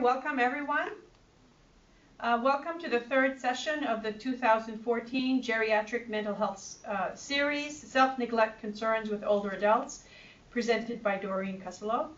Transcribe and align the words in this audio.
Welcome, 0.00 0.40
everyone. 0.40 0.88
Uh, 2.18 2.40
welcome 2.42 2.80
to 2.80 2.88
the 2.88 2.98
third 2.98 3.38
session 3.38 3.84
of 3.84 4.02
the 4.02 4.10
2014 4.10 5.42
Geriatric 5.42 6.08
Mental 6.08 6.34
Health 6.34 6.78
uh, 6.88 7.14
Series, 7.14 7.78
Self-Neglect 7.78 8.58
Concerns 8.58 9.10
with 9.10 9.22
Older 9.22 9.50
Adults, 9.50 10.04
presented 10.50 11.02
by 11.02 11.18
Doreen 11.18 11.60
Kusselow. 11.60 12.08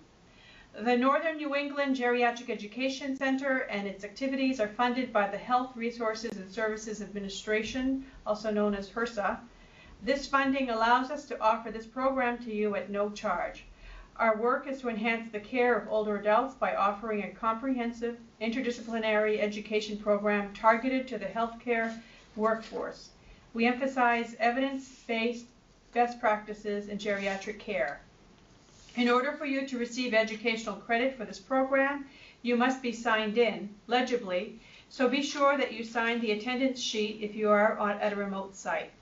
The 0.81 0.97
Northern 0.97 1.37
New 1.37 1.57
England 1.57 1.97
Geriatric 1.97 2.49
Education 2.49 3.17
Center 3.17 3.67
and 3.69 3.89
its 3.89 4.05
activities 4.05 4.61
are 4.61 4.69
funded 4.69 5.13
by 5.13 5.29
the 5.29 5.37
Health 5.37 5.77
Resources 5.77 6.37
and 6.37 6.51
Services 6.51 7.03
Administration, 7.03 8.07
also 8.25 8.53
known 8.53 8.77
as 8.77 8.89
HRSA. 8.89 9.41
This 10.01 10.29
funding 10.29 10.71
allows 10.71 11.11
us 11.11 11.25
to 11.27 11.41
offer 11.41 11.73
this 11.73 11.87
program 11.87 12.39
to 12.45 12.55
you 12.55 12.77
at 12.77 12.89
no 12.89 13.11
charge. 13.11 13.65
Our 14.17 14.37
work 14.37 14.69
is 14.69 14.81
to 14.81 14.89
enhance 14.89 15.33
the 15.33 15.41
care 15.41 15.77
of 15.77 15.89
older 15.89 16.17
adults 16.17 16.55
by 16.55 16.77
offering 16.77 17.25
a 17.25 17.31
comprehensive 17.31 18.17
interdisciplinary 18.41 19.41
education 19.41 19.99
program 19.99 20.55
targeted 20.55 21.09
to 21.09 21.19
the 21.19 21.27
healthcare 21.27 22.01
workforce. 22.37 23.09
We 23.55 23.67
emphasize 23.67 24.37
evidence-based 24.39 25.47
best 25.93 26.21
practices 26.21 26.89
in 26.89 26.99
geriatric 26.99 27.59
care. 27.59 28.03
In 28.95 29.09
order 29.09 29.33
for 29.33 29.47
you 29.47 29.67
to 29.67 29.79
receive 29.79 30.15
educational 30.15 30.77
credit 30.77 31.17
for 31.17 31.25
this 31.25 31.41
program, 31.41 32.07
you 32.43 32.57
must 32.57 32.83
be 32.83 32.93
signed 32.93 33.37
in 33.37 33.69
legibly, 33.89 34.61
so 34.89 35.09
be 35.09 35.23
sure 35.23 35.59
that 35.59 35.73
you 35.73 35.83
sign 35.83 36.21
the 36.21 36.31
attendance 36.31 36.81
sheet 36.81 37.19
if 37.21 37.35
you 37.35 37.51
are 37.51 37.77
on, 37.79 38.01
at 38.01 38.13
a 38.13 38.17
remote 38.17 38.55
site. 38.55 38.93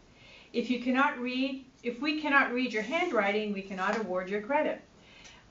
If 0.54 0.70
you 0.70 0.80
cannot 0.80 1.18
read, 1.18 1.66
if 1.82 2.00
we 2.00 2.22
cannot 2.22 2.52
read 2.52 2.72
your 2.72 2.82
handwriting, 2.82 3.52
we 3.52 3.60
cannot 3.60 3.98
award 3.98 4.30
your 4.30 4.40
credit. 4.40 4.80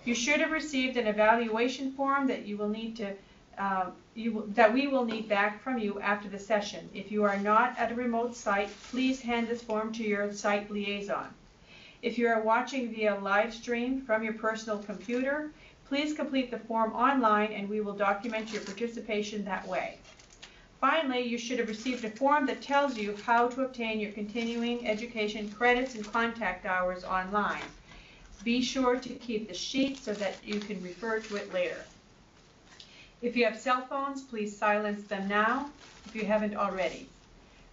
You 0.06 0.16
should 0.16 0.42
have 0.42 0.52
received 0.52 0.98
an 0.98 1.08
evaluation 1.08 1.94
form 1.94 2.28
that 2.28 2.46
you 2.46 2.58
will 2.58 2.70
need 2.70 2.98
to 2.98 3.14
uh, 3.58 3.90
you, 4.14 4.46
that 4.50 4.74
we 4.74 4.88
will 4.88 5.06
need 5.06 5.28
back 5.28 5.62
from 5.64 5.78
you 5.80 6.00
after 6.00 6.30
the 6.30 6.38
session. 6.40 6.90
If 6.94 7.12
you 7.12 7.24
are 7.24 7.38
not 7.40 7.78
at 7.78 7.92
a 7.92 7.96
remote 7.96 8.36
site, 8.36 8.70
please 8.92 9.22
hand 9.22 9.48
this 9.48 9.62
form 9.62 9.92
to 9.94 10.04
your 10.04 10.32
site 10.32 10.70
liaison. 10.70 11.28
If 12.02 12.20
you 12.20 12.28
are 12.28 12.42
watching 12.42 12.94
via 12.94 13.16
live 13.16 13.54
stream 13.54 14.02
from 14.02 14.24
your 14.24 14.34
personal 14.34 14.78
computer, 14.80 15.52
please 15.88 16.14
complete 16.14 16.52
the 16.52 16.60
form 16.60 16.94
online 16.94 17.52
and 17.54 17.68
we 17.68 17.82
will 17.82 17.96
document 17.96 18.52
your 18.52 18.62
participation 18.62 19.44
that 19.46 19.68
way. 19.68 19.98
Finally, 20.80 21.22
you 21.22 21.40
should 21.40 21.58
have 21.58 21.68
received 21.68 22.06
a 22.06 22.12
form 22.12 22.46
that 22.46 22.62
tells 22.62 22.96
you 22.96 23.18
how 23.26 23.48
to 23.48 23.64
obtain 23.64 24.00
your 24.00 24.12
continuing 24.12 24.88
education 24.88 25.50
credits 25.50 25.96
and 25.96 26.06
contact 26.06 26.68
hours 26.68 27.04
online. 27.04 27.64
Be 28.44 28.62
sure 28.62 29.00
to 29.00 29.10
keep 29.16 29.48
the 29.48 29.56
sheet 29.56 29.98
so 29.98 30.14
that 30.14 30.36
you 30.46 30.60
can 30.60 30.84
refer 30.84 31.20
to 31.20 31.36
it 31.36 31.52
later. 31.52 31.84
If 33.20 33.36
you 33.36 33.46
have 33.46 33.60
cell 33.60 33.82
phones, 33.82 34.22
please 34.22 34.56
silence 34.56 35.08
them 35.08 35.28
now 35.28 35.72
if 36.06 36.16
you 36.16 36.26
haven't 36.26 36.56
already. 36.56 37.10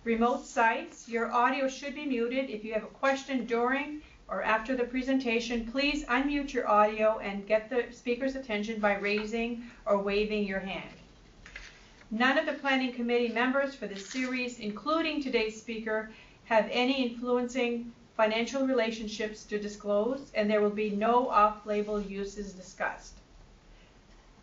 Remote 0.03 0.47
sites, 0.47 1.07
your 1.07 1.31
audio 1.33 1.69
should 1.69 1.95
be 1.95 2.07
muted. 2.07 2.49
If 2.49 2.65
you 2.65 2.73
have 2.73 2.85
a 2.85 2.87
question 2.87 3.45
during 3.45 4.01
or 4.27 4.43
after 4.43 4.75
the 4.75 4.85
presentation, 4.85 5.71
please 5.71 6.05
unmute 6.07 6.55
your 6.55 6.67
audio 6.67 7.19
and 7.19 7.47
get 7.47 7.69
the 7.69 7.85
speaker's 7.91 8.37
attention 8.37 8.81
by 8.81 8.97
raising 8.97 9.65
or 9.85 9.99
waving 9.99 10.47
your 10.47 10.61
hand. 10.61 10.97
None 12.11 12.39
of 12.39 12.47
the 12.47 12.55
Planning 12.55 12.95
Committee 12.95 13.29
members 13.29 13.75
for 13.75 13.87
this 13.87 14.09
series, 14.09 14.61
including 14.61 15.23
today's 15.23 15.61
speaker, 15.61 16.11
have 16.45 16.69
any 16.71 17.07
influencing 17.07 17.93
financial 18.17 18.67
relationships 18.67 19.45
to 19.45 19.59
disclose, 19.59 20.31
and 20.35 20.51
there 20.51 20.63
will 20.63 20.71
be 20.71 20.91
no 20.91 21.29
off-label 21.29 22.01
uses 22.01 22.53
discussed. 22.53 23.15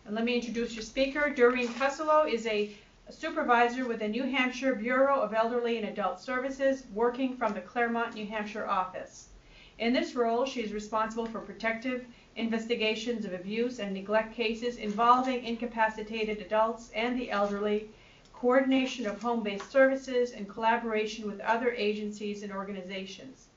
And 0.04 0.16
let 0.16 0.26
me 0.26 0.36
introduce 0.36 0.74
your 0.74 0.84
speaker. 0.84 1.30
Doreen 1.30 1.70
Kusselow 1.70 2.30
is 2.30 2.46
a 2.48 2.72
supervisor 3.10 3.88
with 3.88 4.00
the 4.00 4.08
New 4.08 4.24
Hampshire 4.24 4.76
Bureau 4.76 5.22
of 5.22 5.34
Elderly 5.34 5.78
and 5.78 5.88
Adult 5.88 6.20
Services, 6.20 6.84
working 6.94 7.38
from 7.38 7.54
the 7.54 7.62
Claremont, 7.62 8.16
New 8.16 8.26
Hampshire 8.26 8.68
office. 8.68 9.30
In 9.78 9.94
this 9.94 10.14
role, 10.16 10.46
she 10.46 10.62
is 10.62 10.74
responsible 10.74 11.28
for 11.28 11.40
protective 11.40 12.06
investigations 12.36 13.24
of 13.24 13.32
abuse 13.32 13.80
and 13.80 13.94
neglect 13.94 14.34
cases 14.34 14.78
involving 14.78 15.46
incapacitated 15.46 16.40
adults 16.40 16.92
and 16.94 17.18
the 17.18 17.32
elderly, 17.32 17.88
coordination 18.34 19.06
of 19.06 19.22
home-based 19.22 19.72
services, 19.72 20.32
and 20.32 20.50
collaboration 20.50 21.26
with 21.26 21.40
other 21.42 21.72
agencies 21.72 22.44
and 22.44 22.52
organizations. 22.52 23.48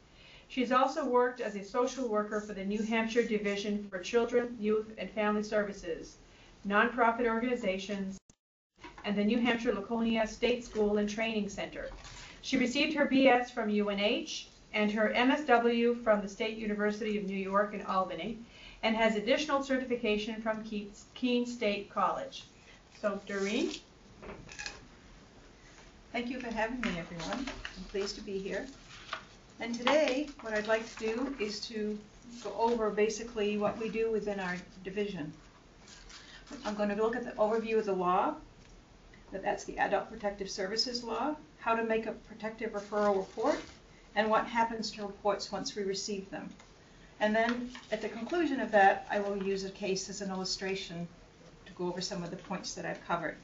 She 0.46 0.60
has 0.60 0.70
also 0.70 1.04
worked 1.04 1.40
as 1.40 1.56
a 1.56 1.64
social 1.64 2.06
worker 2.06 2.40
for 2.40 2.52
the 2.52 2.64
New 2.64 2.82
Hampshire 2.82 3.24
Division 3.24 3.88
for 3.88 3.98
Children, 3.98 4.56
Youth, 4.60 4.92
and 4.98 5.10
Family 5.10 5.42
Services 5.42 6.18
nonprofit 6.66 7.26
organizations, 7.26 8.18
and 9.04 9.16
the 9.16 9.24
New 9.24 9.38
Hampshire 9.38 9.74
Laconia 9.74 10.26
State 10.26 10.64
School 10.64 10.96
and 10.98 11.08
Training 11.08 11.48
Center. 11.48 11.90
She 12.42 12.56
received 12.56 12.94
her 12.96 13.06
BS 13.06 13.50
from 13.50 13.68
UNH 13.70 14.48
and 14.72 14.90
her 14.90 15.12
MSW 15.14 16.02
from 16.02 16.20
the 16.20 16.28
State 16.28 16.56
University 16.56 17.16
of 17.16 17.24
New 17.24 17.36
York 17.36 17.74
in 17.74 17.82
Albany, 17.82 18.38
and 18.82 18.96
has 18.96 19.16
additional 19.16 19.62
certification 19.62 20.42
from 20.42 20.64
Keene 21.14 21.46
State 21.46 21.90
College. 21.90 22.44
So, 23.00 23.20
Doreen? 23.26 23.70
Thank 26.12 26.28
you 26.28 26.40
for 26.40 26.52
having 26.52 26.80
me, 26.80 26.98
everyone. 26.98 27.46
I'm 27.76 27.84
pleased 27.90 28.16
to 28.16 28.22
be 28.22 28.38
here. 28.38 28.66
And 29.60 29.74
today, 29.74 30.28
what 30.40 30.54
I'd 30.54 30.66
like 30.66 30.86
to 30.96 30.98
do 30.98 31.36
is 31.38 31.60
to 31.68 31.98
go 32.42 32.52
over 32.58 32.90
basically 32.90 33.56
what 33.56 33.78
we 33.78 33.88
do 33.88 34.10
within 34.10 34.40
our 34.40 34.56
division. 34.82 35.32
I'm 36.64 36.74
going 36.74 36.88
to 36.88 36.96
look 36.96 37.16
at 37.16 37.24
the 37.24 37.32
overview 37.32 37.78
of 37.78 37.86
the 37.86 37.92
law, 37.92 38.34
that's 39.42 39.64
the 39.64 39.78
Adult 39.78 40.08
Protective 40.08 40.48
Services 40.48 41.02
Law, 41.02 41.34
how 41.58 41.74
to 41.74 41.82
make 41.82 42.06
a 42.06 42.12
protective 42.12 42.72
referral 42.72 43.16
report, 43.16 43.58
and 44.14 44.30
what 44.30 44.46
happens 44.46 44.90
to 44.92 45.02
reports 45.02 45.50
once 45.50 45.74
we 45.74 45.82
receive 45.82 46.30
them. 46.30 46.48
And 47.20 47.34
then 47.34 47.70
at 47.90 48.00
the 48.00 48.08
conclusion 48.08 48.60
of 48.60 48.70
that, 48.72 49.06
I 49.10 49.20
will 49.20 49.42
use 49.42 49.64
a 49.64 49.70
case 49.70 50.08
as 50.08 50.20
an 50.20 50.30
illustration 50.30 51.08
to 51.66 51.72
go 51.72 51.86
over 51.86 52.00
some 52.00 52.22
of 52.22 52.30
the 52.30 52.36
points 52.36 52.74
that 52.74 52.84
I've 52.84 53.04
covered. 53.06 53.36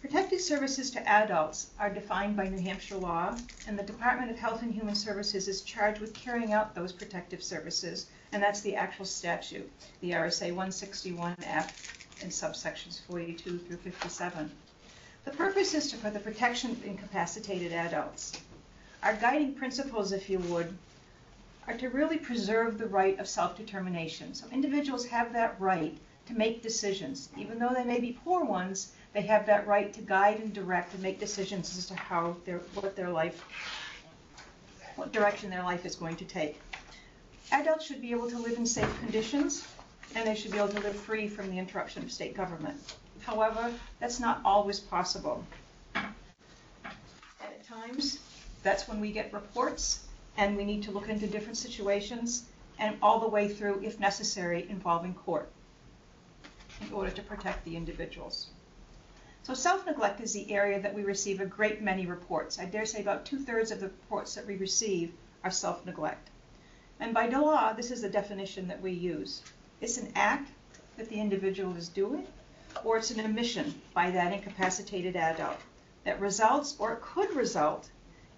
Protective 0.00 0.40
services 0.40 0.90
to 0.92 1.08
adults 1.08 1.70
are 1.80 1.90
defined 1.90 2.36
by 2.36 2.48
New 2.48 2.62
Hampshire 2.62 2.96
law, 2.96 3.36
and 3.66 3.78
the 3.78 3.82
Department 3.82 4.30
of 4.30 4.38
Health 4.38 4.62
and 4.62 4.72
Human 4.72 4.94
Services 4.94 5.48
is 5.48 5.62
charged 5.62 6.00
with 6.00 6.14
carrying 6.14 6.52
out 6.52 6.74
those 6.74 6.92
protective 6.92 7.42
services 7.42 8.06
and 8.36 8.42
that's 8.42 8.60
the 8.60 8.76
actual 8.76 9.06
statute, 9.06 9.66
the 10.02 10.10
RSA 10.10 10.54
161F 10.54 11.70
in 12.20 12.28
subsections 12.28 13.00
42 13.08 13.56
through 13.56 13.78
57. 13.78 14.50
The 15.24 15.30
purpose 15.30 15.72
is 15.72 15.90
to, 15.90 15.96
for 15.96 16.10
the 16.10 16.18
protection 16.18 16.72
of 16.72 16.84
incapacitated 16.84 17.72
adults. 17.72 18.38
Our 19.02 19.14
guiding 19.14 19.54
principles, 19.54 20.12
if 20.12 20.28
you 20.28 20.38
would, 20.40 20.76
are 21.66 21.78
to 21.78 21.88
really 21.88 22.18
preserve 22.18 22.76
the 22.76 22.84
right 22.84 23.18
of 23.18 23.26
self-determination. 23.26 24.34
So 24.34 24.44
individuals 24.52 25.06
have 25.06 25.32
that 25.32 25.58
right 25.58 25.96
to 26.26 26.34
make 26.34 26.62
decisions. 26.62 27.30
Even 27.38 27.58
though 27.58 27.72
they 27.74 27.84
may 27.84 28.00
be 28.00 28.20
poor 28.22 28.44
ones, 28.44 28.92
they 29.14 29.22
have 29.22 29.46
that 29.46 29.66
right 29.66 29.94
to 29.94 30.02
guide 30.02 30.40
and 30.40 30.52
direct 30.52 30.92
and 30.92 31.02
make 31.02 31.18
decisions 31.18 31.78
as 31.78 31.86
to 31.86 31.94
how 31.94 32.36
their, 32.44 32.58
what 32.74 32.94
their 32.96 33.08
life, 33.08 33.42
what 34.96 35.10
direction 35.10 35.48
their 35.48 35.62
life 35.62 35.86
is 35.86 35.96
going 35.96 36.16
to 36.16 36.26
take. 36.26 36.60
Adults 37.52 37.86
should 37.86 38.00
be 38.00 38.10
able 38.10 38.28
to 38.28 38.38
live 38.38 38.58
in 38.58 38.66
safe 38.66 38.98
conditions, 38.98 39.66
and 40.14 40.26
they 40.26 40.34
should 40.34 40.50
be 40.50 40.58
able 40.58 40.68
to 40.68 40.80
live 40.80 40.96
free 40.96 41.28
from 41.28 41.48
the 41.50 41.58
interruption 41.58 42.02
of 42.02 42.10
state 42.10 42.34
government. 42.34 42.76
However, 43.20 43.72
that's 44.00 44.18
not 44.18 44.40
always 44.44 44.80
possible. 44.80 45.44
At 45.94 47.64
times, 47.64 48.18
that's 48.62 48.88
when 48.88 49.00
we 49.00 49.12
get 49.12 49.32
reports, 49.32 50.06
and 50.36 50.56
we 50.56 50.64
need 50.64 50.82
to 50.84 50.90
look 50.90 51.08
into 51.08 51.26
different 51.26 51.56
situations 51.56 52.46
and 52.78 52.96
all 53.00 53.20
the 53.20 53.28
way 53.28 53.48
through, 53.48 53.80
if 53.82 54.00
necessary, 54.00 54.66
involving 54.68 55.14
court 55.14 55.50
in 56.80 56.92
order 56.92 57.10
to 57.10 57.22
protect 57.22 57.64
the 57.64 57.76
individuals. 57.76 58.48
So 59.44 59.54
self-neglect 59.54 60.20
is 60.20 60.32
the 60.32 60.52
area 60.52 60.80
that 60.80 60.92
we 60.92 61.04
receive 61.04 61.40
a 61.40 61.46
great 61.46 61.80
many 61.80 62.06
reports. 62.06 62.58
I 62.58 62.64
dare 62.64 62.84
say 62.84 63.00
about 63.00 63.24
two-thirds 63.24 63.70
of 63.70 63.80
the 63.80 63.86
reports 63.86 64.34
that 64.34 64.46
we 64.46 64.56
receive 64.56 65.12
are 65.44 65.50
self-neglect. 65.50 66.28
And 67.00 67.12
by 67.12 67.26
the 67.26 67.40
law, 67.40 67.72
this 67.72 67.90
is 67.90 68.02
the 68.02 68.08
definition 68.08 68.68
that 68.68 68.80
we 68.80 68.92
use. 68.92 69.42
It's 69.80 69.98
an 69.98 70.12
act 70.14 70.50
that 70.96 71.08
the 71.08 71.20
individual 71.20 71.76
is 71.76 71.88
doing, 71.88 72.26
or 72.84 72.96
it's 72.96 73.10
an 73.10 73.20
omission 73.20 73.74
by 73.94 74.10
that 74.10 74.32
incapacitated 74.32 75.16
adult 75.16 75.58
that 76.04 76.20
results 76.20 76.76
or 76.78 77.00
could 77.02 77.34
result 77.34 77.90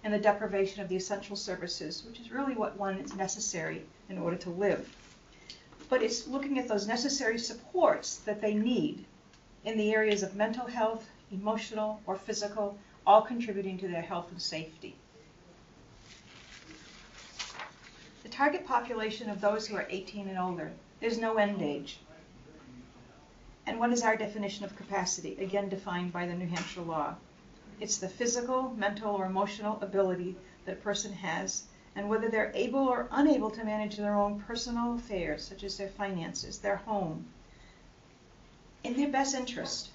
in 0.03 0.11
the 0.11 0.17
deprivation 0.17 0.81
of 0.81 0.89
the 0.89 0.95
essential 0.95 1.35
services, 1.35 2.03
which 2.05 2.19
is 2.19 2.31
really 2.31 2.55
what 2.55 2.77
one 2.77 2.97
is 2.97 3.15
necessary 3.15 3.83
in 4.09 4.17
order 4.17 4.37
to 4.37 4.49
live 4.49 4.89
but 5.89 6.03
it's 6.03 6.27
looking 6.27 6.59
at 6.59 6.67
those 6.67 6.87
necessary 6.87 7.39
supports 7.39 8.17
that 8.17 8.41
they 8.41 8.53
need 8.53 9.03
in 9.65 9.77
the 9.77 9.91
areas 9.93 10.21
of 10.23 10.35
mental 10.35 10.67
health, 10.67 11.09
emotional, 11.31 11.99
or 12.05 12.15
physical, 12.15 12.77
all 13.05 13.23
contributing 13.23 13.77
to 13.79 13.87
their 13.87 14.03
health 14.03 14.31
and 14.31 14.41
safety. 14.41 14.95
The 18.29 18.35
target 18.35 18.67
population 18.67 19.27
of 19.27 19.41
those 19.41 19.65
who 19.65 19.75
are 19.75 19.87
18 19.89 20.27
and 20.27 20.37
older, 20.37 20.71
there's 20.99 21.17
no 21.17 21.37
end 21.37 21.63
age. 21.63 21.99
And 23.65 23.79
what 23.79 23.91
is 23.91 24.03
our 24.03 24.15
definition 24.15 24.63
of 24.63 24.75
capacity? 24.75 25.35
Again, 25.39 25.67
defined 25.67 26.13
by 26.13 26.27
the 26.27 26.35
New 26.35 26.45
Hampshire 26.45 26.83
law. 26.83 27.15
It's 27.79 27.97
the 27.97 28.07
physical, 28.07 28.69
mental, 28.77 29.15
or 29.15 29.25
emotional 29.25 29.79
ability 29.81 30.35
that 30.65 30.73
a 30.73 30.81
person 30.81 31.11
has 31.11 31.63
and 31.95 32.07
whether 32.07 32.29
they're 32.29 32.51
able 32.53 32.87
or 32.87 33.07
unable 33.09 33.49
to 33.49 33.63
manage 33.63 33.97
their 33.97 34.13
own 34.13 34.41
personal 34.41 34.93
affairs, 34.93 35.43
such 35.43 35.63
as 35.63 35.77
their 35.77 35.89
finances, 35.89 36.59
their 36.59 36.75
home, 36.75 37.25
in 38.83 38.95
their 38.95 39.09
best 39.09 39.33
interest. 39.33 39.89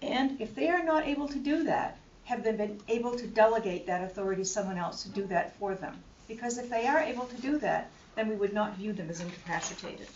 And 0.00 0.40
if 0.40 0.54
they 0.54 0.68
are 0.68 0.84
not 0.84 1.04
able 1.04 1.26
to 1.26 1.38
do 1.40 1.64
that, 1.64 1.98
have 2.26 2.44
they 2.44 2.52
been 2.52 2.80
able 2.86 3.16
to 3.16 3.26
delegate 3.26 3.86
that 3.88 4.04
authority 4.04 4.42
to 4.42 4.48
someone 4.48 4.78
else 4.78 5.02
to 5.02 5.08
do 5.08 5.26
that 5.26 5.56
for 5.56 5.74
them? 5.74 6.04
Because 6.28 6.58
if 6.58 6.68
they 6.68 6.86
are 6.86 7.00
able 7.00 7.26
to 7.26 7.40
do 7.40 7.58
that, 7.58 7.90
then 8.14 8.28
we 8.28 8.34
would 8.34 8.52
not 8.52 8.76
view 8.76 8.92
them 8.92 9.10
as 9.10 9.20
incapacitated. 9.20 10.08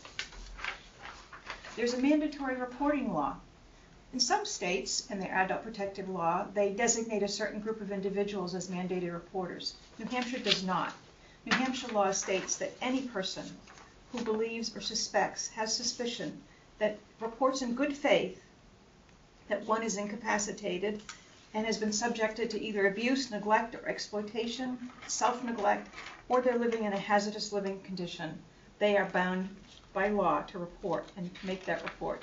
There's 1.77 1.95
a 1.95 2.03
mandatory 2.03 2.57
reporting 2.57 3.12
law. 3.12 3.37
In 4.12 4.19
some 4.19 4.45
states, 4.45 5.07
in 5.09 5.21
their 5.21 5.33
adult 5.33 5.62
protective 5.62 6.09
law, 6.09 6.47
they 6.53 6.73
designate 6.73 7.23
a 7.23 7.29
certain 7.29 7.61
group 7.61 7.81
of 7.81 7.93
individuals 7.93 8.55
as 8.57 8.69
mandated 8.69 9.12
reporters. 9.12 9.75
New 9.99 10.07
Hampshire 10.07 10.41
does 10.41 10.65
not. 10.65 10.93
New 11.47 11.57
Hampshire 11.57 11.93
law 11.93 12.11
states 12.11 12.57
that 12.57 12.73
any 12.83 13.03
person 13.03 13.45
who 14.12 14.25
believes 14.25 14.75
or 14.77 14.81
suspects, 14.81 15.49
has 15.49 15.75
suspicion, 15.75 16.43
that 16.81 16.99
reports 17.21 17.62
in 17.62 17.75
good 17.75 17.97
faith 17.97 18.43
that 19.49 19.65
one 19.67 19.83
is 19.83 19.97
incapacitated 19.97 21.01
and 21.55 21.67
has 21.67 21.79
been 21.79 21.93
subjected 21.93 22.50
to 22.50 22.61
either 22.61 22.87
abuse, 22.87 23.31
neglect, 23.31 23.75
or 23.75 23.88
exploitation, 23.88 24.79
self-neglect, 25.06 25.88
or 26.29 26.41
they're 26.41 26.58
living 26.58 26.85
in 26.85 26.93
a 26.93 26.99
hazardous 26.99 27.52
living 27.52 27.81
condition, 27.82 28.41
they 28.79 28.97
are 28.97 29.08
bound 29.11 29.49
by 29.93 30.08
law 30.08 30.43
to 30.43 30.58
report 30.58 31.05
and 31.17 31.31
make 31.43 31.64
that 31.64 31.82
report. 31.82 32.23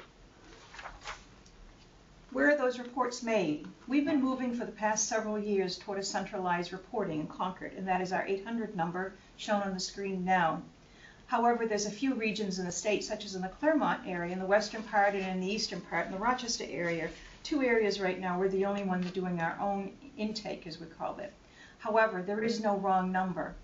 Where 2.31 2.49
are 2.49 2.57
those 2.57 2.79
reports 2.79 3.23
made? 3.23 3.67
We've 3.87 4.05
been 4.05 4.21
moving 4.21 4.53
for 4.53 4.65
the 4.65 4.71
past 4.71 5.07
several 5.07 5.39
years 5.39 5.77
toward 5.77 5.97
a 5.97 6.03
centralized 6.03 6.71
reporting 6.71 7.21
in 7.21 7.27
Concord, 7.27 7.73
and 7.73 7.87
that 7.87 8.01
is 8.01 8.11
our 8.11 8.27
800 8.27 8.75
number 8.75 9.13
shown 9.37 9.61
on 9.61 9.73
the 9.73 9.79
screen 9.79 10.25
now. 10.25 10.61
However, 11.27 11.65
there's 11.65 11.85
a 11.85 11.91
few 11.91 12.13
regions 12.13 12.59
in 12.59 12.65
the 12.65 12.71
state, 12.71 13.03
such 13.03 13.25
as 13.25 13.35
in 13.35 13.41
the 13.41 13.49
Claremont 13.49 14.07
area, 14.07 14.31
in 14.31 14.39
the 14.39 14.45
western 14.45 14.83
part 14.83 15.13
and 15.13 15.25
in 15.25 15.39
the 15.41 15.53
eastern 15.53 15.81
part, 15.81 16.05
in 16.05 16.11
the 16.11 16.17
Rochester 16.17 16.65
area, 16.69 17.09
two 17.47 17.63
areas 17.63 18.01
right 18.01 18.19
now, 18.19 18.37
we're 18.37 18.49
the 18.49 18.65
only 18.65 18.83
ones 18.83 19.09
doing 19.11 19.39
our 19.39 19.57
own 19.61 19.93
intake, 20.17 20.67
as 20.67 20.81
we 20.81 20.85
call 20.85 21.17
it. 21.19 21.31
However, 21.77 22.21
there 22.21 22.43
is 22.43 22.59
no 22.59 22.75
wrong 22.75 23.09
number. 23.09 23.55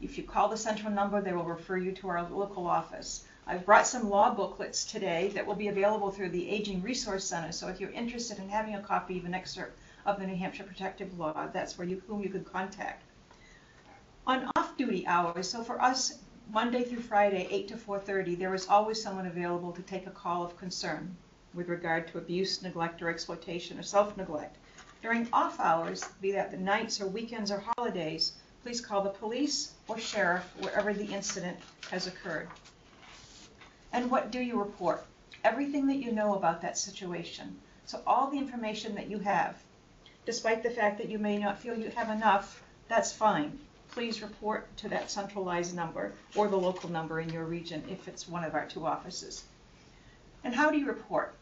If 0.00 0.16
you 0.16 0.24
call 0.24 0.48
the 0.48 0.56
central 0.56 0.90
number, 0.90 1.20
they 1.20 1.34
will 1.34 1.44
refer 1.44 1.76
you 1.76 1.92
to 1.92 2.08
our 2.08 2.26
local 2.30 2.66
office. 2.66 3.26
I've 3.46 3.66
brought 3.66 3.86
some 3.86 4.08
law 4.08 4.34
booklets 4.34 4.90
today 4.90 5.28
that 5.34 5.46
will 5.46 5.54
be 5.54 5.68
available 5.68 6.10
through 6.10 6.30
the 6.30 6.48
Aging 6.48 6.80
Resource 6.80 7.26
Center. 7.26 7.52
So 7.52 7.68
if 7.68 7.78
you're 7.78 7.90
interested 7.90 8.38
in 8.38 8.48
having 8.48 8.74
a 8.74 8.80
copy 8.80 9.18
of 9.18 9.26
an 9.26 9.34
excerpt 9.34 9.78
of 10.06 10.18
the 10.18 10.26
New 10.26 10.36
Hampshire 10.36 10.64
Protective 10.64 11.18
Law, 11.18 11.48
that's 11.52 11.76
where 11.76 11.86
you 11.86 12.02
whom 12.06 12.22
you 12.22 12.30
could 12.30 12.50
contact. 12.50 13.02
On 14.26 14.50
off-duty 14.56 15.06
hours, 15.06 15.46
so 15.46 15.62
for 15.62 15.78
us, 15.82 16.20
Monday 16.50 16.84
through 16.84 17.02
Friday, 17.02 17.46
8 17.50 17.68
to 17.68 17.74
4.30, 17.76 18.38
there 18.38 18.54
is 18.54 18.66
always 18.66 19.02
someone 19.02 19.26
available 19.26 19.72
to 19.72 19.82
take 19.82 20.06
a 20.06 20.10
call 20.10 20.42
of 20.42 20.56
concern 20.56 21.14
with 21.56 21.68
regard 21.68 22.06
to 22.08 22.18
abuse, 22.18 22.62
neglect, 22.62 23.00
or 23.00 23.08
exploitation, 23.08 23.78
or 23.78 23.82
self-neglect. 23.82 24.56
During 25.02 25.26
off 25.32 25.58
hours, 25.58 26.04
be 26.20 26.32
that 26.32 26.50
the 26.50 26.56
nights 26.58 27.00
or 27.00 27.06
weekends 27.06 27.50
or 27.50 27.64
holidays, 27.76 28.32
please 28.62 28.80
call 28.80 29.02
the 29.02 29.10
police 29.10 29.72
or 29.88 29.98
sheriff 29.98 30.44
wherever 30.60 30.92
the 30.92 31.06
incident 31.06 31.56
has 31.90 32.06
occurred. 32.06 32.48
And 33.92 34.10
what 34.10 34.30
do 34.30 34.40
you 34.40 34.58
report? 34.58 35.06
Everything 35.44 35.86
that 35.86 35.96
you 35.96 36.12
know 36.12 36.34
about 36.34 36.60
that 36.60 36.76
situation. 36.76 37.56
So 37.86 38.02
all 38.06 38.30
the 38.30 38.38
information 38.38 38.94
that 38.96 39.08
you 39.08 39.18
have, 39.20 39.56
despite 40.26 40.62
the 40.62 40.70
fact 40.70 40.98
that 40.98 41.08
you 41.08 41.18
may 41.18 41.38
not 41.38 41.58
feel 41.58 41.78
you 41.78 41.90
have 41.90 42.10
enough, 42.10 42.62
that's 42.88 43.12
fine. 43.12 43.58
Please 43.92 44.22
report 44.22 44.76
to 44.78 44.88
that 44.88 45.10
centralized 45.10 45.74
number 45.74 46.12
or 46.34 46.48
the 46.48 46.56
local 46.56 46.90
number 46.90 47.20
in 47.20 47.30
your 47.30 47.44
region 47.44 47.82
if 47.88 48.08
it's 48.08 48.28
one 48.28 48.44
of 48.44 48.54
our 48.54 48.66
two 48.66 48.84
offices. 48.84 49.44
And 50.42 50.54
how 50.54 50.70
do 50.70 50.78
you 50.78 50.86
report? 50.86 51.34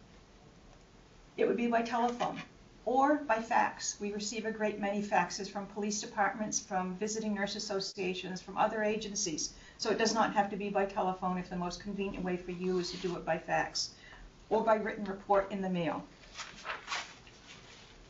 It 1.36 1.46
would 1.46 1.56
be 1.56 1.66
by 1.66 1.82
telephone 1.82 2.40
or 2.84 3.16
by 3.16 3.40
fax. 3.40 3.98
We 3.98 4.12
receive 4.12 4.46
a 4.46 4.52
great 4.52 4.78
many 4.78 5.02
faxes 5.02 5.48
from 5.48 5.66
police 5.66 6.00
departments, 6.00 6.60
from 6.60 6.94
visiting 6.96 7.34
nurse 7.34 7.56
associations, 7.56 8.40
from 8.40 8.56
other 8.56 8.82
agencies. 8.82 9.54
So 9.78 9.90
it 9.90 9.98
does 9.98 10.14
not 10.14 10.34
have 10.34 10.50
to 10.50 10.56
be 10.56 10.68
by 10.68 10.86
telephone 10.86 11.38
if 11.38 11.50
the 11.50 11.56
most 11.56 11.80
convenient 11.80 12.24
way 12.24 12.36
for 12.36 12.52
you 12.52 12.78
is 12.78 12.90
to 12.92 12.96
do 12.98 13.16
it 13.16 13.24
by 13.24 13.38
fax 13.38 13.94
or 14.48 14.62
by 14.62 14.76
written 14.76 15.04
report 15.04 15.50
in 15.50 15.60
the 15.60 15.70
mail. 15.70 16.04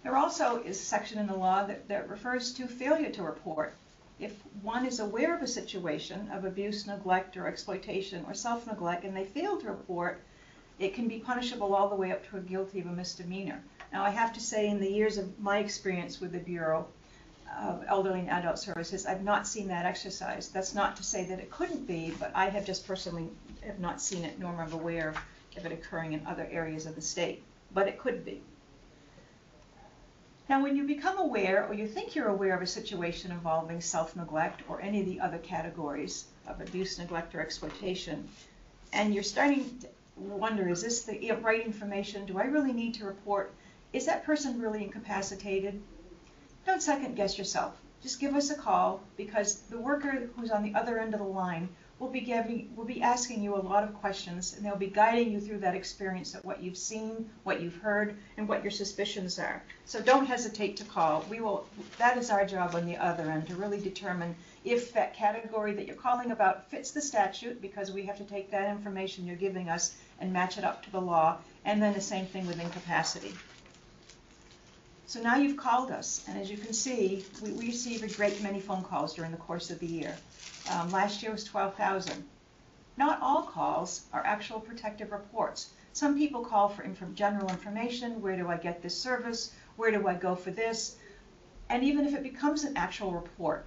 There 0.03 0.17
also 0.17 0.63
is 0.63 0.79
a 0.79 0.85
section 0.85 1.19
in 1.19 1.27
the 1.27 1.37
law 1.37 1.65
that, 1.65 1.89
that 1.89 2.11
refers 2.11 2.53
to 2.55 2.67
failure 2.67 3.11
to 3.11 3.23
report. 3.23 3.75
If 4.19 4.37
one 4.61 4.85
is 4.85 5.01
aware 5.01 5.35
of 5.35 5.43
a 5.43 5.47
situation 5.47 6.31
of 6.31 6.45
abuse, 6.45 6.87
neglect, 6.87 7.37
or 7.39 7.47
exploitation 7.47 8.25
or 8.27 8.35
self-neglect 8.35 9.05
and 9.05 9.17
they 9.17 9.25
fail 9.25 9.59
to 9.61 9.69
report, 9.69 10.23
it 10.79 10.95
can 10.95 11.09
be 11.09 11.19
punishable 11.19 11.75
all 11.75 11.89
the 11.89 11.95
way 11.95 12.13
up 12.13 12.29
to 12.29 12.37
a 12.37 12.41
guilty 12.41 12.81
of 12.81 12.87
a 12.87 12.93
misdemeanor. 12.93 13.63
Now, 13.93 14.05
I 14.05 14.11
have 14.11 14.33
to 14.33 14.41
say, 14.41 14.69
in 14.69 14.81
the 14.81 14.91
years 14.91 15.19
of 15.19 15.39
my 15.39 15.59
experience 15.59 16.21
with 16.21 16.33
the 16.33 16.39
Bureau 16.39 16.89
of 17.57 17.85
Elderly 17.87 18.21
and 18.21 18.31
Adult 18.31 18.59
Services, 18.59 19.07
I've 19.07 19.23
not 19.23 19.47
seen 19.47 19.69
that 19.69 19.87
exercise. 19.87 20.49
That's 20.49 20.75
not 20.75 20.97
to 20.97 21.05
say 21.05 21.25
that 21.27 21.39
it 21.39 21.51
couldn't 21.51 21.87
be, 21.87 22.13
but 22.19 22.33
I 22.35 22.49
have 22.49 22.67
just 22.67 22.87
personally 22.87 23.29
have 23.65 23.79
not 23.79 24.01
seen 24.01 24.25
it, 24.25 24.39
nor 24.39 24.53
am 24.53 24.61
I 24.61 24.73
aware 24.73 25.15
of 25.57 25.65
it 25.65 25.71
occurring 25.71 26.13
in 26.13 26.27
other 26.27 26.49
areas 26.51 26.87
of 26.87 26.97
the 26.97 27.01
state. 27.01 27.45
But 27.73 27.87
it 27.87 27.99
could 27.99 28.25
be. 28.25 28.43
Now, 30.49 30.63
when 30.63 30.77
you 30.77 30.85
become 30.85 31.19
aware, 31.19 31.67
or 31.67 31.75
you 31.75 31.87
think 31.87 32.15
you're 32.15 32.29
aware 32.29 32.55
of 32.55 32.63
a 32.63 32.67
situation 32.67 33.31
involving 33.31 33.81
self-neglect 33.81 34.63
or 34.69 34.81
any 34.81 35.01
of 35.01 35.07
the 35.07 35.21
other 35.21 35.39
categories 35.39 36.27
of 36.47 36.61
abuse, 36.61 36.99
neglect, 36.99 37.35
or 37.35 37.41
exploitation, 37.41 38.29
and 38.93 39.15
you're 39.15 39.23
starting 39.23 39.79
to 39.79 39.89
wonder, 40.17 40.69
is 40.69 40.83
this 40.83 41.03
the 41.03 41.33
right 41.43 41.65
information? 41.65 42.27
Do 42.27 42.39
I 42.39 42.45
really 42.45 42.73
need 42.73 42.95
to 42.95 43.05
report? 43.05 43.53
Is 43.93 44.07
that 44.07 44.25
person 44.25 44.61
really 44.61 44.83
incapacitated? 44.83 45.81
Don't 46.67 46.83
second 46.83 47.15
guess 47.15 47.37
yourself. 47.37 47.81
Just 48.03 48.21
give 48.21 48.35
us 48.35 48.51
a 48.51 48.55
call 48.55 49.01
because 49.17 49.61
the 49.71 49.79
worker 49.79 50.29
who's 50.37 50.51
on 50.51 50.63
the 50.63 50.75
other 50.75 50.99
end 50.99 51.15
of 51.15 51.21
the 51.21 51.27
line 51.27 51.69
will 51.99 52.09
be 52.09 52.21
giving, 52.21 52.75
will 52.75 52.85
be 52.85 53.01
asking 53.01 53.43
you 53.43 53.55
a 53.55 53.63
lot 53.63 53.85
of 53.85 53.95
questions 53.95 54.55
and 54.55 54.65
they'll 54.65 54.77
be 54.77 54.89
guiding 54.89 55.31
you 55.31 55.41
through 55.41 55.59
that 55.59 55.75
experience 55.75 56.35
of 56.35 56.45
what 56.45 56.63
you've 56.63 56.77
seen, 56.77 57.31
what 57.45 57.61
you've 57.61 57.77
heard, 57.77 58.17
and 58.37 58.49
what 58.49 58.63
your 58.63 58.71
suspicions 58.71 59.39
are. 59.39 59.63
So 59.85 60.01
don't 60.01 60.27
hesitate 60.27 60.77
to 60.79 60.85
call. 60.85 61.25
We 61.31 61.41
will, 61.41 61.67
that 61.99 62.19
is 62.19 62.31
our 62.31 62.45
job 62.45 62.75
on 62.75 62.87
the 62.87 62.97
other 62.97 63.31
end 63.31 63.47
to 63.49 63.55
really 63.55 63.81
determine 63.81 64.35
if 64.65 64.93
that 64.93 65.15
category 65.15 65.73
that 65.75 65.87
you're 65.87 65.95
calling 65.95 66.33
about 66.33 66.69
fits 66.71 66.91
the 66.91 67.01
statute 67.01 67.63
because 67.63 67.93
we 67.93 68.05
have 68.07 68.19
to 68.19 68.25
take 68.25 68.51
that 68.51 68.71
information 68.71 69.27
you're 69.27 69.37
giving 69.37 69.69
us 69.69 69.97
and 70.21 70.33
match 70.33 70.59
it 70.59 70.65
up 70.65 70.83
to 70.85 70.91
the 70.91 71.01
law. 71.01 71.39
And 71.65 71.83
then 71.83 71.95
the 71.95 72.01
same 72.01 72.27
thing 72.27 72.47
with 72.47 72.61
incapacity. 72.61 73.35
So 75.07 75.21
now 75.21 75.37
you've 75.37 75.57
called 75.57 75.91
us, 75.91 76.25
and 76.27 76.39
as 76.39 76.51
you 76.51 76.57
can 76.57 76.73
see, 76.73 77.25
we, 77.43 77.51
we 77.53 77.67
receive 77.67 78.03
a 78.03 78.09
great 78.09 78.41
many 78.41 78.59
phone 78.59 78.83
calls 78.83 79.15
during 79.15 79.33
the 79.33 79.37
course 79.37 79.71
of 79.71 79.79
the 79.79 79.87
year. 79.87 80.17
Um, 80.71 80.91
last 80.91 81.23
year 81.23 81.31
was 81.31 81.45
12,000. 81.45 82.25
Not 82.97 83.21
all 83.21 83.43
calls 83.43 84.07
are 84.13 84.25
actual 84.25 84.61
protective 84.61 85.13
reports. 85.13 85.75
Some 85.93 86.17
people 86.17 86.45
call 86.45 86.69
for 86.69 86.83
inf 86.83 87.03
general 87.15 87.51
information, 87.51 88.23
where 88.23 88.37
do 88.37 88.49
I 88.49 88.57
get 88.57 88.83
this 88.83 88.99
service, 88.99 89.53
where 89.77 89.91
do 89.91 90.09
I 90.09 90.15
go 90.15 90.35
for 90.35 90.51
this, 90.51 90.97
and 91.69 91.85
even 91.85 92.07
if 92.07 92.15
it 92.15 92.23
becomes 92.23 92.65
an 92.65 92.77
actual 92.77 93.13
report, 93.13 93.67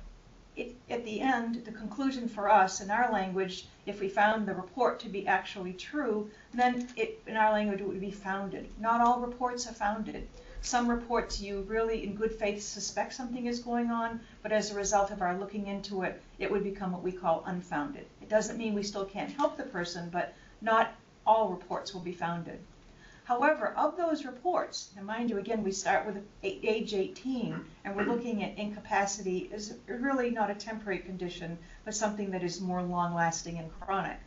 it, 0.55 0.75
at 0.89 1.05
the 1.05 1.21
end, 1.21 1.63
the 1.65 1.71
conclusion 1.71 2.27
for 2.27 2.49
us 2.49 2.81
in 2.81 2.89
our 2.89 3.11
language, 3.11 3.67
if 3.85 3.99
we 3.99 4.09
found 4.09 4.47
the 4.47 4.55
report 4.55 4.99
to 5.01 5.09
be 5.09 5.27
actually 5.27 5.73
true, 5.73 6.31
then 6.53 6.87
it, 6.95 7.21
in 7.27 7.35
our 7.35 7.51
language, 7.51 7.79
it 7.79 7.87
would 7.87 8.01
be 8.01 8.11
founded. 8.11 8.67
Not 8.79 9.01
all 9.01 9.19
reports 9.19 9.67
are 9.67 9.73
founded. 9.73 10.27
Some 10.61 10.89
reports 10.89 11.39
you 11.39 11.61
really, 11.61 12.03
in 12.03 12.15
good 12.15 12.33
faith, 12.33 12.61
suspect 12.61 13.13
something 13.13 13.45
is 13.45 13.59
going 13.59 13.91
on, 13.91 14.19
but 14.41 14.51
as 14.51 14.71
a 14.71 14.75
result 14.75 15.11
of 15.11 15.21
our 15.21 15.37
looking 15.37 15.67
into 15.67 16.01
it, 16.01 16.21
it 16.39 16.51
would 16.51 16.63
become 16.63 16.91
what 16.91 17.03
we 17.03 17.11
call 17.11 17.43
unfounded. 17.45 18.05
It 18.21 18.29
doesn't 18.29 18.57
mean 18.57 18.73
we 18.73 18.83
still 18.83 19.05
can't 19.05 19.31
help 19.31 19.55
the 19.55 19.63
person, 19.63 20.09
but 20.09 20.33
not 20.61 20.95
all 21.25 21.49
reports 21.49 21.93
will 21.93 22.01
be 22.01 22.11
founded. 22.11 22.59
However, 23.25 23.73
of 23.73 23.97
those 23.97 24.25
reports, 24.25 24.89
and 24.95 25.05
mind 25.05 25.29
you, 25.29 25.37
again, 25.37 25.61
we 25.61 25.71
start 25.73 26.05
with 26.05 26.25
age 26.43 26.93
18, 26.93 27.65
and 27.83 27.95
we're 27.95 28.05
looking 28.05 28.41
at 28.43 28.57
incapacity 28.57 29.49
is 29.51 29.75
really 29.87 30.31
not 30.31 30.49
a 30.49 30.55
temporary 30.55 30.99
condition, 30.99 31.57
but 31.83 31.93
something 31.93 32.31
that 32.31 32.43
is 32.43 32.61
more 32.61 32.81
long 32.81 33.13
lasting 33.13 33.57
and 33.57 33.69
chronic. 33.79 34.17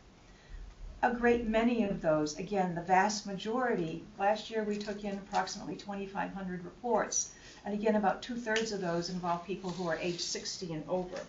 A 1.03 1.11
great 1.11 1.47
many 1.47 1.83
of 1.83 2.03
those, 2.03 2.37
again, 2.37 2.75
the 2.75 2.81
vast 2.81 3.25
majority, 3.25 4.03
last 4.19 4.51
year 4.51 4.63
we 4.63 4.77
took 4.77 5.03
in 5.03 5.17
approximately 5.17 5.75
2,500 5.75 6.63
reports, 6.63 7.31
and 7.65 7.73
again, 7.73 7.95
about 7.95 8.21
two 8.21 8.35
thirds 8.35 8.71
of 8.71 8.81
those 8.81 9.09
involve 9.09 9.43
people 9.43 9.71
who 9.71 9.87
are 9.87 9.97
age 9.97 10.19
60 10.19 10.71
and 10.73 10.87
over. 10.87 11.19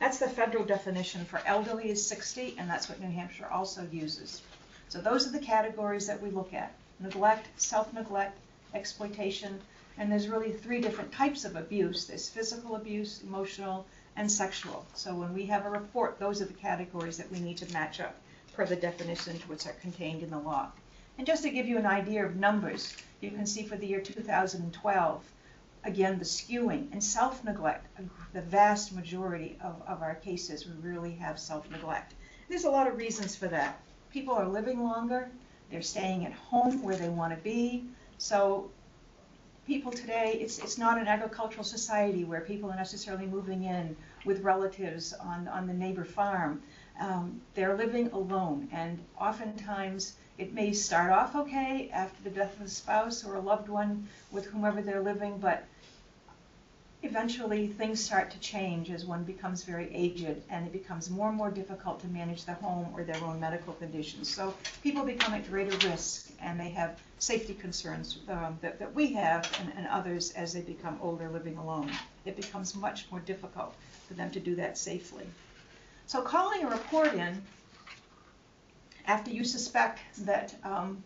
That's 0.00 0.18
the 0.18 0.30
federal 0.30 0.64
definition 0.64 1.26
for 1.26 1.42
elderly 1.44 1.90
is 1.90 2.06
60, 2.06 2.54
and 2.56 2.70
that's 2.70 2.88
what 2.88 3.02
New 3.02 3.10
Hampshire 3.10 3.48
also 3.48 3.86
uses. 3.92 4.40
So 4.88 4.98
those 4.98 5.26
are 5.26 5.32
the 5.32 5.40
categories 5.40 6.06
that 6.06 6.22
we 6.22 6.30
look 6.30 6.54
at 6.54 6.72
neglect, 6.98 7.48
self-neglect, 7.60 8.34
exploitation, 8.72 9.60
and 9.98 10.10
there's 10.10 10.28
really 10.28 10.52
three 10.52 10.80
different 10.80 11.12
types 11.12 11.44
of 11.44 11.54
abuse. 11.54 12.06
There's 12.06 12.30
physical 12.30 12.76
abuse, 12.76 13.22
emotional, 13.22 13.84
and 14.16 14.32
sexual. 14.32 14.86
So 14.94 15.14
when 15.14 15.34
we 15.34 15.44
have 15.44 15.66
a 15.66 15.70
report, 15.70 16.18
those 16.18 16.40
are 16.40 16.46
the 16.46 16.54
categories 16.54 17.18
that 17.18 17.30
we 17.30 17.40
need 17.40 17.58
to 17.58 17.70
match 17.74 18.00
up 18.00 18.14
per 18.58 18.66
the 18.66 18.74
definitions 18.74 19.48
which 19.48 19.68
are 19.68 19.72
contained 19.74 20.20
in 20.20 20.30
the 20.30 20.38
law. 20.38 20.68
And 21.16 21.24
just 21.24 21.44
to 21.44 21.50
give 21.50 21.68
you 21.68 21.78
an 21.78 21.86
idea 21.86 22.26
of 22.26 22.34
numbers, 22.34 22.92
you 23.20 23.30
can 23.30 23.46
see 23.46 23.62
for 23.62 23.76
the 23.76 23.86
year 23.86 24.00
2012, 24.00 25.32
again, 25.84 26.18
the 26.18 26.24
skewing 26.24 26.88
and 26.90 27.02
self-neglect, 27.02 27.86
the 28.32 28.42
vast 28.42 28.92
majority 28.92 29.56
of, 29.62 29.80
of 29.86 30.02
our 30.02 30.16
cases, 30.16 30.66
we 30.66 30.72
really 30.82 31.12
have 31.12 31.38
self-neglect. 31.38 32.14
There's 32.48 32.64
a 32.64 32.70
lot 32.70 32.88
of 32.88 32.96
reasons 32.96 33.36
for 33.36 33.46
that. 33.46 33.80
People 34.10 34.34
are 34.34 34.48
living 34.48 34.82
longer, 34.82 35.30
they're 35.70 35.80
staying 35.80 36.26
at 36.26 36.32
home 36.32 36.82
where 36.82 36.96
they 36.96 37.10
want 37.10 37.32
to 37.32 37.40
be. 37.44 37.84
So 38.16 38.72
people 39.68 39.92
today, 39.92 40.36
it's, 40.40 40.58
it's 40.58 40.78
not 40.78 40.98
an 40.98 41.06
agricultural 41.06 41.62
society 41.62 42.24
where 42.24 42.40
people 42.40 42.72
are 42.72 42.76
necessarily 42.76 43.26
moving 43.26 43.62
in 43.62 43.96
with 44.24 44.40
relatives 44.40 45.12
on, 45.12 45.46
on 45.46 45.68
the 45.68 45.74
neighbor 45.74 46.04
farm. 46.04 46.60
Um, 47.00 47.40
they're 47.54 47.76
living 47.76 48.10
alone, 48.10 48.68
and 48.72 48.98
oftentimes 49.20 50.16
it 50.36 50.52
may 50.52 50.72
start 50.72 51.10
off 51.10 51.34
okay 51.36 51.90
after 51.92 52.22
the 52.22 52.30
death 52.30 52.56
of 52.58 52.66
a 52.66 52.68
spouse 52.68 53.24
or 53.24 53.36
a 53.36 53.40
loved 53.40 53.68
one 53.68 54.08
with 54.32 54.46
whomever 54.46 54.82
they're 54.82 55.02
living, 55.02 55.38
but 55.38 55.64
eventually 57.02 57.68
things 57.68 58.02
start 58.02 58.30
to 58.30 58.38
change 58.40 58.90
as 58.90 59.04
one 59.04 59.22
becomes 59.22 59.62
very 59.62 59.94
aged 59.94 60.42
and 60.50 60.66
it 60.66 60.72
becomes 60.72 61.08
more 61.08 61.28
and 61.28 61.36
more 61.36 61.50
difficult 61.50 62.00
to 62.00 62.08
manage 62.08 62.44
the 62.44 62.54
home 62.54 62.88
or 62.92 63.04
their 63.04 63.22
own 63.22 63.38
medical 63.38 63.72
conditions. 63.74 64.32
So 64.32 64.52
people 64.82 65.04
become 65.04 65.32
at 65.34 65.48
greater 65.48 65.88
risk 65.88 66.30
and 66.40 66.58
they 66.58 66.70
have 66.70 67.00
safety 67.18 67.54
concerns 67.54 68.18
um, 68.28 68.58
that, 68.62 68.80
that 68.80 68.92
we 68.94 69.12
have 69.12 69.48
and, 69.60 69.72
and 69.76 69.86
others 69.86 70.32
as 70.32 70.52
they 70.52 70.60
become 70.60 70.98
older 71.00 71.28
living 71.28 71.56
alone. 71.56 71.90
It 72.24 72.36
becomes 72.36 72.74
much 72.74 73.06
more 73.10 73.20
difficult 73.20 73.74
for 74.08 74.14
them 74.14 74.30
to 74.32 74.40
do 74.40 74.56
that 74.56 74.76
safely. 74.76 75.26
So 76.08 76.22
calling 76.22 76.64
a 76.64 76.70
report 76.70 77.12
in 77.12 77.42
after 79.04 79.30
you 79.30 79.44
suspect 79.44 80.00
that 80.24 80.54
um, 80.64 81.04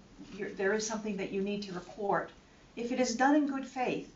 there 0.56 0.74
is 0.74 0.86
something 0.86 1.16
that 1.16 1.32
you 1.32 1.42
need 1.42 1.64
to 1.64 1.72
report, 1.72 2.30
if 2.76 2.92
it 2.92 3.00
is 3.00 3.16
done 3.16 3.34
in 3.34 3.48
good 3.48 3.66
faith, 3.66 4.14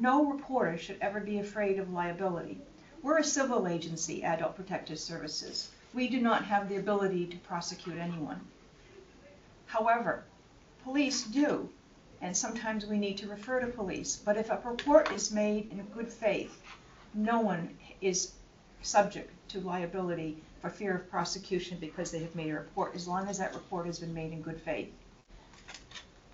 no 0.00 0.24
reporter 0.24 0.78
should 0.78 0.96
ever 1.02 1.20
be 1.20 1.40
afraid 1.40 1.78
of 1.78 1.92
liability. 1.92 2.58
We're 3.02 3.18
a 3.18 3.24
civil 3.24 3.68
agency, 3.68 4.24
Adult 4.24 4.56
Protective 4.56 4.98
Services. 4.98 5.68
We 5.92 6.08
do 6.08 6.22
not 6.22 6.42
have 6.46 6.70
the 6.70 6.76
ability 6.76 7.26
to 7.26 7.36
prosecute 7.40 7.98
anyone. 7.98 8.40
However, 9.66 10.24
police 10.84 11.24
do, 11.24 11.68
and 12.22 12.34
sometimes 12.34 12.86
we 12.86 12.96
need 12.96 13.18
to 13.18 13.28
refer 13.28 13.60
to 13.60 13.66
police. 13.66 14.16
But 14.16 14.38
if 14.38 14.48
a 14.48 14.58
report 14.64 15.12
is 15.12 15.30
made 15.30 15.70
in 15.70 15.82
good 15.94 16.10
faith, 16.10 16.62
no 17.12 17.40
one 17.40 17.76
is 18.00 18.32
subject 18.82 19.30
to 19.48 19.60
liability 19.60 20.36
for 20.60 20.70
fear 20.70 20.94
of 20.94 21.10
prosecution 21.10 21.78
because 21.80 22.10
they 22.10 22.20
have 22.20 22.34
made 22.34 22.50
a 22.50 22.54
report, 22.54 22.94
as 22.94 23.08
long 23.08 23.28
as 23.28 23.38
that 23.38 23.54
report 23.54 23.86
has 23.86 23.98
been 23.98 24.14
made 24.14 24.32
in 24.32 24.42
good 24.42 24.60
faith. 24.60 24.92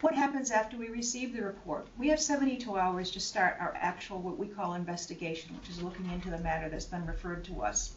What 0.01 0.15
happens 0.15 0.51
after 0.51 0.77
we 0.77 0.89
receive 0.89 1.33
the 1.33 1.43
report? 1.43 1.87
We 1.97 2.09
have 2.09 2.21
72 2.21 2.77
hours 2.77 3.11
to 3.13 3.21
start 3.21 3.57
our 3.59 3.75
actual, 3.77 4.19
what 4.19 4.37
we 4.37 4.47
call 4.47 4.75
investigation, 4.75 5.57
which 5.57 5.71
is 5.71 5.83
looking 5.83 6.11
into 6.11 6.29
the 6.29 6.39
matter 6.39 6.69
that's 6.69 6.85
been 6.85 7.07
referred 7.07 7.45
to 7.45 7.63
us. 7.63 7.95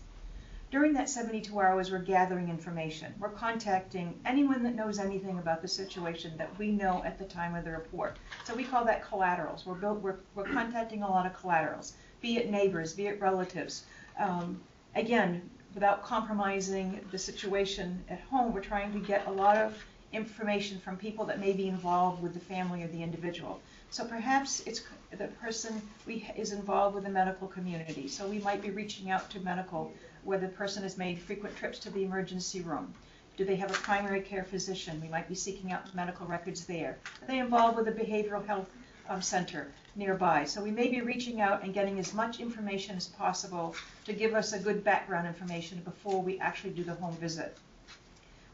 During 0.69 0.91
that 0.93 1.09
72 1.09 1.59
hours, 1.59 1.91
we're 1.91 1.99
gathering 1.99 2.49
information. 2.49 3.13
We're 3.19 3.29
contacting 3.29 4.19
anyone 4.25 4.63
that 4.63 4.75
knows 4.75 4.99
anything 4.99 5.39
about 5.39 5.61
the 5.61 5.67
situation 5.67 6.37
that 6.37 6.57
we 6.57 6.71
know 6.71 7.03
at 7.05 7.17
the 7.17 7.25
time 7.25 7.55
of 7.55 7.63
the 7.63 7.71
report. 7.71 8.17
So 8.43 8.53
we 8.53 8.65
call 8.65 8.83
that 8.83 9.01
collaterals. 9.01 9.65
We're, 9.65 9.75
built, 9.75 10.01
we're, 10.01 10.17
we're 10.35 10.43
contacting 10.43 11.03
a 11.03 11.09
lot 11.09 11.25
of 11.25 11.33
collaterals, 11.33 11.93
be 12.21 12.37
it 12.37 12.49
neighbors, 12.49 12.93
be 12.93 13.07
it 13.07 13.21
relatives. 13.21 13.85
Um, 14.19 14.59
again, 14.95 15.49
without 15.73 16.03
compromising 16.03 16.99
the 17.11 17.17
situation 17.17 18.03
at 18.09 18.19
home, 18.21 18.53
we're 18.53 18.61
trying 18.61 18.91
to 18.93 18.99
get 18.99 19.27
a 19.27 19.31
lot 19.31 19.57
of 19.57 19.77
information 20.13 20.79
from 20.79 20.97
people 20.97 21.25
that 21.25 21.39
may 21.39 21.53
be 21.53 21.67
involved 21.67 22.23
with 22.23 22.33
the 22.33 22.39
family 22.39 22.83
or 22.83 22.87
the 22.87 23.03
individual. 23.03 23.59
So 23.89 24.05
perhaps 24.05 24.61
it's 24.65 24.81
the 25.11 25.27
person 25.27 25.81
we, 26.05 26.29
is 26.35 26.51
involved 26.51 26.95
with 26.95 27.03
the 27.03 27.09
medical 27.09 27.47
community. 27.47 28.07
So 28.07 28.27
we 28.27 28.39
might 28.39 28.61
be 28.61 28.69
reaching 28.69 29.11
out 29.11 29.29
to 29.31 29.39
medical, 29.41 29.91
where 30.23 30.39
the 30.39 30.47
person 30.47 30.83
has 30.83 30.97
made 30.97 31.19
frequent 31.19 31.55
trips 31.55 31.79
to 31.79 31.89
the 31.89 32.03
emergency 32.03 32.61
room. 32.61 32.93
Do 33.37 33.45
they 33.45 33.55
have 33.57 33.69
a 33.69 33.75
primary 33.75 34.21
care 34.21 34.43
physician? 34.43 34.99
We 34.99 35.09
might 35.09 35.29
be 35.29 35.35
seeking 35.35 35.71
out 35.71 35.93
medical 35.93 36.25
records 36.25 36.65
there. 36.65 36.97
Are 37.21 37.27
they 37.27 37.39
involved 37.39 37.77
with 37.77 37.87
a 37.87 37.91
behavioral 37.91 38.45
health 38.45 38.69
um, 39.09 39.21
center 39.21 39.71
nearby? 39.95 40.45
So 40.45 40.61
we 40.61 40.71
may 40.71 40.87
be 40.87 41.01
reaching 41.01 41.41
out 41.41 41.63
and 41.63 41.73
getting 41.73 41.99
as 41.99 42.13
much 42.13 42.39
information 42.39 42.95
as 42.95 43.07
possible 43.07 43.75
to 44.05 44.13
give 44.13 44.33
us 44.33 44.53
a 44.53 44.59
good 44.59 44.83
background 44.83 45.27
information 45.27 45.79
before 45.79 46.21
we 46.21 46.39
actually 46.39 46.71
do 46.71 46.83
the 46.83 46.93
home 46.95 47.15
visit. 47.15 47.57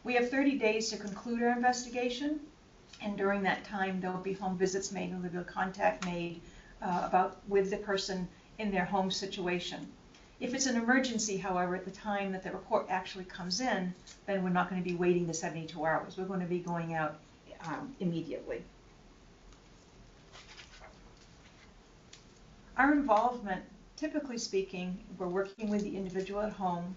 We 0.03 0.15
have 0.15 0.29
30 0.29 0.57
days 0.57 0.89
to 0.89 0.98
conclude 0.98 1.41
our 1.41 1.53
investigation, 1.53 2.41
and 3.01 3.17
during 3.17 3.43
that 3.43 3.63
time, 3.63 4.01
there 4.01 4.12
will 4.12 4.19
be 4.19 4.33
home 4.33 4.57
visits 4.57 4.91
made 4.91 5.12
and 5.12 5.24
there'll 5.24 5.45
be 5.45 5.51
contact 5.51 6.05
made 6.05 6.41
uh, 6.81 7.03
about 7.05 7.38
with 7.48 7.69
the 7.69 7.77
person 7.77 8.27
in 8.60 8.72
their 8.72 8.86
home 8.86 9.12
situation. 9.12 9.88
If 10.39 10.53
it's 10.53 10.65
an 10.65 10.75
emergency, 10.75 11.38
however, 11.38 11.75
at 11.75 11.86
the 11.86 11.91
time 11.91 12.31
that 12.33 12.43
the 12.43 12.51
report 12.51 12.88
actually 12.89 13.25
comes 13.25 13.62
in, 13.62 13.93
then 14.25 14.43
we're 14.43 14.50
not 14.50 14.69
going 14.69 14.83
to 14.83 14.88
be 14.88 14.95
waiting 14.95 15.25
the 15.25 15.33
72 15.33 15.86
hours. 15.86 16.17
We're 16.17 16.25
going 16.25 16.41
to 16.41 16.45
be 16.45 16.60
going 16.60 16.93
out 16.93 17.17
um, 17.65 17.95
immediately. 18.00 18.63
Our 22.75 22.92
involvement, 22.92 23.63
typically 23.96 24.39
speaking, 24.39 25.06
we're 25.18 25.27
working 25.27 25.70
with 25.70 25.84
the 25.84 25.96
individual 25.96 26.42
at 26.42 26.53
home 26.53 26.96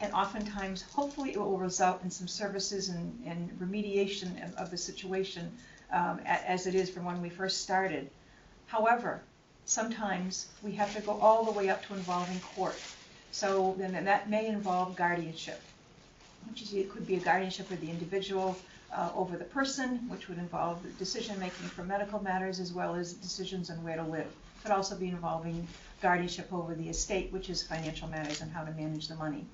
and 0.00 0.12
oftentimes, 0.14 0.82
hopefully, 0.82 1.32
it 1.32 1.38
will 1.38 1.58
result 1.58 2.02
in 2.02 2.10
some 2.10 2.26
services 2.26 2.88
and, 2.88 3.22
and 3.24 3.50
remediation 3.60 4.42
of, 4.44 4.54
of, 4.54 4.70
the 4.70 4.76
situation 4.76 5.56
um, 5.92 6.20
as 6.24 6.66
it 6.66 6.74
is 6.74 6.90
from 6.90 7.04
when 7.04 7.22
we 7.22 7.28
first 7.28 7.62
started. 7.62 8.10
However, 8.66 9.22
sometimes 9.64 10.48
we 10.62 10.72
have 10.72 10.92
to 10.94 11.00
go 11.00 11.20
all 11.20 11.44
the 11.44 11.52
way 11.52 11.68
up 11.68 11.84
to 11.84 11.94
involving 11.94 12.40
court. 12.40 12.82
So 13.30 13.76
then 13.78 13.92
that 14.04 14.28
may 14.28 14.48
involve 14.48 14.96
guardianship, 14.96 15.62
which 16.48 16.62
is, 16.62 16.74
it 16.74 16.90
could 16.90 17.06
be 17.06 17.14
a 17.16 17.20
guardianship 17.20 17.70
of 17.70 17.80
the 17.80 17.90
individual 17.90 18.56
uh, 18.96 19.10
over 19.14 19.36
the 19.36 19.44
person, 19.44 20.08
which 20.08 20.28
would 20.28 20.38
involve 20.38 20.84
decision 20.96 21.38
making 21.38 21.70
for 21.70 21.84
medical 21.84 22.20
matters 22.20 22.58
as 22.58 22.72
well 22.72 22.96
as 22.96 23.12
decisions 23.12 23.70
on 23.70 23.84
where 23.84 23.96
to 23.96 24.04
live. 24.04 24.32
Could 24.62 24.72
also 24.72 24.96
be 24.96 25.08
involving 25.08 25.66
guardianship 26.00 26.52
over 26.52 26.74
the 26.74 26.88
estate, 26.88 27.32
which 27.32 27.50
is 27.50 27.62
financial 27.62 28.08
matters 28.08 28.40
and 28.40 28.50
how 28.50 28.64
to 28.64 28.72
manage 28.72 29.08
the 29.08 29.16
money. 29.16 29.44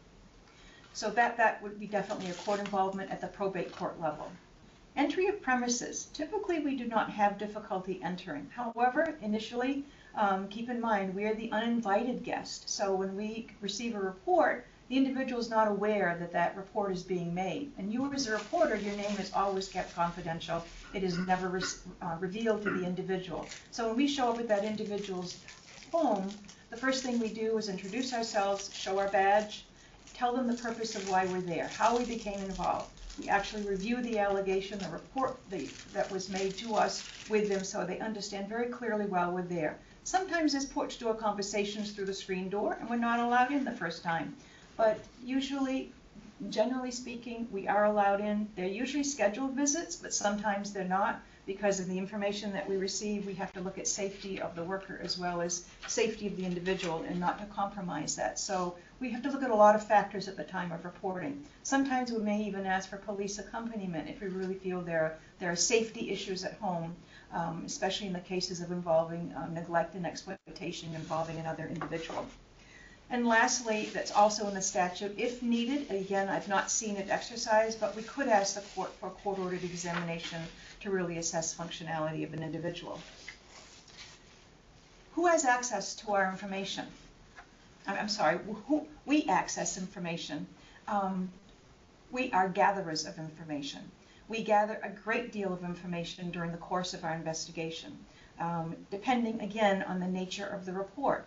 So 0.92 1.10
that, 1.10 1.36
that 1.36 1.62
would 1.62 1.78
be 1.78 1.86
definitely 1.86 2.30
a 2.30 2.34
court 2.34 2.60
involvement 2.60 3.10
at 3.10 3.20
the 3.20 3.28
probate 3.28 3.72
court 3.72 4.00
level. 4.00 4.32
Entry 4.96 5.28
of 5.28 5.40
premises. 5.40 6.06
Typically, 6.12 6.58
we 6.58 6.76
do 6.76 6.86
not 6.86 7.08
have 7.10 7.38
difficulty 7.38 8.00
entering. 8.02 8.50
However, 8.50 9.16
initially, 9.22 9.84
um, 10.16 10.48
keep 10.48 10.68
in 10.68 10.80
mind, 10.80 11.14
we 11.14 11.24
are 11.24 11.34
the 11.34 11.52
uninvited 11.52 12.24
guest. 12.24 12.68
So 12.68 12.94
when 12.94 13.14
we 13.14 13.48
receive 13.60 13.94
a 13.94 14.00
report, 14.00 14.66
the 14.88 14.96
individual 14.96 15.40
is 15.40 15.50
not 15.50 15.68
aware 15.68 16.16
that 16.18 16.32
that 16.32 16.56
report 16.56 16.92
is 16.92 17.02
being 17.02 17.34
made. 17.34 17.72
And 17.78 17.92
you 17.92 18.12
as 18.12 18.26
a 18.26 18.32
reporter, 18.32 18.76
your 18.76 18.94
name 18.96 19.18
is 19.18 19.32
always 19.32 19.68
kept 19.68 19.94
confidential. 19.94 20.66
It 20.94 21.04
is 21.04 21.18
never 21.18 21.48
re 21.48 21.62
uh, 22.02 22.16
revealed 22.20 22.62
to 22.62 22.70
the 22.70 22.84
individual. 22.86 23.50
So 23.70 23.88
when 23.88 23.96
we 23.96 24.08
show 24.08 24.30
up 24.32 24.40
at 24.40 24.48
that 24.48 24.64
individual's 24.64 25.42
home, 25.92 26.38
The 26.70 26.76
first 26.76 27.02
thing 27.02 27.18
we 27.18 27.28
do 27.28 27.56
is 27.58 27.68
introduce 27.68 28.12
ourselves, 28.12 28.70
show 28.74 28.98
our 28.98 29.10
badge, 29.10 29.66
tell 30.14 30.34
them 30.34 30.46
the 30.46 30.54
purpose 30.54 30.94
of 30.94 31.06
why 31.06 31.24
we're 31.26 31.40
there, 31.40 31.68
how 31.68 31.96
we 31.96 32.04
became 32.04 32.42
involved. 32.42 32.92
We 33.16 33.28
actually 33.28 33.62
review 33.62 34.00
the 34.02 34.18
allegation, 34.18 34.80
the 34.80 34.88
report 34.88 35.40
the- 35.50 35.72
that 35.92 36.10
was 36.10 36.28
made 36.30 36.56
to 36.58 36.76
us 36.76 37.08
with 37.26 37.48
them 37.48 37.64
so 37.64 37.84
they 37.84 37.98
understand 38.00 38.48
very 38.48 38.68
clearly 38.68 39.06
why 39.06 39.28
we're 39.28 39.42
there. 39.42 39.78
Sometimes 40.04 40.52
there's 40.52 40.66
porch 40.66 40.98
door 40.98 41.14
conversations 41.14 41.92
through 41.92 42.06
the 42.06 42.14
screen 42.14 42.48
door 42.48 42.74
and 42.80 42.88
we're 42.88 42.96
not 42.96 43.20
allowed 43.20 43.52
in 43.52 43.64
the 43.64 43.72
first 43.72 44.02
time. 44.02 44.36
But 44.78 45.00
usually, 45.24 45.92
generally 46.50 46.92
speaking, 46.92 47.48
we 47.50 47.66
are 47.66 47.86
allowed 47.86 48.20
in. 48.20 48.48
They're 48.54 48.66
usually 48.68 49.02
scheduled 49.02 49.56
visits, 49.56 49.96
but 49.96 50.14
sometimes 50.14 50.72
they're 50.72 50.84
not 50.84 51.20
because 51.46 51.80
of 51.80 51.88
the 51.88 51.98
information 51.98 52.52
that 52.52 52.68
we 52.68 52.76
receive. 52.76 53.26
We 53.26 53.34
have 53.34 53.52
to 53.54 53.60
look 53.60 53.76
at 53.76 53.88
safety 53.88 54.40
of 54.40 54.54
the 54.54 54.62
worker 54.62 55.00
as 55.02 55.18
well 55.18 55.40
as 55.40 55.64
safety 55.88 56.28
of 56.28 56.36
the 56.36 56.44
individual 56.44 57.02
and 57.08 57.18
not 57.18 57.40
to 57.40 57.46
compromise 57.46 58.14
that. 58.14 58.38
So 58.38 58.76
we 59.00 59.10
have 59.10 59.22
to 59.24 59.32
look 59.32 59.42
at 59.42 59.50
a 59.50 59.54
lot 59.54 59.74
of 59.74 59.84
factors 59.84 60.28
at 60.28 60.36
the 60.36 60.44
time 60.44 60.70
of 60.70 60.84
reporting. 60.84 61.44
Sometimes 61.64 62.12
we 62.12 62.18
may 62.18 62.40
even 62.44 62.64
ask 62.64 62.88
for 62.88 62.98
police 62.98 63.40
accompaniment 63.40 64.08
if 64.08 64.20
we 64.20 64.28
really 64.28 64.54
feel 64.54 64.80
there, 64.80 65.18
there 65.40 65.50
are 65.50 65.56
safety 65.56 66.10
issues 66.10 66.44
at 66.44 66.54
home, 66.58 66.94
um, 67.32 67.64
especially 67.66 68.06
in 68.06 68.12
the 68.12 68.20
cases 68.20 68.60
of 68.60 68.70
involving 68.70 69.34
um, 69.36 69.54
neglect 69.54 69.96
and 69.96 70.06
exploitation 70.06 70.94
involving 70.94 71.36
another 71.38 71.66
individual. 71.66 72.24
And 73.10 73.26
lastly, 73.26 73.88
that's 73.94 74.10
also 74.10 74.46
in 74.48 74.54
the 74.54 74.60
statute, 74.60 75.14
if 75.18 75.42
needed, 75.42 75.90
again, 75.90 76.28
I've 76.28 76.48
not 76.48 76.70
seen 76.70 76.96
it 76.96 77.08
exercised, 77.08 77.80
but 77.80 77.96
we 77.96 78.02
could 78.02 78.28
ask 78.28 78.54
the 78.54 78.60
court 78.74 78.92
for 79.00 79.06
a 79.06 79.10
court-ordered 79.10 79.64
examination 79.64 80.42
to 80.80 80.90
really 80.90 81.16
assess 81.16 81.54
functionality 81.54 82.22
of 82.24 82.34
an 82.34 82.42
individual. 82.42 83.00
Who 85.14 85.26
has 85.26 85.46
access 85.46 85.94
to 85.96 86.12
our 86.12 86.30
information? 86.30 86.86
I'm, 87.86 88.10
sorry, 88.10 88.38
who, 88.66 88.86
we 89.06 89.24
access 89.24 89.78
information. 89.78 90.46
Um, 90.86 91.30
we 92.10 92.30
are 92.32 92.48
gatherers 92.48 93.06
of 93.06 93.18
information. 93.18 93.80
We 94.28 94.42
gather 94.44 94.78
a 94.82 94.90
great 94.90 95.32
deal 95.32 95.54
of 95.54 95.64
information 95.64 96.30
during 96.30 96.52
the 96.52 96.58
course 96.58 96.92
of 96.92 97.04
our 97.04 97.14
investigation, 97.14 97.96
um, 98.38 98.76
depending 98.90 99.40
again 99.40 99.82
on 99.84 99.98
the 100.00 100.06
nature 100.06 100.46
of 100.46 100.66
the 100.66 100.72
report. 100.74 101.24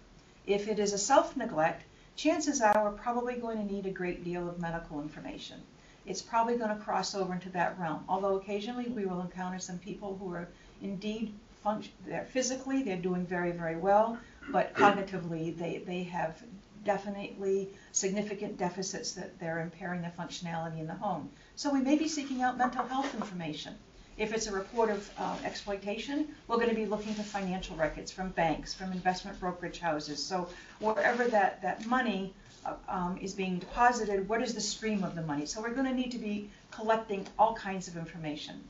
If 0.48 0.68
it 0.68 0.80
is 0.80 0.92
a 0.92 0.98
self-neglect, 0.98 1.84
chances 2.16 2.62
are 2.62 2.84
we're 2.84 2.98
probably 2.98 3.36
going 3.36 3.58
to 3.58 3.74
need 3.74 3.86
a 3.86 3.92
great 3.92 4.24
deal 4.24 4.50
of 4.50 4.60
medical 4.60 5.02
information. 5.02 5.62
It's 6.06 6.22
probably 6.22 6.58
going 6.58 6.76
to 6.76 6.84
cross 6.84 7.14
over 7.14 7.34
into 7.34 7.50
that 7.50 7.80
realm, 7.80 8.04
although 8.10 8.38
occasionally 8.38 8.90
we 8.90 9.06
will 9.06 9.22
encounter 9.22 9.60
some 9.60 9.78
people 9.78 10.18
who 10.18 10.34
are 10.34 10.48
indeed 10.82 11.34
function, 11.64 11.92
they're 12.08 12.26
physically, 12.26 12.82
they're 12.82 12.98
doing 12.98 13.26
very, 13.26 13.52
very 13.52 13.76
well, 13.76 14.18
but 14.52 14.74
cognitively, 14.76 15.56
they, 15.58 15.78
they 15.86 16.04
have 16.04 16.42
definitely 16.84 17.70
significant 17.92 18.58
deficits 18.58 19.12
that 19.12 19.40
they're 19.40 19.62
impairing 19.62 20.02
their 20.02 20.14
functionality 20.18 20.80
in 20.80 20.88
the 20.88 20.96
home. 20.96 21.30
So 21.56 21.72
we 21.72 21.82
may 21.82 21.96
be 21.96 22.08
seeking 22.08 22.42
out 22.42 22.58
mental 22.58 22.86
health 22.88 23.14
information. 23.14 23.76
If 24.18 24.34
it's 24.34 24.48
a 24.48 24.52
report 24.52 24.90
of 24.90 25.10
uh, 25.18 25.38
exploitation, 25.44 26.28
we're 26.48 26.58
going 26.58 26.70
to 26.70 26.76
be 26.76 26.86
looking 26.86 27.14
for 27.14 27.24
financial 27.24 27.76
records 27.76 28.12
from 28.12 28.30
banks, 28.30 28.74
from 28.74 28.92
investment 28.92 29.40
brokerage 29.40 29.80
houses. 29.80 30.24
So 30.24 30.48
wherever 30.80 31.28
that, 31.30 31.62
that 31.62 31.86
money 31.86 32.34
uh, 32.66 32.74
um, 32.88 33.18
is 33.22 33.34
being 33.34 33.58
deposited, 33.60 34.28
what 34.30 34.42
is 34.42 34.54
the 34.54 34.62
stream 34.62 35.04
of 35.04 35.16
the 35.16 35.24
money? 35.24 35.46
So 35.46 35.62
we're 35.62 35.74
going 35.74 35.88
to 35.88 35.94
need 35.94 36.12
to 36.12 36.20
be 36.20 36.50
collecting 36.70 37.26
all 37.40 37.56
kinds 37.56 37.88
of 37.88 37.98
information. 37.98 38.62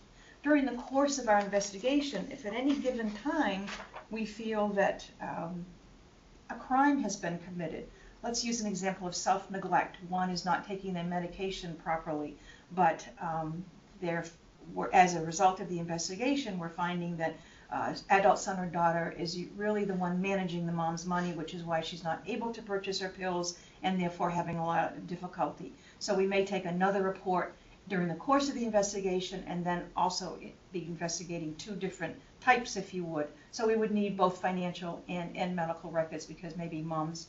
During 0.43 0.65
the 0.65 0.73
course 0.73 1.19
of 1.19 1.27
our 1.27 1.39
investigation, 1.39 2.27
if 2.31 2.45
at 2.45 2.53
any 2.53 2.75
given 2.75 3.11
time 3.17 3.65
we 4.09 4.25
feel 4.25 4.69
that 4.69 5.05
um, 5.21 5.65
a 6.49 6.55
crime 6.55 7.03
has 7.03 7.15
been 7.15 7.39
committed, 7.39 7.87
let's 8.23 8.43
use 8.43 8.61
an 8.61 8.67
example 8.67 9.07
of 9.07 9.15
self-neglect. 9.15 9.97
One 10.09 10.29
is 10.29 10.45
not 10.45 10.67
taking 10.67 10.93
their 10.93 11.03
medication 11.03 11.75
properly, 11.83 12.37
but 12.73 13.05
um, 13.21 13.63
they're, 14.01 14.25
as 14.93 15.15
a 15.15 15.21
result 15.25 15.59
of 15.59 15.69
the 15.69 15.79
investigation, 15.79 16.59
we're 16.59 16.69
finding 16.69 17.17
that 17.17 17.35
uh, 17.71 17.93
adult 18.09 18.37
son 18.37 18.59
or 18.59 18.65
daughter 18.65 19.15
is 19.17 19.39
really 19.55 19.85
the 19.85 19.93
one 19.93 20.21
managing 20.21 20.65
the 20.65 20.71
mom's 20.71 21.05
money, 21.05 21.31
which 21.33 21.53
is 21.53 21.63
why 21.63 21.79
she's 21.79 22.03
not 22.03 22.21
able 22.25 22.51
to 22.51 22.61
purchase 22.61 22.99
her 22.99 23.09
pills 23.09 23.57
and 23.83 23.99
therefore 23.99 24.29
having 24.29 24.57
a 24.57 24.65
lot 24.65 24.91
of 24.93 25.07
difficulty. 25.07 25.73
So 25.99 26.13
we 26.13 26.27
may 26.27 26.45
take 26.45 26.65
another 26.65 27.01
report 27.01 27.55
during 27.87 28.07
the 28.07 28.15
course 28.15 28.49
of 28.49 28.55
the 28.55 28.65
investigation 28.65 29.43
and 29.47 29.65
then 29.65 29.85
also 29.95 30.37
be 30.71 30.85
investigating 30.85 31.55
two 31.55 31.75
different 31.75 32.15
types, 32.41 32.75
if 32.75 32.93
you 32.93 33.03
would. 33.05 33.27
So 33.51 33.67
we 33.67 33.75
would 33.75 33.91
need 33.91 34.17
both 34.17 34.41
financial 34.41 35.01
and, 35.07 35.35
and 35.37 35.55
medical 35.55 35.91
records 35.91 36.25
because 36.25 36.57
maybe 36.57 36.81
mom's 36.81 37.27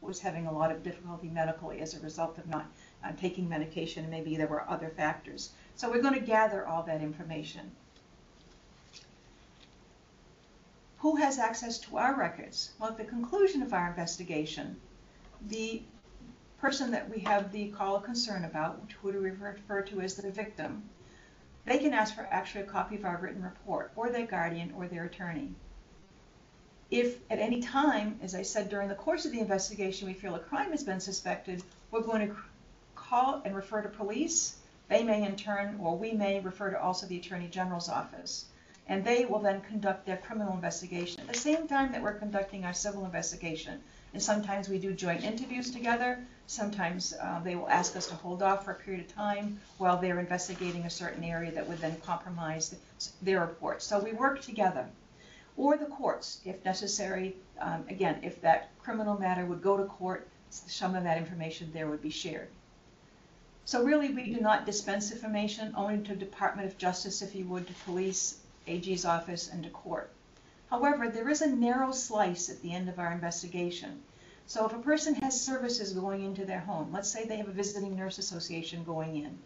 was 0.00 0.20
having 0.20 0.46
a 0.46 0.52
lot 0.52 0.70
of 0.70 0.82
difficulty 0.82 1.28
medically 1.28 1.80
as 1.80 1.94
a 1.94 2.00
result 2.00 2.38
of 2.38 2.46
not 2.46 2.66
uh, 3.04 3.12
taking 3.18 3.48
medication 3.48 4.04
and 4.04 4.10
maybe 4.10 4.36
there 4.36 4.46
were 4.46 4.68
other 4.68 4.90
factors. 4.90 5.52
So 5.76 5.90
we're 5.90 6.02
going 6.02 6.14
to 6.14 6.20
gather 6.20 6.66
all 6.66 6.82
that 6.84 7.02
information. 7.02 7.70
Who 10.98 11.16
has 11.16 11.38
access 11.38 11.78
to 11.80 11.98
our 11.98 12.14
records? 12.18 12.72
Well, 12.80 12.90
at 12.90 12.96
the 12.96 13.04
conclusion 13.04 13.62
of 13.62 13.74
our 13.74 13.88
investigation, 13.88 14.76
the 15.48 15.82
person 16.58 16.90
that 16.92 17.08
we 17.10 17.20
have 17.20 17.52
the 17.52 17.68
call 17.68 17.96
of 17.96 18.04
concern 18.04 18.44
about, 18.44 18.82
which 18.82 19.02
we 19.02 19.12
refer 19.12 19.82
to 19.82 20.00
as 20.00 20.14
the 20.14 20.30
victim, 20.30 20.82
they 21.66 21.78
can 21.78 21.92
ask 21.92 22.14
for 22.14 22.26
actually 22.30 22.62
a 22.62 22.66
copy 22.66 22.96
of 22.96 23.04
our 23.04 23.18
written 23.18 23.42
report, 23.42 23.92
or 23.96 24.08
their 24.08 24.26
guardian, 24.26 24.72
or 24.76 24.88
their 24.88 25.04
attorney. 25.04 25.54
If 26.90 27.18
at 27.30 27.38
any 27.38 27.60
time, 27.60 28.18
as 28.22 28.34
I 28.34 28.42
said, 28.42 28.70
during 28.70 28.88
the 28.88 28.94
course 28.94 29.26
of 29.26 29.32
the 29.32 29.40
investigation, 29.40 30.08
we 30.08 30.14
feel 30.14 30.36
a 30.36 30.40
crime 30.40 30.70
has 30.70 30.84
been 30.84 31.00
suspected, 31.00 31.62
we're 31.90 32.00
going 32.00 32.28
to 32.28 32.36
call 32.94 33.42
and 33.44 33.54
refer 33.54 33.82
to 33.82 33.88
police. 33.88 34.56
They 34.88 35.02
may 35.02 35.24
in 35.24 35.34
turn, 35.36 35.78
or 35.80 35.96
we 35.96 36.12
may 36.12 36.38
refer 36.38 36.70
to 36.70 36.80
also 36.80 37.06
the 37.06 37.18
Attorney 37.18 37.48
General's 37.48 37.88
office. 37.88 38.46
And 38.88 39.04
they 39.04 39.24
will 39.24 39.40
then 39.40 39.60
conduct 39.62 40.06
their 40.06 40.16
criminal 40.16 40.54
investigation 40.54 41.20
at 41.20 41.26
the 41.26 41.38
same 41.38 41.66
time 41.66 41.90
that 41.90 42.02
we're 42.02 42.14
conducting 42.14 42.64
our 42.64 42.72
civil 42.72 43.04
investigation. 43.04 43.82
And 44.12 44.22
sometimes 44.22 44.68
we 44.68 44.78
do 44.78 44.92
joint 44.92 45.24
interviews 45.24 45.72
together. 45.72 46.24
Sometimes 46.46 47.12
uh, 47.20 47.40
they 47.40 47.56
will 47.56 47.68
ask 47.68 47.96
us 47.96 48.06
to 48.06 48.14
hold 48.14 48.42
off 48.44 48.64
for 48.64 48.70
a 48.70 48.74
period 48.76 49.04
of 49.04 49.12
time 49.12 49.58
while 49.78 50.00
they're 50.00 50.20
investigating 50.20 50.84
a 50.84 50.90
certain 50.90 51.24
area 51.24 51.50
that 51.50 51.68
would 51.68 51.80
then 51.80 51.96
compromise 52.02 52.76
their 53.22 53.40
report. 53.40 53.82
So 53.82 53.98
we 53.98 54.12
work 54.12 54.40
together. 54.40 54.86
Or 55.56 55.76
the 55.76 55.86
courts, 55.86 56.40
if 56.44 56.64
necessary. 56.64 57.34
Um, 57.60 57.84
again, 57.88 58.20
if 58.22 58.40
that 58.42 58.70
criminal 58.78 59.18
matter 59.18 59.44
would 59.44 59.62
go 59.62 59.76
to 59.76 59.84
court, 59.84 60.28
some 60.50 60.94
of 60.94 61.02
that 61.02 61.18
information 61.18 61.72
there 61.72 61.88
would 61.88 62.02
be 62.02 62.10
shared. 62.10 62.48
So 63.66 63.82
really, 63.82 64.14
we 64.14 64.32
do 64.32 64.40
not 64.40 64.64
dispense 64.64 65.10
information 65.10 65.74
only 65.76 65.98
to 66.04 66.14
Department 66.14 66.68
of 66.68 66.78
Justice, 66.78 67.20
if 67.20 67.34
you 67.34 67.46
would, 67.46 67.66
to 67.66 67.72
police, 67.84 68.38
AG's 68.68 69.04
office, 69.04 69.50
and 69.50 69.64
to 69.64 69.70
court. 69.70 70.12
However, 70.70 71.08
there 71.08 71.28
is 71.28 71.42
a 71.42 71.48
narrow 71.48 71.90
slice 71.90 72.48
at 72.48 72.62
the 72.62 72.72
end 72.72 72.88
of 72.88 73.00
our 73.00 73.10
investigation. 73.10 74.04
So 74.46 74.66
if 74.66 74.72
a 74.72 74.78
person 74.78 75.16
has 75.16 75.40
services 75.40 75.92
going 75.92 76.22
into 76.22 76.44
their 76.44 76.60
home, 76.60 76.92
let's 76.92 77.10
say 77.10 77.24
they 77.24 77.38
have 77.38 77.48
a 77.48 77.52
visiting 77.52 77.96
nurse 77.96 78.18
association 78.18 78.84
going 78.84 79.16
in, 79.16 79.36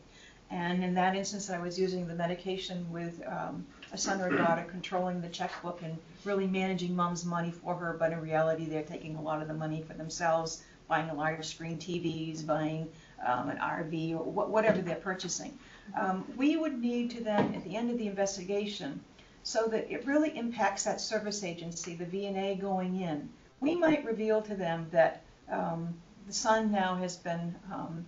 and 0.51 0.85
in 0.85 0.93
that 0.95 1.17
instance, 1.17 1.49
I 1.49 1.59
was 1.59 1.79
using 1.79 2.07
the 2.07 2.15
medication 2.15 2.93
with 2.93 3.27
um, 3.27 3.65
a 3.91 3.97
son 3.97 4.21
or 4.21 4.29
a 4.29 4.37
daughter 4.37 4.67
controlling 4.69 5.23
the 5.23 5.29
checkbook 5.31 5.81
and 5.81 5.97
really 6.25 6.47
managing 6.47 6.95
mom's 6.95 7.25
money 7.25 7.53
for 7.53 7.75
her, 7.75 7.97
but 7.99 8.13
in 8.13 8.21
reality, 8.21 8.67
they're 8.67 8.83
taking 8.83 9.17
a 9.17 9.23
lot 9.23 9.41
of 9.41 9.49
the 9.49 9.55
money 9.55 9.81
for 9.81 9.95
themselves, 9.95 10.63
buying 10.89 11.09
a 11.09 11.15
large 11.15 11.47
screen 11.47 11.79
TVs, 11.79 12.45
buying 12.45 12.91
um, 13.25 13.49
an 13.49 13.59
RV, 13.59 14.13
or 14.13 14.25
wh- 14.25 14.51
whatever 14.51 14.81
they're 14.81 14.97
purchasing. 14.97 15.59
Um, 15.99 16.25
we 16.37 16.57
would 16.57 16.81
need 16.81 17.11
to 17.13 17.25
then, 17.25 17.55
at 17.55 17.65
the 17.65 17.77
end 17.77 17.91
of 17.91 17.99
the 17.99 18.07
investigation, 18.07 19.01
so 19.43 19.67
that 19.69 19.91
it 19.91 20.07
really 20.07 20.37
impacts 20.37 20.85
that 20.85 21.01
service 21.01 21.43
agency, 21.43 21.95
the 21.95 22.05
VNA 22.05 22.61
going 22.61 23.01
in. 23.01 23.29
We 23.61 23.75
might 23.75 24.05
reveal 24.05 24.43
to 24.43 24.55
them 24.55 24.87
that 24.91 25.23
um, 25.51 25.95
the 26.27 26.33
son 26.33 26.71
now 26.71 26.95
has 26.97 27.17
been, 27.17 27.55
um, 27.73 28.05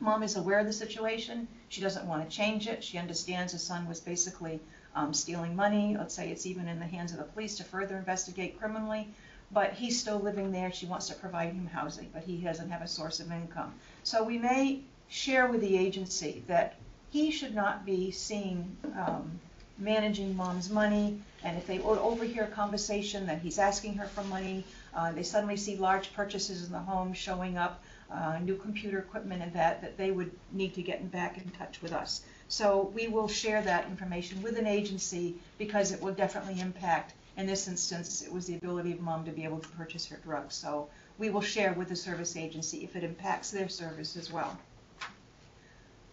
mom 0.00 0.22
is 0.22 0.36
aware 0.36 0.58
of 0.58 0.66
the 0.66 0.72
situation. 0.72 1.48
She 1.68 1.80
doesn't 1.80 2.06
want 2.06 2.28
to 2.28 2.36
change 2.36 2.66
it. 2.68 2.82
She 2.84 2.98
understands 2.98 3.52
the 3.52 3.58
son 3.58 3.88
was 3.88 4.00
basically 4.00 4.60
um, 4.94 5.14
stealing 5.14 5.56
money. 5.56 5.96
Let's 5.98 6.14
say 6.14 6.30
it's 6.30 6.46
even 6.46 6.68
in 6.68 6.78
the 6.78 6.86
hands 6.86 7.12
of 7.12 7.18
the 7.18 7.24
police 7.24 7.56
to 7.56 7.64
further 7.64 7.96
investigate 7.96 8.58
criminally. 8.58 9.08
But 9.54 9.72
he's 9.72 9.98
still 9.98 10.18
living 10.18 10.52
there. 10.52 10.72
She 10.72 10.86
wants 10.86 11.08
to 11.08 11.14
provide 11.14 11.52
him 11.52 11.66
housing, 11.66 12.10
but 12.12 12.24
he 12.24 12.38
doesn't 12.38 12.70
have 12.70 12.82
a 12.82 12.88
source 12.88 13.20
of 13.20 13.30
income. 13.30 13.72
So 14.02 14.24
we 14.24 14.36
may 14.36 14.82
share 15.08 15.46
with 15.46 15.60
the 15.60 15.78
agency 15.78 16.42
that 16.48 16.74
he 17.10 17.30
should 17.30 17.54
not 17.54 17.86
be 17.86 18.10
seen 18.10 18.76
um, 18.98 19.38
managing 19.78 20.36
mom's 20.36 20.70
money, 20.70 21.20
and 21.44 21.56
if 21.56 21.66
they 21.66 21.80
overhear 21.80 22.44
a 22.44 22.48
conversation 22.48 23.26
that 23.26 23.40
he's 23.40 23.58
asking 23.58 23.94
her 23.94 24.06
for 24.06 24.24
money, 24.24 24.64
uh, 24.94 25.12
they 25.12 25.22
suddenly 25.22 25.56
see 25.56 25.76
large 25.76 26.12
purchases 26.14 26.66
in 26.66 26.72
the 26.72 26.78
home 26.78 27.12
showing 27.12 27.56
up, 27.56 27.82
uh, 28.10 28.38
new 28.38 28.56
computer 28.56 28.98
equipment 28.98 29.42
and 29.42 29.52
that, 29.52 29.80
that 29.80 29.96
they 29.96 30.10
would 30.10 30.30
need 30.52 30.74
to 30.74 30.82
get 30.82 31.10
back 31.10 31.36
in 31.36 31.48
touch 31.50 31.82
with 31.82 31.92
us. 31.92 32.22
So 32.48 32.92
we 32.94 33.08
will 33.08 33.28
share 33.28 33.62
that 33.62 33.86
information 33.86 34.42
with 34.42 34.58
an 34.58 34.66
agency 34.66 35.36
because 35.58 35.92
it 35.92 36.00
will 36.00 36.14
definitely 36.14 36.60
impact 36.60 37.14
In 37.36 37.46
this 37.46 37.66
instance, 37.66 38.22
it 38.22 38.32
was 38.32 38.46
the 38.46 38.54
ability 38.54 38.92
of 38.92 39.00
mom 39.00 39.24
to 39.24 39.32
be 39.32 39.44
able 39.44 39.58
to 39.58 39.68
purchase 39.70 40.06
her 40.06 40.18
drugs. 40.24 40.54
So 40.54 40.88
we 41.18 41.30
will 41.30 41.40
share 41.40 41.72
with 41.72 41.88
the 41.88 41.96
service 41.96 42.36
agency 42.36 42.84
if 42.84 42.94
it 42.94 43.02
impacts 43.02 43.50
their 43.50 43.68
service 43.68 44.16
as 44.16 44.32
well. 44.32 44.56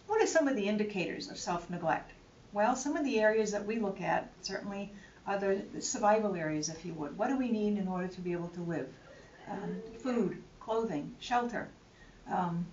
What 0.06 0.20
are 0.20 0.26
some 0.26 0.48
of 0.48 0.56
the 0.56 0.68
indicators 0.68 1.30
of 1.30 1.38
self-neglect? 1.38 2.10
Well, 2.52 2.76
some 2.76 2.96
of 2.96 3.04
the 3.04 3.20
areas 3.20 3.52
that 3.52 3.64
we 3.64 3.76
look 3.76 4.00
at 4.00 4.30
certainly 4.42 4.90
are 5.26 5.38
the 5.38 5.80
survival 5.80 6.34
areas, 6.34 6.68
if 6.68 6.84
you 6.84 6.92
would. 6.94 7.16
What 7.16 7.28
do 7.28 7.38
we 7.38 7.50
need 7.50 7.78
in 7.78 7.88
order 7.88 8.08
to 8.08 8.20
be 8.20 8.32
able 8.32 8.48
to 8.48 8.60
live? 8.60 8.88
Um, 9.48 9.76
food, 9.98 10.42
clothing, 10.60 11.14
shelter, 11.20 11.68
um, 12.30 12.66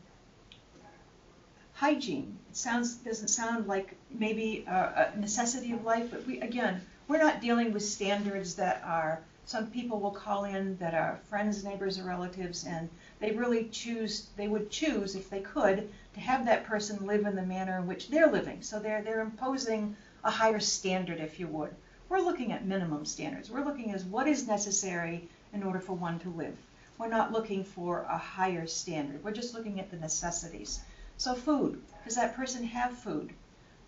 hygiene. 1.73 2.38
It 2.49 2.57
sounds 2.57 2.95
doesn't 2.95 3.29
sound 3.29 3.67
like 3.67 3.95
maybe 4.12 4.65
a, 4.67 5.12
a 5.15 5.19
necessity 5.19 5.71
of 5.71 5.85
life, 5.85 6.09
but 6.12 6.25
we 6.27 6.41
again 6.41 6.81
we're 7.10 7.17
not 7.17 7.41
dealing 7.41 7.74
with 7.74 7.84
standards 7.84 8.54
that 8.54 8.84
are 8.86 9.19
some 9.43 9.65
people 9.72 10.00
will 10.00 10.12
call 10.12 10.43
in 10.43 10.78
that 10.78 10.93
are 10.93 11.19
friends, 11.28 11.63
neighbors, 11.63 11.98
or 11.98 12.04
relatives, 12.04 12.67
and 12.67 12.88
they 13.19 13.32
really 13.32 13.67
choose 13.69 14.28
they 14.38 14.48
would 14.48 14.69
choose 14.69 15.15
if 15.15 15.28
they 15.28 15.41
could 15.41 15.89
to 16.13 16.19
have 16.19 16.45
that 16.45 16.65
person 16.65 17.08
live 17.08 17.26
in 17.26 17.36
the 17.36 17.41
manner 17.41 17.80
in 17.80 17.88
which 17.88 18.10
they're 18.10 18.32
living. 18.32 18.62
So 18.62 18.78
they're 18.78 19.02
they're 19.02 19.22
imposing 19.22 19.95
a 20.24 20.30
higher 20.30 20.60
standard, 20.60 21.19
if 21.19 21.39
you 21.39 21.48
would. 21.48 21.74
We're 22.10 22.19
looking 22.19 22.52
at 22.52 22.67
minimum 22.67 23.06
standards. 23.06 23.50
We're 23.50 23.65
looking 23.65 23.91
as 23.91 24.04
what 24.06 24.28
is 24.28 24.48
necessary 24.48 25.28
in 25.52 25.63
order 25.63 25.80
for 25.80 25.93
one 25.93 26.19
to 26.19 26.30
live. 26.30 26.58
We're 27.00 27.08
not 27.08 27.32
looking 27.32 27.63
for 27.63 28.04
a 28.04 28.19
higher 28.19 28.67
standard. 28.67 29.24
We're 29.24 29.32
just 29.32 29.56
looking 29.56 29.80
at 29.80 29.89
the 29.89 29.98
necessities. 29.98 30.82
So 31.17 31.34
food, 31.34 31.82
does 32.06 32.17
that 32.17 32.36
person 32.36 32.63
have 32.65 32.95
food? 32.95 33.34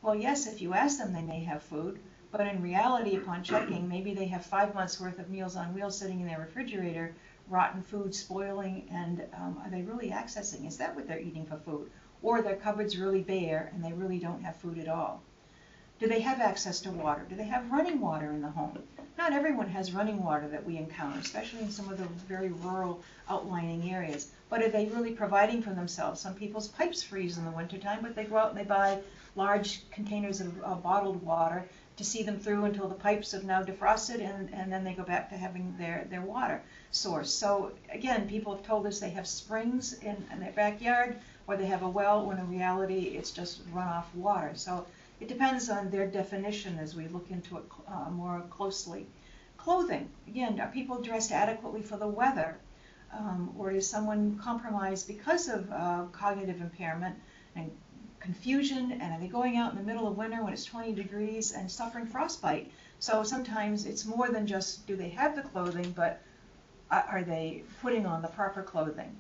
Well, 0.02 0.16
yes, 0.16 0.48
if 0.48 0.60
you 0.60 0.74
ask 0.74 0.98
them, 0.98 1.14
they 1.14 1.22
may 1.22 1.44
have 1.44 1.62
food, 1.62 2.00
but 2.32 2.48
in 2.48 2.62
reality, 2.62 3.18
upon 3.18 3.44
checking, 3.44 3.88
maybe 3.88 4.14
they 4.14 4.26
have 4.28 4.46
five 4.46 4.74
months 4.74 5.00
worth 5.00 5.20
of 5.20 5.30
Meals 5.30 5.56
on 5.56 5.74
Wheels 5.74 5.98
sitting 5.98 6.22
in 6.22 6.28
their 6.28 6.40
refrigerator, 6.40 7.14
rotten 7.50 7.84
food 7.84 8.16
spoiling, 8.16 8.88
and 8.90 9.24
um, 9.36 9.62
are 9.64 9.70
they 9.70 9.82
really 9.82 10.10
accessing? 10.12 10.66
Is 10.66 10.78
that 10.78 10.96
what 10.96 11.08
they're 11.08 11.20
eating 11.20 11.46
for 11.46 11.58
food? 11.58 11.92
Or 12.22 12.42
their 12.42 12.56
cupboard's 12.56 12.98
really 12.98 13.22
bare 13.22 13.72
and 13.74 13.84
they 13.84 13.92
really 13.92 14.20
don't 14.20 14.44
have 14.44 14.56
food 14.56 14.78
at 14.78 14.88
all? 14.88 15.22
Do 16.00 16.08
they 16.08 16.22
have 16.22 16.40
access 16.40 16.80
to 16.82 16.92
water? 16.92 17.26
Do 17.30 17.36
they 17.36 17.44
have 17.44 17.70
running 17.70 18.00
water 18.00 18.32
in 18.32 18.42
the 18.42 18.50
home? 18.50 18.82
Not 19.18 19.34
everyone 19.34 19.70
has 19.70 19.92
running 19.92 20.24
water 20.24 20.48
that 20.48 20.66
we 20.66 20.78
encounter, 20.78 21.20
especially 21.20 21.60
in 21.60 21.70
some 21.70 21.92
of 21.92 22.00
the 22.00 22.06
very 22.28 22.50
rural 22.50 23.02
outlining 23.30 23.92
areas. 23.94 24.32
But 24.50 24.64
are 24.64 24.70
they 24.70 24.88
really 24.88 25.12
providing 25.12 25.62
for 25.62 25.72
themselves? 25.72 26.20
Some 26.20 26.34
people's 26.34 26.70
pipes 26.70 27.04
freeze 27.04 27.38
in 27.38 27.46
the 27.46 27.52
wintertime, 27.52 28.00
but 28.02 28.16
they 28.16 28.24
go 28.24 28.38
out 28.38 28.50
and 28.50 28.58
they 28.58 28.64
buy 28.64 29.00
large 29.36 29.90
containers 29.92 30.42
of 30.42 30.64
uh, 30.64 30.76
bottled 30.76 31.22
water 31.24 31.68
to 32.02 32.08
see 32.08 32.24
them 32.24 32.40
through 32.40 32.66
until 32.66 32.88
the 32.88 32.96
pipes 32.96 33.32
have 33.32 33.44
now 33.44 33.62
defrosted 33.62 34.22
and, 34.22 34.52
and 34.54 34.74
then 34.74 34.84
they 34.84 34.94
go 34.94 35.04
back 35.04 35.30
to 35.30 35.38
having 35.38 35.76
their, 35.78 36.08
their 36.10 36.22
water 36.22 36.60
source. 36.90 37.32
So 37.32 37.74
again, 37.92 38.28
people 38.28 38.56
have 38.56 38.66
told 38.66 38.88
us 38.88 39.00
they 39.00 39.12
have 39.12 39.28
springs 39.28 39.94
in, 40.00 40.18
in 40.32 40.40
their 40.40 40.52
backyard 40.52 41.20
or 41.46 41.58
they 41.58 41.68
have 41.68 41.84
a 41.84 41.88
well 41.88 42.26
when 42.26 42.40
in 42.40 42.50
reality 42.50 43.16
it's 43.18 43.30
just 43.30 43.72
runoff 43.72 44.06
water. 44.16 44.54
So 44.56 44.88
it 45.20 45.28
depends 45.28 45.70
on 45.70 45.92
their 45.92 46.08
definition 46.08 46.80
as 46.80 46.96
we 46.96 47.08
look 47.08 47.30
into 47.30 47.58
it 47.58 47.66
uh, 47.88 48.10
more 48.10 48.42
closely. 48.50 49.06
Clothing, 49.58 50.10
again, 50.28 50.60
are 50.60 50.70
people 50.70 51.04
dressed 51.04 51.32
adequately 51.32 51.84
for 51.84 51.98
the 51.98 52.08
weather? 52.08 52.58
Um, 53.14 53.54
or 53.60 53.72
is 53.72 53.88
someone 53.88 54.40
compromised 54.42 55.08
because 55.08 55.50
of 55.50 55.72
uh, 55.72 56.06
cognitive 56.14 56.62
impairment 56.62 57.16
and 57.56 57.70
confusion? 58.22 58.94
And 58.94 59.14
are 59.14 59.20
they 59.20 59.28
going 59.28 59.58
out 59.58 59.72
in 59.72 59.78
the 59.78 59.84
middle 59.84 60.08
of 60.08 60.18
winter 60.18 60.44
when 60.44 60.54
it's 60.54 60.66
20 60.66 60.94
degrees 60.94 61.52
and 61.52 61.70
suffering 61.70 62.06
frostbite? 62.06 62.72
So 63.00 63.24
sometimes 63.24 63.86
it's 63.86 64.06
more 64.06 64.30
than 64.30 64.48
just 64.48 64.86
do 64.88 64.96
they 64.96 65.10
have 65.10 65.36
the 65.36 65.42
clothing, 65.42 65.92
but 65.92 66.22
are 66.92 67.24
they 67.24 67.64
putting 67.82 68.06
on 68.06 68.22
the 68.22 68.28
proper 68.28 68.62
clothing? 68.62 69.16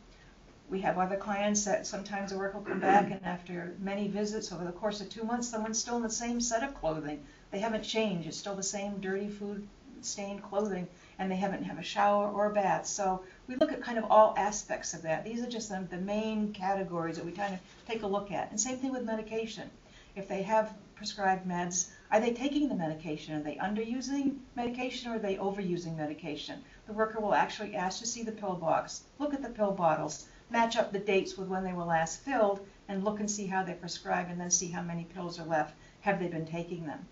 We 0.69 0.81
have 0.81 0.97
other 0.97 1.17
clients 1.17 1.65
that 1.65 1.85
sometimes 1.85 2.31
the 2.31 2.37
work 2.37 2.53
will 2.53 2.61
come 2.61 2.79
back 2.79 3.11
and 3.11 3.25
after 3.25 3.75
many 3.79 4.07
visits 4.07 4.51
over 4.51 4.63
the 4.63 4.71
course 4.71 5.01
of 5.01 5.09
two 5.09 5.23
months, 5.23 5.49
someone's 5.49 5.79
still 5.79 5.97
in 5.97 6.03
the 6.03 6.09
same 6.09 6.39
set 6.39 6.63
of 6.63 6.73
clothing. 6.75 7.25
They 7.51 7.59
haven't 7.59 7.83
changed. 7.83 8.27
It's 8.27 8.37
still 8.37 8.55
the 8.55 8.63
same 8.63 8.99
dirty 8.99 9.27
food 9.27 9.67
stained 10.01 10.43
clothing 10.43 10.87
and 11.21 11.29
they 11.29 11.35
haven't 11.35 11.61
had 11.61 11.77
a 11.77 11.83
shower 11.83 12.31
or 12.31 12.47
a 12.47 12.53
bath. 12.53 12.87
So 12.87 13.21
we 13.45 13.55
look 13.55 13.71
at 13.71 13.83
kind 13.83 13.99
of 13.99 14.05
all 14.09 14.33
aspects 14.37 14.95
of 14.95 15.03
that. 15.03 15.23
These 15.23 15.43
are 15.43 15.47
just 15.47 15.69
the, 15.69 15.85
the 15.87 15.97
main 15.97 16.51
categories 16.51 17.15
that 17.17 17.25
we 17.25 17.31
kind 17.31 17.53
of 17.53 17.59
take 17.87 18.01
a 18.01 18.07
look 18.07 18.31
at. 18.31 18.49
And 18.49 18.59
same 18.59 18.77
thing 18.77 18.91
with 18.91 19.03
medication. 19.03 19.69
If 20.15 20.27
they 20.27 20.41
have 20.41 20.73
prescribed 20.95 21.47
meds, 21.47 21.91
are 22.09 22.19
they 22.19 22.33
taking 22.33 22.67
the 22.67 22.75
medication? 22.75 23.35
Are 23.35 23.43
they 23.43 23.55
underusing 23.57 24.37
medication 24.55 25.11
or 25.11 25.17
are 25.17 25.19
they 25.19 25.35
overusing 25.35 25.95
medication? 25.95 26.63
The 26.87 26.93
worker 26.93 27.19
will 27.19 27.35
actually 27.35 27.75
ask 27.75 27.99
to 27.99 28.07
see 28.07 28.23
the 28.23 28.31
pill 28.31 28.55
box, 28.55 29.03
look 29.19 29.35
at 29.35 29.43
the 29.43 29.49
pill 29.49 29.73
bottles, 29.73 30.25
match 30.49 30.75
up 30.75 30.91
the 30.91 30.97
dates 30.97 31.37
with 31.37 31.49
when 31.49 31.63
they 31.63 31.73
were 31.73 31.83
last 31.83 32.21
filled 32.21 32.65
and 32.89 33.03
look 33.03 33.19
and 33.19 33.29
see 33.29 33.45
how 33.45 33.61
they're 33.61 33.75
prescribed 33.75 34.31
and 34.31 34.41
then 34.41 34.49
see 34.49 34.71
how 34.71 34.81
many 34.81 35.03
pills 35.03 35.39
are 35.39 35.45
left. 35.45 35.75
Have 35.99 36.19
they 36.19 36.29
been 36.29 36.47
taking 36.47 36.87
them? 36.87 37.05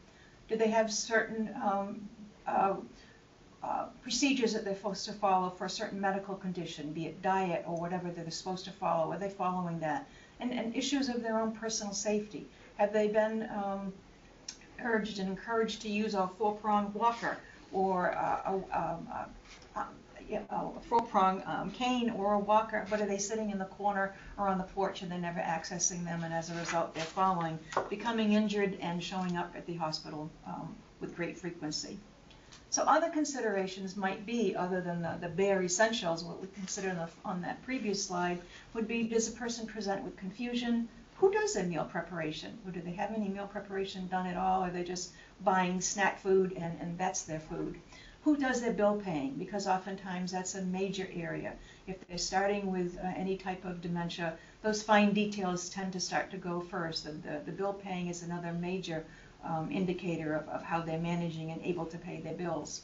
Do 0.47 0.55
they 0.55 0.69
have 0.69 0.91
certain 0.91 1.55
um, 1.63 2.09
uh, 2.47 2.73
uh, 3.61 3.85
procedures 4.01 4.53
that 4.53 4.63
they're 4.63 4.75
supposed 4.75 5.05
to 5.05 5.13
follow 5.13 5.49
for 5.49 5.65
a 5.65 5.69
certain 5.69 5.99
medical 5.99 6.35
condition, 6.35 6.93
be 6.93 7.07
it 7.07 7.21
diet 7.21 7.63
or 7.67 7.75
whatever 7.77 8.09
they're 8.09 8.29
supposed 8.31 8.65
to 8.65 8.71
follow? 8.71 9.11
Are 9.11 9.17
they 9.17 9.29
following 9.29 9.79
that? 9.79 10.07
And, 10.39 10.53
and 10.53 10.75
issues 10.75 11.09
of 11.09 11.21
their 11.21 11.39
own 11.39 11.51
personal 11.51 11.93
safety. 11.93 12.47
Have 12.77 12.93
they 12.93 13.09
been 13.09 13.49
um, 13.53 13.93
urged 14.83 15.19
and 15.19 15.29
encouraged 15.29 15.81
to 15.81 15.89
use 15.89 16.13
a 16.13 16.29
four-pronged 16.37 16.93
walker 16.93 17.37
or 17.73 18.13
uh, 18.15 18.41
a, 18.45 18.79
um, 18.79 19.07
a, 19.75 20.35
a 20.49 20.71
four-prong 20.87 21.43
um, 21.45 21.71
cane 21.71 22.09
or 22.11 22.33
a 22.33 22.39
walker, 22.39 22.85
but 22.89 23.01
are 23.01 23.05
they 23.05 23.17
sitting 23.17 23.49
in 23.49 23.57
the 23.57 23.65
corner 23.65 24.15
or 24.37 24.47
on 24.47 24.57
the 24.57 24.63
porch 24.63 25.01
and 25.01 25.11
they're 25.11 25.19
never 25.19 25.39
accessing 25.39 26.03
them, 26.05 26.23
and 26.23 26.33
as 26.33 26.49
a 26.49 26.55
result, 26.55 26.93
they're 26.95 27.03
falling, 27.03 27.59
becoming 27.89 28.33
injured, 28.33 28.77
and 28.81 29.03
showing 29.03 29.35
up 29.37 29.53
at 29.55 29.65
the 29.65 29.75
hospital 29.75 30.29
um, 30.47 30.75
with 30.99 31.15
great 31.15 31.37
frequency. 31.37 31.97
So 32.69 32.83
other 32.83 33.09
considerations 33.09 33.95
might 33.95 34.25
be, 34.25 34.55
other 34.55 34.81
than 34.81 35.01
the, 35.01 35.17
the 35.19 35.29
bare 35.29 35.63
essentials, 35.63 36.23
what 36.23 36.41
we 36.41 36.47
consider 36.47 36.93
the, 36.93 37.09
on 37.23 37.41
that 37.41 37.61
previous 37.63 38.03
slide, 38.03 38.41
would 38.73 38.87
be 38.87 39.03
does 39.03 39.27
a 39.27 39.31
person 39.31 39.67
present 39.67 40.03
with 40.03 40.17
confusion? 40.17 40.87
Who 41.17 41.31
does 41.31 41.53
their 41.53 41.65
meal 41.65 41.85
preparation? 41.85 42.57
Or 42.65 42.71
do 42.71 42.81
they 42.81 42.91
have 42.91 43.11
any 43.11 43.27
meal 43.27 43.47
preparation 43.47 44.07
done 44.07 44.27
at 44.27 44.37
all? 44.37 44.63
Or 44.63 44.67
are 44.67 44.71
they 44.71 44.83
just 44.83 45.11
buying 45.43 45.81
snack 45.81 46.19
food 46.19 46.53
and, 46.53 46.79
and 46.79 46.97
that's 46.97 47.23
their 47.23 47.39
food? 47.39 47.79
who 48.21 48.35
does 48.35 48.59
their 48.61 48.73
bill 48.73 48.99
paying? 49.03 49.35
Because 49.35 49.65
oftentimes 49.65 50.31
that's 50.31 50.55
a 50.55 50.61
major 50.61 51.07
area. 51.13 51.53
If 51.87 52.05
they're 52.07 52.17
starting 52.17 52.69
with 52.69 52.97
uh, 52.97 53.07
any 53.15 53.37
type 53.37 53.63
of 53.63 53.81
dementia, 53.81 54.37
those 54.61 54.83
fine 54.83 55.13
details 55.13 55.69
tend 55.69 55.93
to 55.93 55.99
start 55.99 56.29
to 56.31 56.37
go 56.37 56.59
first. 56.59 57.05
The, 57.05 57.11
the, 57.11 57.41
the 57.45 57.51
bill 57.51 57.73
paying 57.73 58.07
is 58.07 58.21
another 58.21 58.51
major 58.53 59.05
um, 59.43 59.69
indicator 59.71 60.33
of, 60.33 60.47
of 60.49 60.63
how 60.63 60.81
they're 60.81 60.99
managing 60.99 61.51
and 61.51 61.61
able 61.63 61.85
to 61.85 61.97
pay 61.97 62.19
their 62.19 62.33
bills. 62.33 62.83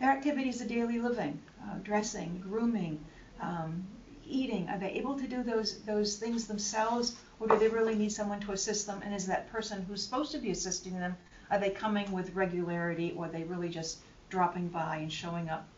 Their 0.00 0.10
activities 0.10 0.60
of 0.60 0.68
daily 0.68 0.98
living, 0.98 1.40
uh, 1.62 1.78
dressing, 1.82 2.42
grooming, 2.46 3.02
um, 3.40 3.86
eating, 4.28 4.68
are 4.68 4.78
they 4.78 4.90
able 4.90 5.18
to 5.18 5.26
do 5.26 5.42
those, 5.42 5.82
those 5.82 6.16
things 6.16 6.46
themselves 6.46 7.16
or 7.38 7.48
do 7.48 7.58
they 7.58 7.68
really 7.68 7.94
need 7.94 8.12
someone 8.12 8.40
to 8.40 8.52
assist 8.52 8.86
them? 8.86 9.00
And 9.04 9.14
is 9.14 9.26
that 9.26 9.50
person 9.50 9.82
who's 9.82 10.02
supposed 10.02 10.32
to 10.32 10.38
be 10.38 10.50
assisting 10.50 10.98
them, 10.98 11.16
are 11.50 11.58
they 11.58 11.70
coming 11.70 12.10
with 12.12 12.34
regularity 12.34 13.14
or 13.16 13.26
are 13.26 13.28
they 13.28 13.44
really 13.44 13.68
just 13.68 13.98
dropping 14.28 14.68
by 14.68 14.96
and 14.96 15.12
showing 15.12 15.48
up 15.48 15.68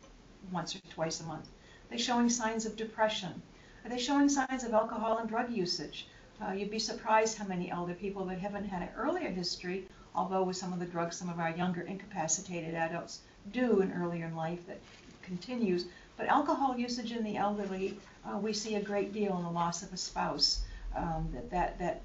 once 0.50 0.74
or 0.74 0.80
twice 0.90 1.20
a 1.20 1.24
month? 1.24 1.46
Are 1.46 1.90
they 1.90 1.98
showing 1.98 2.28
signs 2.28 2.64
of 2.64 2.76
depression? 2.76 3.42
Are 3.84 3.90
they 3.90 3.98
showing 3.98 4.28
signs 4.28 4.64
of 4.64 4.72
alcohol 4.72 5.18
and 5.18 5.28
drug 5.28 5.50
usage? 5.50 6.08
Uh, 6.40 6.52
you'd 6.52 6.70
be 6.70 6.78
surprised 6.78 7.36
how 7.36 7.46
many 7.46 7.70
elder 7.70 7.94
people 7.94 8.24
that 8.26 8.38
haven't 8.38 8.64
had 8.64 8.82
an 8.82 8.88
earlier 8.96 9.28
history, 9.28 9.86
although 10.14 10.42
with 10.42 10.56
some 10.56 10.72
of 10.72 10.78
the 10.78 10.86
drugs 10.86 11.16
some 11.16 11.28
of 11.28 11.38
our 11.38 11.50
younger 11.50 11.82
incapacitated 11.82 12.74
adults 12.74 13.20
do 13.52 13.80
in 13.80 13.92
earlier 13.92 14.26
in 14.26 14.36
life 14.36 14.66
that 14.66 14.80
continues. 15.22 15.86
But 16.16 16.26
alcohol 16.26 16.78
usage 16.78 17.12
in 17.12 17.24
the 17.24 17.36
elderly, 17.36 17.98
uh, 18.24 18.38
we 18.38 18.52
see 18.52 18.74
a 18.74 18.82
great 18.82 19.12
deal 19.12 19.36
in 19.36 19.44
the 19.44 19.50
loss 19.50 19.82
of 19.82 19.92
a 19.92 19.96
spouse. 19.96 20.62
Um, 20.96 21.28
that, 21.32 21.50
that, 21.50 21.78
that 21.78 22.02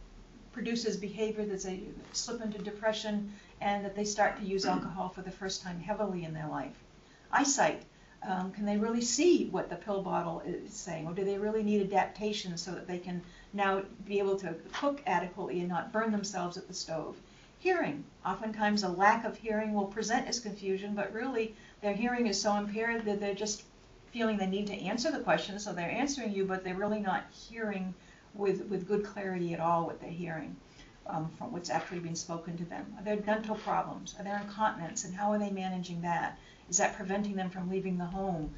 produces 0.52 0.98
behavior 0.98 1.46
that 1.46 1.64
they 1.64 1.82
slip 2.12 2.42
into 2.42 2.60
depression 2.60 3.32
and 3.62 3.84
that 3.84 3.96
they 3.96 4.04
start 4.04 4.38
to 4.38 4.46
use 4.46 4.66
alcohol 4.66 5.10
for 5.10 5.22
the 5.22 5.32
first 5.32 5.64
time 5.64 5.80
heavily 5.80 6.26
in 6.26 6.34
their 6.34 6.48
life. 6.48 6.76
Eyesight. 7.32 7.84
Um, 8.26 8.52
can 8.52 8.66
they 8.66 8.78
really 8.78 9.02
see 9.02 9.48
what 9.50 9.70
the 9.70 9.76
pill 9.76 10.02
bottle 10.02 10.42
is 10.46 10.74
saying, 10.74 11.08
or 11.08 11.14
do 11.14 11.26
they 11.26 11.38
really 11.38 11.64
need 11.64 11.82
adaptation 11.82 12.58
so 12.58 12.72
that 12.72 12.88
they 12.88 12.98
can 12.98 13.22
now 13.54 13.84
be 14.06 14.20
able 14.20 14.38
to 14.38 14.56
cook 14.72 15.02
adequately 15.06 15.60
and 15.60 15.70
not 15.70 15.92
burn 15.92 16.12
themselves 16.12 16.58
at 16.58 16.68
the 16.68 16.74
stove? 16.74 17.18
Hearing. 17.60 18.04
Oftentimes, 18.26 18.84
a 18.84 18.90
lack 18.90 19.26
of 19.26 19.38
hearing 19.38 19.74
will 19.74 19.86
present 19.86 20.28
as 20.28 20.40
confusion, 20.40 20.96
but 20.96 21.14
really 21.14 21.56
their 21.82 21.94
hearing 21.94 22.28
is 22.28 22.42
so 22.42 22.56
impaired 22.56 23.06
that 23.06 23.20
they're 23.20 23.34
just 23.34 23.64
feeling 24.12 24.38
they 24.38 24.48
need 24.48 24.68
to 24.68 24.74
answer 24.74 25.12
the 25.12 25.20
question, 25.20 25.60
so 25.60 25.74
they're 25.74 25.90
answering 25.90 26.34
you, 26.34 26.46
but 26.46 26.64
they're 26.64 26.76
really 26.76 27.00
not 27.00 27.26
hearing 27.32 27.94
with, 28.34 28.66
with 28.66 28.88
good 28.88 29.06
clarity 29.06 29.54
at 29.54 29.60
all 29.60 29.86
what 29.86 30.00
they're 30.00 30.10
hearing 30.10 30.56
um, 31.08 31.30
from 31.38 31.52
what's 31.52 31.70
actually 31.70 32.00
being 32.00 32.16
spoken 32.16 32.58
to 32.58 32.66
them? 32.66 32.86
Are 32.98 33.04
there 33.04 33.16
dental 33.16 33.56
problems? 33.56 34.16
Are 34.18 34.24
there 34.24 34.40
incontinence? 34.40 35.04
And 35.04 35.14
how 35.14 35.32
are 35.32 35.40
they 35.40 35.50
managing 35.50 36.02
that? 36.02 36.38
Is 36.70 36.78
that 36.78 36.96
preventing 36.96 37.36
them 37.36 37.50
from 37.50 37.70
leaving 37.70 37.98
the 37.98 38.06
home? 38.06 38.54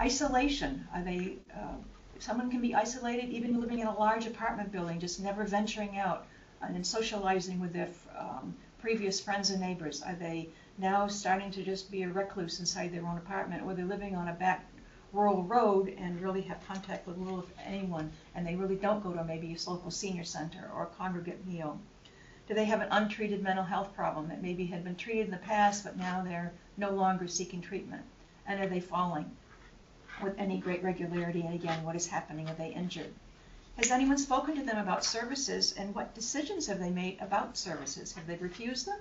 Isolation, 0.00 0.86
are 0.94 1.02
they, 1.02 1.36
uh, 1.54 1.76
someone 2.18 2.50
can 2.50 2.60
be 2.60 2.74
isolated 2.74 3.30
even 3.30 3.60
living 3.60 3.80
in 3.80 3.86
a 3.86 3.98
large 3.98 4.26
apartment 4.26 4.72
building, 4.72 4.98
just 5.00 5.20
never 5.20 5.44
venturing 5.44 5.98
out 5.98 6.26
and 6.60 6.86
socializing 6.86 7.60
with 7.60 7.72
their 7.72 7.88
um, 8.16 8.54
previous 8.78 9.20
friends 9.20 9.50
and 9.50 9.60
neighbors. 9.60 10.02
Are 10.02 10.14
they 10.14 10.48
now 10.78 11.06
starting 11.06 11.50
to 11.52 11.62
just 11.62 11.90
be 11.90 12.02
a 12.02 12.08
recluse 12.08 12.60
inside 12.60 12.92
their 12.92 13.06
own 13.06 13.18
apartment, 13.18 13.64
or 13.64 13.74
they're 13.74 13.84
living 13.84 14.16
on 14.16 14.28
a 14.28 14.32
back 14.32 14.64
rural 15.12 15.42
road 15.42 15.94
and 15.98 16.20
really 16.20 16.40
have 16.42 16.66
contact 16.66 17.06
with 17.06 17.18
little 17.18 17.40
if 17.40 17.52
anyone, 17.64 18.10
and 18.34 18.46
they 18.46 18.56
really 18.56 18.76
don't 18.76 19.02
go 19.02 19.12
to 19.12 19.22
maybe 19.24 19.54
a 19.54 19.70
local 19.70 19.90
senior 19.90 20.24
center 20.24 20.70
or 20.74 20.84
a 20.84 20.96
congregate 20.96 21.46
meal? 21.46 21.78
Do 22.48 22.54
they 22.54 22.64
have 22.64 22.80
an 22.80 22.88
untreated 22.90 23.42
mental 23.42 23.64
health 23.64 23.94
problem 23.94 24.28
that 24.28 24.42
maybe 24.42 24.66
had 24.66 24.84
been 24.84 24.96
treated 24.96 25.26
in 25.26 25.30
the 25.30 25.36
past, 25.38 25.84
but 25.84 25.96
now 25.96 26.22
they're 26.24 26.52
no 26.76 26.90
longer 26.90 27.28
seeking 27.28 27.60
treatment? 27.60 28.02
And 28.46 28.60
are 28.60 28.68
they 28.68 28.80
falling 28.80 29.30
with 30.22 30.38
any 30.38 30.58
great 30.58 30.82
regularity? 30.82 31.42
And 31.42 31.54
again, 31.54 31.84
what 31.84 31.96
is 31.96 32.06
happening? 32.06 32.48
Are 32.48 32.54
they 32.54 32.72
injured? 32.72 33.12
Has 33.76 33.90
anyone 33.90 34.18
spoken 34.18 34.56
to 34.56 34.62
them 34.62 34.78
about 34.78 35.04
services 35.04 35.72
and 35.78 35.94
what 35.94 36.14
decisions 36.14 36.66
have 36.66 36.78
they 36.78 36.90
made 36.90 37.18
about 37.20 37.56
services? 37.56 38.12
Have 38.12 38.26
they 38.26 38.36
refused 38.36 38.86
them? 38.86 38.98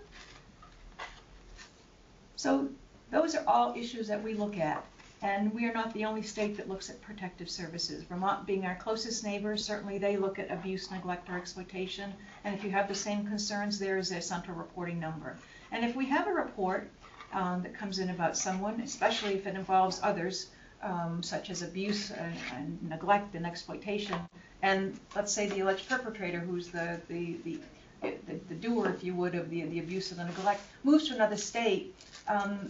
So 2.37 2.69
those 3.11 3.35
are 3.35 3.43
all 3.45 3.75
issues 3.75 4.07
that 4.07 4.23
we 4.23 4.33
look 4.33 4.57
at. 4.57 4.83
And 5.23 5.53
we 5.53 5.67
are 5.67 5.73
not 5.73 5.93
the 5.93 6.05
only 6.05 6.23
state 6.23 6.57
that 6.57 6.67
looks 6.67 6.89
at 6.89 6.99
protective 7.01 7.47
services. 7.47 8.03
Vermont 8.05 8.47
being 8.47 8.65
our 8.65 8.73
closest 8.75 9.23
neighbor, 9.23 9.55
certainly 9.55 9.99
they 9.99 10.17
look 10.17 10.39
at 10.39 10.49
abuse, 10.49 10.89
neglect, 10.89 11.29
or 11.29 11.37
exploitation. 11.37 12.11
And 12.43 12.55
if 12.55 12.63
you 12.63 12.71
have 12.71 12.87
the 12.87 12.95
same 12.95 13.27
concerns, 13.27 13.77
there 13.77 13.99
is 13.99 14.11
a 14.11 14.19
central 14.19 14.57
reporting 14.57 14.99
number. 14.99 15.37
And 15.71 15.85
if 15.85 15.95
we 15.95 16.07
have 16.07 16.25
a 16.25 16.33
report 16.33 16.89
um, 17.33 17.61
that 17.63 17.73
comes 17.73 17.99
in 17.99 18.09
about 18.09 18.37
someone, 18.37 18.81
especially 18.81 19.33
if 19.35 19.47
it 19.47 19.55
involves 19.55 19.99
others, 20.03 20.47
um, 20.83 21.21
such 21.21 21.49
as 21.49 21.61
abuse 21.61 22.11
and, 22.11 22.35
and 22.55 22.89
neglect 22.89 23.35
and 23.35 23.45
exploitation, 23.45 24.17
and 24.61 24.99
let's 25.15 25.33
say 25.33 25.47
the 25.47 25.59
alleged 25.59 25.87
perpetrator, 25.87 26.39
who's 26.39 26.67
the, 26.69 26.99
the, 27.07 27.37
the, 27.43 27.59
the, 28.01 28.39
the 28.49 28.55
doer, 28.55 28.89
if 28.89 29.03
you 29.03 29.13
would, 29.15 29.35
of 29.35 29.49
the, 29.49 29.63
the 29.63 29.79
abuse 29.79 30.11
and 30.11 30.19
the 30.19 30.25
neglect, 30.25 30.61
moves 30.83 31.07
to 31.07 31.15
another 31.15 31.37
state, 31.37 31.95
um, 32.27 32.69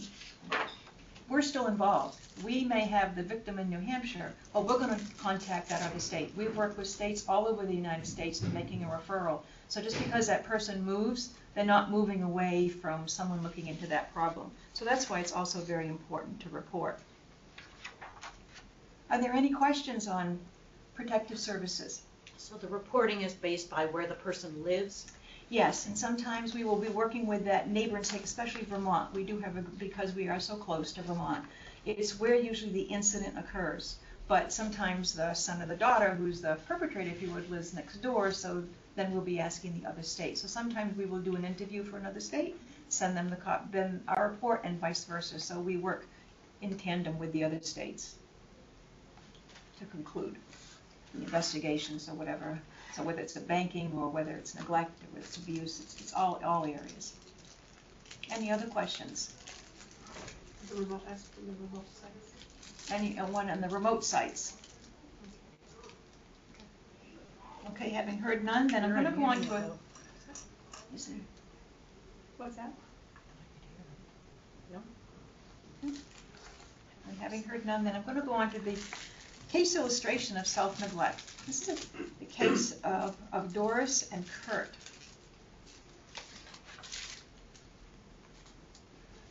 we're 1.32 1.42
still 1.42 1.68
involved. 1.68 2.20
We 2.44 2.66
may 2.66 2.82
have 2.82 3.16
the 3.16 3.24
victim 3.24 3.58
in 3.58 3.70
New 3.70 3.80
Hampshire, 3.80 4.34
but 4.54 4.66
we're 4.66 4.78
going 4.78 4.94
to 4.94 5.16
contact 5.16 5.70
that 5.70 5.82
other 5.82 6.00
state. 6.00 6.34
We 6.36 6.50
work 6.50 6.78
with 6.78 6.88
states 6.88 7.24
all 7.28 7.48
over 7.48 7.66
the 7.66 7.74
United 7.74 8.06
States 8.06 8.42
in 8.42 8.54
making 8.54 8.84
a 8.84 8.88
referral. 8.88 9.40
So 9.70 9.82
just 9.82 9.98
because 10.04 10.28
that 10.28 10.44
person 10.44 10.84
moves, 10.84 11.30
they're 11.56 11.64
not 11.64 11.90
moving 11.90 12.22
away 12.22 12.68
from 12.68 13.08
someone 13.08 13.42
looking 13.44 13.68
into 13.68 13.88
that 13.88 14.14
problem. 14.14 14.52
So 14.74 14.84
that's 14.84 15.10
why 15.10 15.22
it's 15.22 15.32
also 15.32 15.60
very 15.60 15.88
important 15.88 16.42
to 16.42 16.50
report. 16.50 17.00
Are 19.10 19.22
there 19.22 19.34
any 19.34 19.52
questions 19.52 20.10
on 20.10 20.38
protective 20.96 21.40
services? 21.40 22.02
So 22.36 22.56
the 22.56 22.68
reporting 22.68 23.22
is 23.22 23.34
based 23.34 23.70
by 23.70 23.86
where 23.86 24.06
the 24.06 24.16
person 24.16 24.64
lives? 24.66 25.08
Yes, 25.52 25.86
and 25.86 25.98
sometimes 25.98 26.54
we 26.54 26.64
will 26.64 26.78
be 26.78 26.88
working 26.88 27.28
with 27.28 27.44
that 27.44 27.70
neighboring 27.70 28.06
state, 28.06 28.24
especially 28.24 28.64
Vermont. 28.64 29.14
We 29.14 29.26
do 29.26 29.38
have, 29.40 29.58
a 29.58 29.62
because 29.62 30.16
we 30.16 30.30
are 30.30 30.40
so 30.40 30.56
close 30.56 30.94
to 30.94 31.02
Vermont. 31.02 31.44
It's 31.86 32.18
where 32.18 32.36
usually 32.36 32.72
the 32.72 32.84
incident 32.84 33.38
occurs. 33.38 33.98
But 34.30 34.54
sometimes 34.54 35.14
the 35.14 35.34
son 35.34 35.62
or 35.62 35.66
the 35.66 35.76
daughter, 35.76 36.12
who's 36.12 36.40
the 36.40 36.58
perpetrator, 36.70 37.10
if 37.10 37.22
you 37.22 37.32
would, 37.32 37.52
lives 37.52 37.74
next 37.74 37.98
door, 37.98 38.32
so 38.32 38.64
then 38.96 39.12
we'll 39.12 39.24
be 39.24 39.42
asking 39.42 39.78
the 39.78 39.90
other 39.90 40.04
state. 40.04 40.38
So 40.38 40.48
sometimes 40.48 40.98
we 40.98 41.04
will 41.04 41.20
do 41.20 41.36
an 41.36 41.44
interview 41.44 41.84
for 41.84 41.98
another 41.98 42.22
state, 42.22 42.56
send 42.88 43.18
them 43.18 43.30
the 43.30 43.36
cop, 43.36 43.74
then 43.74 44.02
our 44.08 44.30
report, 44.30 44.62
and 44.64 44.80
vice 44.80 45.04
versa. 45.04 45.38
So 45.38 45.60
we 45.60 45.76
work 45.76 46.06
in 46.62 46.78
tandem 46.78 47.20
with 47.20 47.34
the 47.34 47.44
other 47.44 47.60
states 47.60 48.16
to 49.80 49.86
conclude 49.88 50.38
the 51.14 51.24
investigations 51.24 52.08
or 52.08 52.14
whatever. 52.14 52.58
So 52.94 53.04
whether 53.04 53.22
it's 53.22 53.34
the 53.34 53.40
banking 53.42 53.92
or 53.96 54.10
whether 54.10 54.32
it's 54.32 54.56
neglect 54.56 54.92
or 55.04 55.08
whether 55.14 55.26
it's 55.26 55.38
abuse, 55.38 55.80
it's, 55.80 56.00
it's 56.02 56.14
all, 56.14 56.42
all 56.44 56.66
areas. 56.66 57.14
Any 58.32 58.52
other 58.52 58.68
questions? 58.68 59.34
The 60.70 60.76
remote, 60.76 61.06
the 61.08 61.54
remote 61.64 61.86
sites. 62.00 62.92
Any, 62.92 63.18
uh, 63.18 63.26
one 63.28 63.50
on 63.50 63.62
the 63.62 63.70
remote 63.70 64.04
sites? 64.04 64.54
Okay, 67.72 67.90
having 67.90 68.18
heard 68.18 68.44
none, 68.44 68.68
then 68.68 68.84
I'm 68.84 68.94
gonna 68.94 69.12
go 69.12 69.24
on 69.24 69.42
to 69.42 69.56
a. 69.56 69.72
Is 70.94 71.08
there- 71.08 71.18
What's 72.38 72.56
that? 72.58 72.74
And 75.84 77.18
having 77.20 77.44
heard 77.44 77.66
none, 77.66 77.84
then 77.84 77.96
I'm 77.96 78.04
gonna 78.04 78.22
go 78.22 78.34
on 78.34 78.52
to 78.52 78.60
the 78.60 78.78
case 79.52 79.76
illustration 79.76 80.38
of 80.38 80.48
self-neglect. 80.48 81.22
This 81.46 81.68
is 81.68 81.84
a- 81.84 82.20
the 82.20 82.26
case 82.26 82.72
of, 82.84 83.16
of 83.34 83.54
Doris 83.54 84.08
and 84.12 84.24
Kurt. 84.46 84.74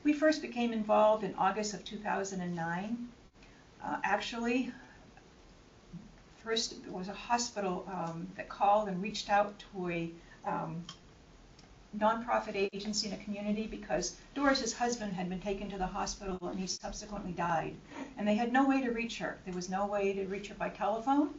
We 0.04 0.12
first 0.12 0.42
became 0.42 0.72
involved 0.72 1.24
in 1.24 1.35
August 1.37 1.72
of 1.72 1.85
2009. 1.85 3.09
Uh, 3.83 3.96
Actually, 4.04 4.70
first 6.44 6.72
it 6.72 6.90
was 6.92 7.09
a 7.09 7.14
hospital 7.14 7.88
um, 7.90 8.28
that 8.37 8.48
called 8.48 8.88
and 8.88 9.02
reached 9.02 9.30
out 9.30 9.54
to 9.72 9.88
a 9.88 10.11
um, 10.44 10.85
nonprofit 11.98 12.68
agency 12.72 13.09
in 13.09 13.14
a 13.14 13.16
community 13.18 13.66
because 13.66 14.16
Doris's 14.35 14.72
husband 14.72 15.12
had 15.12 15.29
been 15.29 15.40
taken 15.40 15.68
to 15.70 15.79
the 15.79 15.87
hospital 15.87 16.38
and 16.42 16.59
he 16.59 16.66
subsequently 16.66 17.33
died. 17.33 17.74
And 18.16 18.26
they 18.26 18.37
had 18.37 18.53
no 18.53 18.66
way 18.66 18.81
to 18.83 18.90
reach 18.90 19.18
her. 19.18 19.38
There 19.44 19.55
was 19.55 19.68
no 19.68 19.87
way 19.87 20.12
to 20.12 20.24
reach 20.26 20.48
her 20.48 20.55
by 20.55 20.68
telephone. 20.68 21.31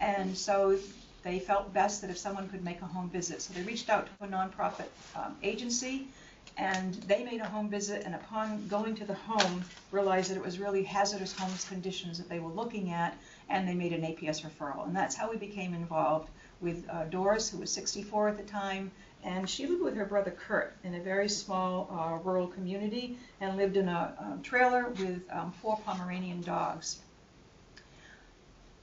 And 0.00 0.36
so 0.36 0.78
they 1.22 1.38
felt 1.38 1.72
best 1.72 2.00
that 2.00 2.10
if 2.10 2.18
someone 2.18 2.48
could 2.48 2.64
make 2.64 2.82
a 2.82 2.86
home 2.86 3.08
visit. 3.08 3.40
So 3.40 3.54
they 3.54 3.62
reached 3.62 3.88
out 3.88 4.06
to 4.06 4.24
a 4.24 4.28
nonprofit 4.28 4.88
um, 5.14 5.36
agency 5.42 6.08
and 6.56 6.94
they 6.94 7.24
made 7.24 7.40
a 7.40 7.48
home 7.48 7.68
visit 7.68 8.02
and 8.04 8.14
upon 8.14 8.68
going 8.68 8.94
to 8.96 9.04
the 9.04 9.14
home 9.14 9.64
realized 9.90 10.30
that 10.30 10.36
it 10.36 10.44
was 10.44 10.58
really 10.58 10.84
hazardous 10.84 11.32
homeless 11.32 11.66
conditions 11.68 12.18
that 12.18 12.28
they 12.28 12.38
were 12.38 12.50
looking 12.50 12.90
at 12.90 13.16
and 13.48 13.66
they 13.66 13.74
made 13.74 13.92
an 13.92 14.02
APS 14.02 14.44
referral. 14.44 14.86
And 14.86 14.94
that's 14.94 15.14
how 15.14 15.30
we 15.30 15.36
became 15.36 15.74
involved 15.74 16.30
with 16.60 16.88
uh, 16.88 17.04
Doris, 17.04 17.50
who 17.50 17.58
was 17.58 17.70
64 17.72 18.28
at 18.28 18.36
the 18.36 18.44
time, 18.44 18.90
and 19.24 19.48
she 19.48 19.66
lived 19.66 19.82
with 19.82 19.96
her 19.96 20.04
brother 20.04 20.30
Kurt 20.30 20.76
in 20.84 20.94
a 20.94 21.00
very 21.00 21.28
small 21.28 21.88
uh, 21.90 22.22
rural 22.22 22.46
community 22.46 23.18
and 23.40 23.56
lived 23.56 23.76
in 23.76 23.88
a, 23.88 24.38
trailer 24.42 24.90
with 24.90 25.22
um, 25.30 25.52
four 25.62 25.78
Pomeranian 25.84 26.42
dogs. 26.42 27.00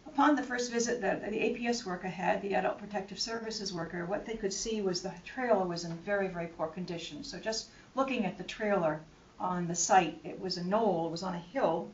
Upon 0.08 0.36
the 0.36 0.43
first 0.43 0.71
visit 0.71 0.99
that 1.01 1.30
the 1.30 1.38
APS 1.38 1.86
worker 1.86 2.08
had, 2.08 2.41
the 2.41 2.56
Adult 2.56 2.80
Protective 2.80 3.19
Services 3.19 3.71
worker, 3.71 4.06
what 4.06 4.25
they 4.25 4.36
could 4.36 4.51
see 4.51 4.82
was 4.82 5.01
the 5.01 5.13
trailer 5.23 5.65
was 5.65 5.86
in 5.86 5.95
very, 5.99 6.27
very 6.27 6.47
poor 6.47 6.67
condition. 6.67 7.23
So 7.23 7.38
just 7.38 7.69
looking 7.95 8.25
at 8.25 8.38
the 8.38 8.43
trailer 8.43 8.99
on 9.39 9.67
the 9.67 9.75
site, 9.75 10.19
it 10.23 10.39
was 10.39 10.58
a 10.58 10.63
knoll, 10.63 11.08
it 11.08 11.12
was 11.12 11.23
on 11.23 11.36
a 11.36 11.39
hill, 11.39 11.91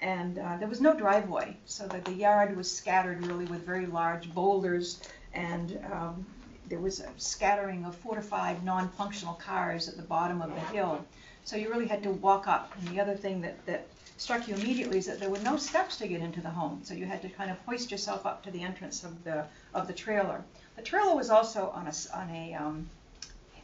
and 0.00 0.38
uh, 0.38 0.58
there 0.58 0.68
was 0.68 0.80
no 0.80 0.94
driveway. 0.94 1.56
So 1.64 1.88
that 1.88 2.04
the 2.04 2.12
yard 2.12 2.56
was 2.56 2.70
scattered 2.70 3.26
really 3.26 3.46
with 3.46 3.64
very 3.64 3.86
large 3.86 4.32
boulders 4.32 5.00
and 5.32 5.78
um, 5.90 6.26
there 6.68 6.78
was 6.78 7.00
a 7.00 7.08
scattering 7.16 7.84
of 7.84 7.94
four 7.94 8.16
to 8.16 8.22
five 8.22 8.64
non-functional 8.64 9.34
cars 9.34 9.88
at 9.88 9.96
the 9.96 10.02
bottom 10.02 10.42
of 10.42 10.54
the 10.54 10.60
hill. 10.72 11.04
So 11.44 11.56
you 11.56 11.70
really 11.70 11.86
had 11.86 12.02
to 12.02 12.10
walk 12.10 12.48
up. 12.48 12.72
And 12.78 12.88
the 12.88 13.00
other 13.00 13.14
thing 13.14 13.40
that, 13.42 13.64
that 13.66 13.86
struck 14.16 14.48
you 14.48 14.54
immediately 14.54 14.98
is 14.98 15.06
that 15.06 15.20
there 15.20 15.30
were 15.30 15.38
no 15.40 15.56
steps 15.56 15.96
to 15.98 16.08
get 16.08 16.20
into 16.20 16.40
the 16.40 16.50
home. 16.50 16.80
So 16.82 16.94
you 16.94 17.06
had 17.06 17.22
to 17.22 17.28
kind 17.28 17.50
of 17.50 17.58
hoist 17.60 17.90
yourself 17.90 18.26
up 18.26 18.42
to 18.44 18.50
the 18.50 18.62
entrance 18.62 19.04
of 19.04 19.22
the, 19.24 19.44
of 19.74 19.86
the 19.86 19.92
trailer. 19.92 20.42
The 20.76 20.82
trailer 20.82 21.14
was 21.14 21.30
also 21.30 21.70
on 21.70 21.86
a, 21.86 22.16
on 22.16 22.30
a 22.30 22.54
um, 22.54 22.90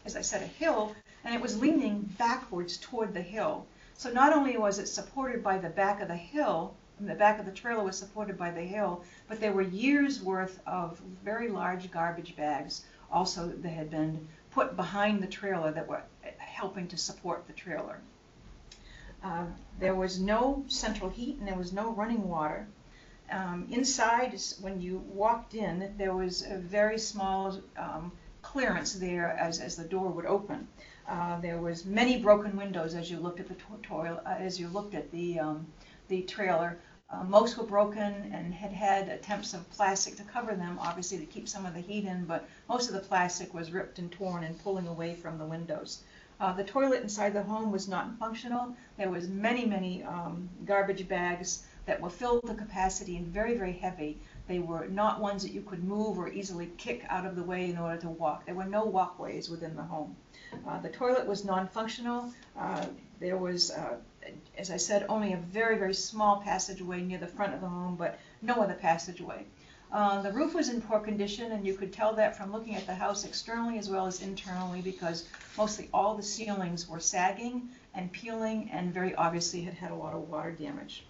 as 0.04 0.16
I 0.16 0.22
said, 0.22 0.42
a 0.42 0.46
hill, 0.46 0.94
and 1.24 1.34
it 1.34 1.40
was 1.40 1.60
leaning 1.60 2.00
backwards 2.18 2.76
toward 2.78 3.14
the 3.14 3.22
hill. 3.22 3.66
So 3.94 4.10
not 4.10 4.32
only 4.32 4.56
was 4.56 4.78
it 4.78 4.86
supported 4.86 5.42
by 5.42 5.58
the 5.58 5.68
back 5.68 6.00
of 6.00 6.08
the 6.08 6.16
hill, 6.16 6.74
and 6.98 7.08
the 7.08 7.14
back 7.14 7.38
of 7.38 7.46
the 7.46 7.52
trailer 7.52 7.84
was 7.84 7.98
supported 7.98 8.36
by 8.36 8.50
the 8.50 8.62
hill, 8.62 9.04
but 9.28 9.40
there 9.40 9.52
were 9.52 9.62
years 9.62 10.22
worth 10.22 10.60
of 10.66 11.00
very 11.24 11.48
large 11.48 11.90
garbage 11.90 12.36
bags 12.36 12.84
also 13.12 13.48
that 13.48 13.68
had 13.68 13.90
been 13.90 14.26
put 14.50 14.76
behind 14.76 15.22
the 15.22 15.26
trailer 15.26 15.70
that 15.72 15.86
were 15.86 16.02
helping 16.38 16.88
to 16.88 16.96
support 16.96 17.46
the 17.46 17.52
trailer. 17.52 17.98
Uh, 19.22 19.46
there 19.78 19.94
was 19.94 20.20
no 20.20 20.64
central 20.68 21.08
heat 21.08 21.38
and 21.38 21.46
there 21.46 21.56
was 21.56 21.72
no 21.72 21.92
running 21.92 22.28
water. 22.28 22.66
Um, 23.30 23.66
inside, 23.70 24.38
when 24.60 24.80
you 24.80 24.98
walked 24.98 25.54
in, 25.54 25.94
there 25.96 26.14
was 26.14 26.42
a 26.42 26.58
very 26.58 26.98
small 26.98 27.58
um, 27.76 28.12
clearance 28.42 28.94
there 28.94 29.28
as, 29.28 29.60
as 29.60 29.76
the 29.76 29.84
door 29.84 30.08
would 30.10 30.26
open. 30.26 30.68
Uh, 31.08 31.40
there 31.40 31.58
was 31.58 31.84
many 31.84 32.20
broken 32.20 32.56
windows 32.56 32.94
as 32.94 33.10
you 33.10 33.18
looked 33.18 33.40
at 33.40 33.48
the 33.48 33.56
uh, 33.94 34.20
as 34.38 34.60
you 34.60 34.68
looked 34.68 34.94
at 34.94 35.10
the 35.10 35.38
um, 35.38 35.66
the 36.08 36.22
trailer. 36.22 36.78
Uh, 37.12 37.22
most 37.24 37.58
were 37.58 37.64
broken 37.64 38.30
and 38.32 38.54
had 38.54 38.72
had 38.72 39.08
attempts 39.08 39.52
of 39.52 39.68
plastic 39.70 40.16
to 40.16 40.22
cover 40.24 40.54
them, 40.54 40.78
obviously 40.80 41.18
to 41.18 41.26
keep 41.26 41.46
some 41.46 41.66
of 41.66 41.74
the 41.74 41.80
heat 41.80 42.04
in, 42.06 42.24
but 42.24 42.48
most 42.68 42.88
of 42.88 42.94
the 42.94 43.00
plastic 43.00 43.52
was 43.52 43.70
ripped 43.70 43.98
and 43.98 44.10
torn 44.10 44.44
and 44.44 44.58
pulling 44.64 44.88
away 44.88 45.14
from 45.14 45.36
the 45.36 45.44
windows. 45.44 46.02
Uh, 46.40 46.52
the 46.52 46.64
toilet 46.64 47.02
inside 47.02 47.34
the 47.34 47.42
home 47.42 47.70
was 47.70 47.86
not 47.86 48.18
functional. 48.18 48.74
There 48.96 49.10
was 49.10 49.28
many, 49.28 49.66
many 49.66 50.02
um, 50.04 50.48
garbage 50.64 51.06
bags 51.06 51.66
that 51.84 52.00
were 52.00 52.10
filled 52.10 52.46
to 52.46 52.54
capacity 52.54 53.16
and 53.16 53.26
very, 53.26 53.56
very 53.56 53.72
heavy. 53.72 54.18
They 54.48 54.58
were 54.58 54.88
not 54.88 55.20
ones 55.20 55.42
that 55.42 55.52
you 55.52 55.62
could 55.62 55.84
move 55.84 56.18
or 56.18 56.28
easily 56.28 56.70
kick 56.78 57.04
out 57.08 57.26
of 57.26 57.36
the 57.36 57.42
way 57.42 57.70
in 57.70 57.78
order 57.78 58.00
to 58.00 58.08
walk. 58.08 58.46
There 58.46 58.54
were 58.54 58.64
no 58.64 58.84
walkways 58.84 59.50
within 59.50 59.76
the 59.76 59.82
home. 59.82 60.16
Uh, 60.66 60.80
the 60.80 60.88
toilet 60.88 61.26
was 61.26 61.44
non-functional. 61.44 62.32
Uh, 62.58 62.86
there 63.22 63.36
was, 63.36 63.70
uh, 63.70 63.96
as 64.58 64.70
I 64.70 64.76
said, 64.76 65.06
only 65.08 65.32
a 65.32 65.36
very, 65.36 65.78
very 65.78 65.94
small 65.94 66.42
passageway 66.42 67.02
near 67.02 67.18
the 67.18 67.26
front 67.26 67.54
of 67.54 67.60
the 67.60 67.68
home, 67.68 67.94
but 67.96 68.18
no 68.42 68.54
other 68.54 68.74
passageway. 68.74 69.44
Uh, 69.92 70.22
the 70.22 70.32
roof 70.32 70.54
was 70.54 70.68
in 70.68 70.80
poor 70.80 70.98
condition, 70.98 71.52
and 71.52 71.66
you 71.66 71.74
could 71.74 71.92
tell 71.92 72.14
that 72.14 72.36
from 72.36 72.50
looking 72.50 72.74
at 72.74 72.86
the 72.86 72.94
house 72.94 73.24
externally 73.24 73.78
as 73.78 73.88
well 73.88 74.06
as 74.06 74.22
internally 74.22 74.80
because 74.80 75.28
mostly 75.56 75.88
all 75.94 76.14
the 76.14 76.22
ceilings 76.22 76.88
were 76.88 76.98
sagging 76.98 77.68
and 77.94 78.10
peeling 78.10 78.70
and 78.72 78.92
very 78.92 79.14
obviously 79.14 79.62
had 79.62 79.74
had 79.74 79.90
a 79.90 79.94
lot 79.94 80.14
of 80.14 80.28
water 80.28 80.50
damage. 80.50 81.04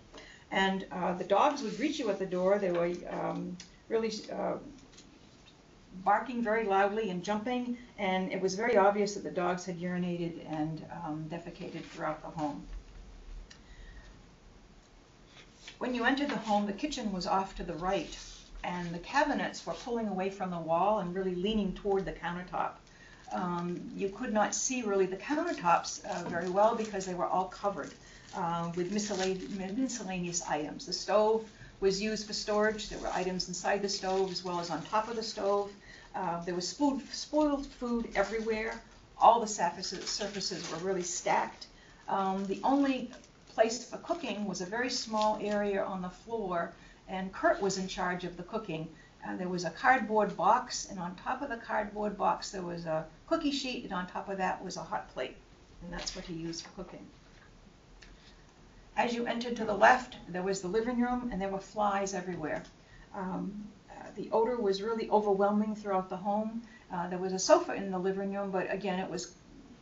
And 0.50 0.84
uh, 0.92 1.14
the 1.14 1.24
dogs 1.24 1.62
would 1.62 1.76
greet 1.76 1.98
you 1.98 2.10
at 2.10 2.18
the 2.18 2.26
door. 2.26 2.58
They 2.58 2.72
were 2.72 2.92
um, 3.08 3.56
really 3.88 4.12
uh, 4.30 4.56
barking 6.04 6.42
very 6.42 6.64
loudly 6.64 7.10
and 7.10 7.22
jumping, 7.22 7.76
and 7.98 8.32
it 8.32 8.40
was 8.40 8.54
very 8.54 8.76
obvious 8.76 9.14
that 9.14 9.24
the 9.24 9.30
dogs 9.30 9.64
had 9.64 9.78
urinated 9.78 10.44
and 10.50 10.84
um, 11.04 11.26
defecated 11.28 11.84
throughout 11.84 12.22
the 12.22 12.28
home. 12.28 12.66
When 15.78 15.94
you 15.94 16.04
entered 16.04 16.30
the 16.30 16.36
home, 16.36 16.66
the 16.66 16.72
kitchen 16.72 17.12
was 17.12 17.26
off 17.26 17.56
to 17.56 17.64
the 17.64 17.74
right, 17.74 18.16
and 18.64 18.94
the 18.94 18.98
cabinets 19.00 19.66
were 19.66 19.74
pulling 19.74 20.08
away 20.08 20.30
from 20.30 20.50
the 20.50 20.58
wall 20.58 21.00
and 21.00 21.14
really 21.14 21.34
leaning 21.34 21.72
toward 21.74 22.04
the 22.04 22.12
countertop. 22.12 22.72
Um, 23.32 23.90
you 23.96 24.08
could 24.10 24.32
not 24.32 24.54
see 24.54 24.82
really 24.82 25.06
the 25.06 25.16
countertops 25.16 26.04
uh, 26.04 26.28
very 26.28 26.48
well 26.48 26.74
because 26.74 27.06
they 27.06 27.14
were 27.14 27.26
all 27.26 27.46
covered 27.46 27.92
uh, 28.34 28.70
with 28.76 28.92
miscellaneous 28.92 30.42
items. 30.42 30.86
The 30.86 30.92
stove 30.92 31.48
was 31.82 32.00
used 32.00 32.28
for 32.28 32.32
storage. 32.32 32.88
There 32.88 32.98
were 33.00 33.08
items 33.08 33.48
inside 33.48 33.82
the 33.82 33.88
stove 33.88 34.30
as 34.30 34.44
well 34.44 34.60
as 34.60 34.70
on 34.70 34.82
top 34.82 35.08
of 35.08 35.16
the 35.16 35.22
stove. 35.22 35.70
Uh, 36.14 36.40
there 36.44 36.54
was 36.54 36.66
spoiled, 36.66 37.02
spoiled 37.10 37.66
food 37.66 38.08
everywhere. 38.14 38.80
All 39.18 39.40
the 39.40 39.48
surfaces, 39.48 40.08
surfaces 40.08 40.70
were 40.70 40.78
really 40.78 41.02
stacked. 41.02 41.66
Um, 42.08 42.46
the 42.46 42.60
only 42.62 43.10
place 43.48 43.84
for 43.84 43.96
cooking 43.98 44.46
was 44.46 44.60
a 44.60 44.66
very 44.66 44.90
small 44.90 45.40
area 45.42 45.82
on 45.82 46.02
the 46.02 46.08
floor, 46.08 46.72
and 47.08 47.32
Kurt 47.32 47.60
was 47.60 47.78
in 47.78 47.88
charge 47.88 48.22
of 48.24 48.36
the 48.36 48.44
cooking. 48.44 48.88
Uh, 49.26 49.36
there 49.36 49.48
was 49.48 49.64
a 49.64 49.70
cardboard 49.70 50.36
box, 50.36 50.88
and 50.88 51.00
on 51.00 51.16
top 51.16 51.42
of 51.42 51.48
the 51.48 51.56
cardboard 51.56 52.16
box 52.16 52.50
there 52.50 52.62
was 52.62 52.86
a 52.86 53.04
cookie 53.26 53.50
sheet, 53.50 53.82
and 53.82 53.92
on 53.92 54.06
top 54.06 54.28
of 54.28 54.38
that 54.38 54.64
was 54.64 54.76
a 54.76 54.82
hot 54.82 55.12
plate, 55.12 55.36
and 55.82 55.92
that's 55.92 56.14
what 56.14 56.24
he 56.24 56.34
used 56.34 56.64
for 56.64 56.84
cooking. 56.84 57.04
As 58.94 59.14
you 59.14 59.26
entered 59.26 59.56
to 59.56 59.64
the 59.64 59.74
left, 59.74 60.16
there 60.28 60.42
was 60.42 60.60
the 60.60 60.68
living 60.68 61.00
room, 61.00 61.30
and 61.32 61.40
there 61.40 61.48
were 61.48 61.58
flies 61.58 62.12
everywhere. 62.12 62.62
Um, 63.14 63.68
uh, 63.90 64.08
the 64.14 64.30
odor 64.30 64.60
was 64.60 64.82
really 64.82 65.08
overwhelming 65.08 65.74
throughout 65.74 66.10
the 66.10 66.16
home. 66.16 66.62
Uh, 66.92 67.08
there 67.08 67.18
was 67.18 67.32
a 67.32 67.38
sofa 67.38 67.72
in 67.74 67.90
the 67.90 67.98
living 67.98 68.34
room, 68.34 68.50
but 68.50 68.70
again, 68.70 68.98
it 68.98 69.10
was 69.10 69.34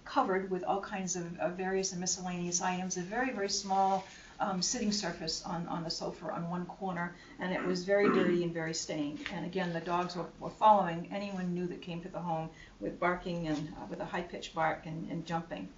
covered 0.05 0.49
with 0.49 0.63
all 0.63 0.81
kinds 0.81 1.17
of, 1.17 1.39
of 1.39 1.53
various 1.53 1.91
and 1.91 2.01
miscellaneous 2.01 2.63
items. 2.63 2.97
A 2.97 3.03
very, 3.03 3.33
very 3.33 3.49
small 3.49 4.05
um, 4.39 4.63
sitting 4.63 4.93
surface 4.93 5.43
on, 5.45 5.67
on 5.67 5.83
the 5.83 5.91
sofa 5.91 6.31
on 6.31 6.49
one 6.49 6.65
corner, 6.67 7.15
and 7.41 7.53
it 7.53 7.65
was 7.65 7.85
very 7.85 8.09
dirty 8.09 8.45
and 8.45 8.55
very 8.55 8.75
stained. 8.75 9.19
And 9.35 9.45
again, 9.45 9.73
the 9.73 9.81
dogs 9.81 10.15
were, 10.15 10.27
were 10.39 10.51
following 10.51 11.09
anyone 11.13 11.53
new 11.53 11.67
that 11.67 11.83
came 11.83 12.01
to 12.03 12.09
the 12.09 12.21
home 12.21 12.49
with 12.79 13.01
barking 13.01 13.49
and 13.49 13.69
uh, 13.77 13.87
with 13.91 14.01
a 14.01 14.05
high 14.05 14.23
pitched 14.23 14.55
bark 14.55 14.87
and, 14.87 15.11
and 15.11 15.27
jumping. 15.27 15.69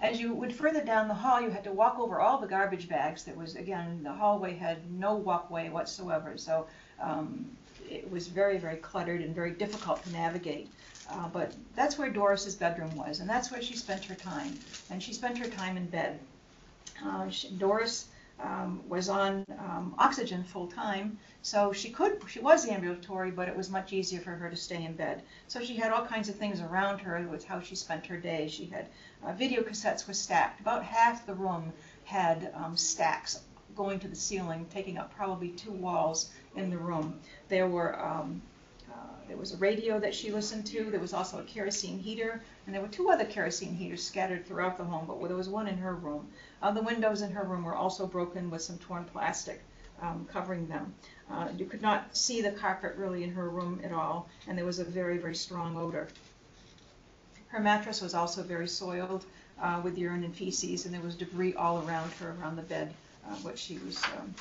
As 0.00 0.20
you 0.20 0.32
went 0.32 0.52
further 0.52 0.84
down 0.84 1.08
the 1.08 1.14
hall, 1.14 1.40
you 1.40 1.50
had 1.50 1.64
to 1.64 1.72
walk 1.72 1.98
over 1.98 2.20
all 2.20 2.38
the 2.38 2.46
garbage 2.46 2.88
bags. 2.88 3.24
That 3.24 3.36
was, 3.36 3.56
again, 3.56 4.02
the 4.04 4.12
hallway 4.12 4.54
had 4.54 4.90
no 4.92 5.14
walkway 5.16 5.68
whatsoever, 5.70 6.36
so 6.36 6.66
um, 7.00 7.50
it 7.90 8.08
was 8.10 8.28
very, 8.28 8.58
very 8.58 8.76
cluttered 8.76 9.22
and 9.22 9.34
very 9.34 9.50
difficult 9.50 10.04
to 10.04 10.10
navigate. 10.10 10.68
Uh, 11.10 11.28
but 11.28 11.52
that's 11.74 11.98
where 11.98 12.10
Doris's 12.10 12.54
bedroom 12.54 12.94
was, 12.96 13.20
and 13.20 13.28
that's 13.28 13.50
where 13.50 13.62
she 13.62 13.74
spent 13.74 14.04
her 14.04 14.14
time. 14.14 14.60
And 14.90 15.02
she 15.02 15.12
spent 15.12 15.38
her 15.38 15.48
time 15.48 15.76
in 15.76 15.86
bed. 15.86 16.20
Uh, 17.04 17.28
she, 17.28 17.50
Doris 17.50 18.08
um, 18.40 18.82
was 18.88 19.08
on 19.08 19.44
um, 19.58 19.94
oxygen 19.98 20.44
full 20.44 20.66
time, 20.68 21.18
so 21.42 21.72
she 21.72 21.90
could, 21.90 22.20
she 22.28 22.40
was 22.40 22.68
ambulatory, 22.68 23.30
but 23.30 23.48
it 23.48 23.56
was 23.56 23.70
much 23.70 23.92
easier 23.92 24.20
for 24.20 24.30
her 24.30 24.48
to 24.50 24.56
stay 24.56 24.84
in 24.84 24.94
bed. 24.94 25.22
So 25.46 25.60
she 25.60 25.76
had 25.76 25.92
all 25.92 26.06
kinds 26.06 26.28
of 26.28 26.36
things 26.36 26.60
around 26.60 27.00
her 27.00 27.26
with 27.28 27.44
how 27.44 27.60
she 27.60 27.74
spent 27.74 28.06
her 28.06 28.16
day. 28.16 28.48
She 28.48 28.66
had 28.66 28.86
uh, 29.24 29.32
video 29.32 29.62
cassettes 29.62 30.06
were 30.06 30.14
stacked. 30.14 30.60
About 30.60 30.84
half 30.84 31.26
the 31.26 31.34
room 31.34 31.72
had 32.04 32.52
um, 32.54 32.76
stacks 32.76 33.40
going 33.76 34.00
to 34.00 34.08
the 34.08 34.16
ceiling, 34.16 34.66
taking 34.70 34.98
up 34.98 35.14
probably 35.14 35.50
two 35.50 35.72
walls 35.72 36.30
in 36.56 36.70
the 36.70 36.78
room. 36.78 37.20
There 37.48 37.68
were 37.68 38.00
um, 38.00 38.42
uh, 38.90 38.94
there 39.28 39.36
was 39.36 39.52
a 39.52 39.56
radio 39.58 40.00
that 40.00 40.14
she 40.14 40.32
listened 40.32 40.66
to. 40.66 40.90
There 40.90 41.00
was 41.00 41.12
also 41.12 41.38
a 41.38 41.44
kerosene 41.44 41.98
heater, 41.98 42.42
and 42.66 42.74
there 42.74 42.82
were 42.82 42.88
two 42.88 43.10
other 43.10 43.24
kerosene 43.24 43.74
heaters 43.74 44.04
scattered 44.04 44.46
throughout 44.46 44.78
the 44.78 44.84
home, 44.84 45.06
but 45.06 45.22
there 45.28 45.36
was 45.36 45.48
one 45.48 45.68
in 45.68 45.78
her 45.78 45.94
room. 45.94 46.28
Uh, 46.62 46.72
the 46.72 46.82
windows 46.82 47.22
in 47.22 47.30
her 47.30 47.44
room 47.44 47.64
were 47.64 47.74
also 47.74 48.06
broken 48.06 48.50
with 48.50 48.62
some 48.62 48.78
torn 48.78 49.04
plastic 49.04 49.62
um, 50.02 50.26
covering 50.30 50.66
them. 50.68 50.94
Uh, 51.30 51.48
you 51.56 51.66
could 51.66 51.82
not 51.82 52.16
see 52.16 52.40
the 52.40 52.52
carpet 52.52 52.94
really 52.96 53.24
in 53.24 53.32
her 53.32 53.48
room 53.48 53.80
at 53.84 53.92
all, 53.92 54.28
and 54.46 54.56
there 54.56 54.64
was 54.64 54.78
a 54.78 54.84
very, 54.84 55.18
very 55.18 55.34
strong 55.34 55.76
odor. 55.76 56.08
Her 57.48 57.60
mattress 57.60 58.00
was 58.00 58.14
also 58.14 58.42
very 58.42 58.68
soiled 58.68 59.24
uh, 59.60 59.80
with 59.82 59.98
urine 59.98 60.24
and 60.24 60.34
feces, 60.34 60.84
and 60.84 60.94
there 60.94 61.00
was 61.00 61.14
debris 61.14 61.54
all 61.54 61.82
around 61.86 62.12
her, 62.14 62.36
around 62.40 62.56
the 62.56 62.62
bed, 62.62 62.92
uh, 63.26 63.34
which 63.36 63.58
she 63.58 63.78
was 63.78 64.02
um, 64.04 64.34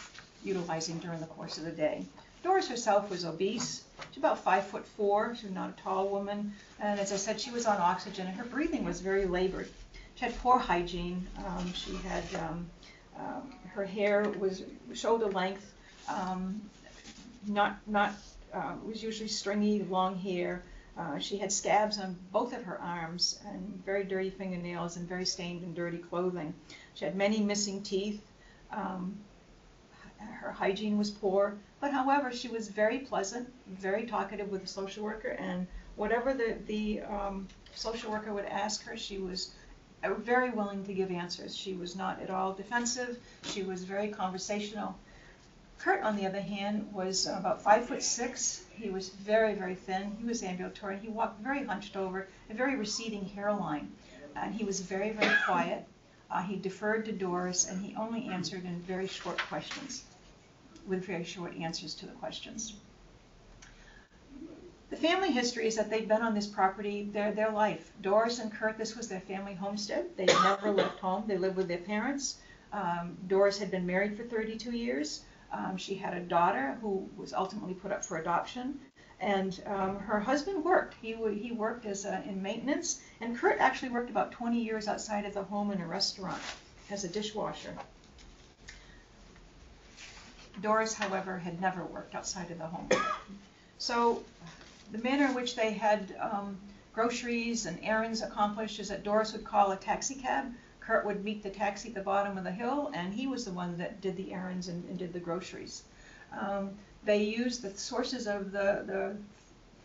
utilizing 0.43 0.99
during 0.99 1.19
the 1.19 1.25
course 1.27 1.57
of 1.57 1.63
the 1.63 1.71
day. 1.71 2.05
Doris 2.43 2.67
herself 2.67 3.09
was 3.09 3.25
obese. 3.25 3.83
She's 4.11 4.17
about 4.17 4.43
five 4.43 4.67
foot 4.67 4.85
four. 4.85 5.35
She 5.35 5.47
was 5.47 5.55
not 5.55 5.69
a 5.71 5.81
tall 5.81 6.07
woman, 6.09 6.53
and 6.79 6.99
as 6.99 7.11
I 7.11 7.17
said, 7.17 7.41
she 7.41 7.51
was 7.51 7.65
on 7.65 7.77
oxygen, 7.77 8.27
and 8.27 8.35
her 8.35 8.45
breathing 8.45 8.85
was 8.85 9.01
very 9.01 9.25
labored. 9.25 9.69
She 10.17 10.25
had 10.25 10.35
poor 10.39 10.57
hygiene. 10.57 11.27
Um, 11.45 11.71
she 11.73 11.95
had 11.97 12.23
um, 12.35 12.67
uh, 13.15 13.41
her 13.69 13.85
hair 13.85 14.27
was 14.39 14.63
shoulder 14.93 15.27
length, 15.27 15.71
um, 16.07 16.59
not 17.45 17.77
not 17.87 18.13
uh, 18.51 18.73
was 18.83 19.03
usually 19.03 19.29
stringy, 19.29 19.83
long 19.83 20.17
hair. 20.17 20.63
Uh, 20.97 21.19
she 21.19 21.37
had 21.37 21.51
scabs 21.51 21.99
on 21.99 22.17
both 22.31 22.53
of 22.53 22.63
her 22.63 22.81
arms 22.81 23.39
and 23.45 23.61
very 23.85 24.03
dirty 24.03 24.31
fingernails 24.31 24.97
and 24.97 25.07
very 25.07 25.25
stained 25.25 25.61
and 25.61 25.75
dirty 25.75 25.99
clothing. 25.99 26.51
She 26.95 27.05
had 27.05 27.15
many 27.15 27.39
missing 27.39 27.83
teeth. 27.83 28.19
Um, 28.71 29.15
her 30.17 30.51
hygiene 30.51 30.97
was 30.97 31.11
poor, 31.11 31.55
but 31.79 31.91
however, 31.91 32.31
she 32.31 32.47
was 32.47 32.69
very 32.69 32.97
pleasant, 32.97 33.47
very 33.67 34.07
talkative 34.07 34.49
with 34.49 34.61
the 34.61 34.67
social 34.67 35.03
worker, 35.03 35.35
and 35.37 35.67
whatever 35.95 36.33
the, 36.33 36.57
the 36.65 37.01
um, 37.01 37.47
social 37.75 38.09
worker 38.09 38.33
would 38.33 38.45
ask 38.45 38.83
her, 38.85 38.97
she 38.97 39.19
was 39.19 39.51
very 40.03 40.49
willing 40.49 40.83
to 40.85 40.93
give 40.93 41.11
answers. 41.11 41.55
She 41.55 41.73
was 41.73 41.95
not 41.95 42.21
at 42.21 42.29
all 42.29 42.53
defensive. 42.53 43.17
She 43.43 43.63
was 43.63 43.83
very 43.83 44.09
conversational. 44.09 44.97
Kurt, 45.79 46.01
on 46.01 46.15
the 46.15 46.25
other 46.25 46.41
hand, 46.41 46.91
was 46.91 47.27
about 47.27 47.61
five 47.61 47.85
foot 47.85 48.01
six. 48.01 48.65
He 48.71 48.89
was 48.89 49.09
very, 49.09 49.53
very 49.53 49.75
thin. 49.75 50.15
He 50.19 50.25
was 50.25 50.41
ambulatory. 50.43 50.97
He 50.97 51.07
walked 51.07 51.41
very 51.41 51.65
hunched 51.65 51.95
over, 51.95 52.27
a 52.49 52.53
very 52.53 52.75
receding 52.75 53.25
hairline. 53.25 53.91
And 54.35 54.53
he 54.53 54.63
was 54.63 54.79
very, 54.81 55.11
very 55.11 55.35
quiet. 55.45 55.85
Uh, 56.29 56.41
he 56.41 56.57
deferred 56.57 57.05
to 57.05 57.11
Doris, 57.11 57.67
and 57.67 57.83
he 57.83 57.95
only 57.95 58.27
answered 58.27 58.65
in 58.65 58.81
very 58.81 59.07
short 59.07 59.37
questions, 59.37 60.03
with 60.85 61.05
very 61.05 61.23
short 61.23 61.55
answers 61.55 61.95
to 61.95 62.05
the 62.05 62.11
questions. 62.13 62.73
The 64.89 64.95
family 64.95 65.31
history 65.31 65.67
is 65.67 65.75
that 65.75 65.89
they've 65.89 66.07
been 66.07 66.21
on 66.21 66.33
this 66.33 66.47
property 66.47 67.09
their, 67.11 67.33
their 67.33 67.51
life. 67.51 67.91
Doris 68.01 68.39
and 68.39 68.51
Kurt, 68.51 68.77
this 68.77 68.95
was 68.95 69.09
their 69.09 69.19
family 69.19 69.53
homestead. 69.53 70.15
They 70.15 70.25
never 70.25 70.71
left 70.71 70.99
home. 70.99 71.25
They 71.27 71.37
lived 71.37 71.57
with 71.57 71.67
their 71.67 71.79
parents. 71.79 72.37
Um, 72.71 73.17
Doris 73.27 73.57
had 73.59 73.69
been 73.69 73.85
married 73.85 74.15
for 74.15 74.23
32 74.23 74.71
years. 74.71 75.23
Um, 75.51 75.75
she 75.75 75.95
had 75.95 76.13
a 76.13 76.21
daughter 76.21 76.77
who 76.81 77.09
was 77.17 77.33
ultimately 77.33 77.73
put 77.73 77.91
up 77.91 78.05
for 78.05 78.17
adoption. 78.17 78.79
And 79.19 79.61
um, 79.65 79.99
her 79.99 80.19
husband 80.19 80.63
worked. 80.63 80.95
He, 81.01 81.15
he 81.33 81.51
worked 81.51 81.85
as 81.85 82.05
a, 82.05 82.23
in 82.27 82.41
maintenance. 82.41 83.01
And 83.19 83.37
Kurt 83.37 83.59
actually 83.59 83.89
worked 83.89 84.09
about 84.09 84.31
20 84.31 84.61
years 84.61 84.87
outside 84.87 85.25
of 85.25 85.33
the 85.33 85.43
home 85.43 85.71
in 85.71 85.81
a 85.81 85.87
restaurant 85.87 86.41
as 86.91 87.03
a 87.03 87.09
dishwasher. 87.09 87.73
Doris, 90.61 90.93
however, 90.93 91.37
had 91.37 91.59
never 91.59 91.83
worked 91.83 92.15
outside 92.15 92.51
of 92.51 92.57
the 92.57 92.67
home. 92.67 92.89
So 93.79 94.23
the 94.91 94.97
manner 94.99 95.25
in 95.25 95.33
which 95.33 95.55
they 95.55 95.71
had 95.71 96.15
um, 96.19 96.57
groceries 96.93 97.65
and 97.65 97.77
errands 97.81 98.21
accomplished 98.21 98.79
is 98.79 98.89
that 98.89 99.03
Doris 99.03 99.33
would 99.33 99.43
call 99.43 99.71
a 99.71 99.75
taxi 99.77 100.15
cab. 100.15 100.53
Kurt 100.79 101.05
would 101.05 101.23
meet 101.23 101.43
the 101.43 101.49
taxi 101.49 101.89
at 101.89 101.95
the 101.95 102.01
bottom 102.01 102.37
of 102.37 102.43
the 102.43 102.51
hill, 102.51 102.91
and 102.93 103.13
he 103.13 103.27
was 103.27 103.43
the 103.43 103.51
one 103.51 103.77
that 103.77 103.99
did 104.01 104.15
the 104.15 104.33
errands 104.33 104.67
and, 104.69 104.83
and 104.89 104.97
did 104.97 105.11
the 105.11 105.19
groceries. 105.19 105.83
Um, 106.31 106.71
they 107.03 107.23
used 107.23 107.61
the 107.61 107.77
sources 107.77 108.27
of 108.27 108.51
the, 108.51 108.83
the 108.85 109.17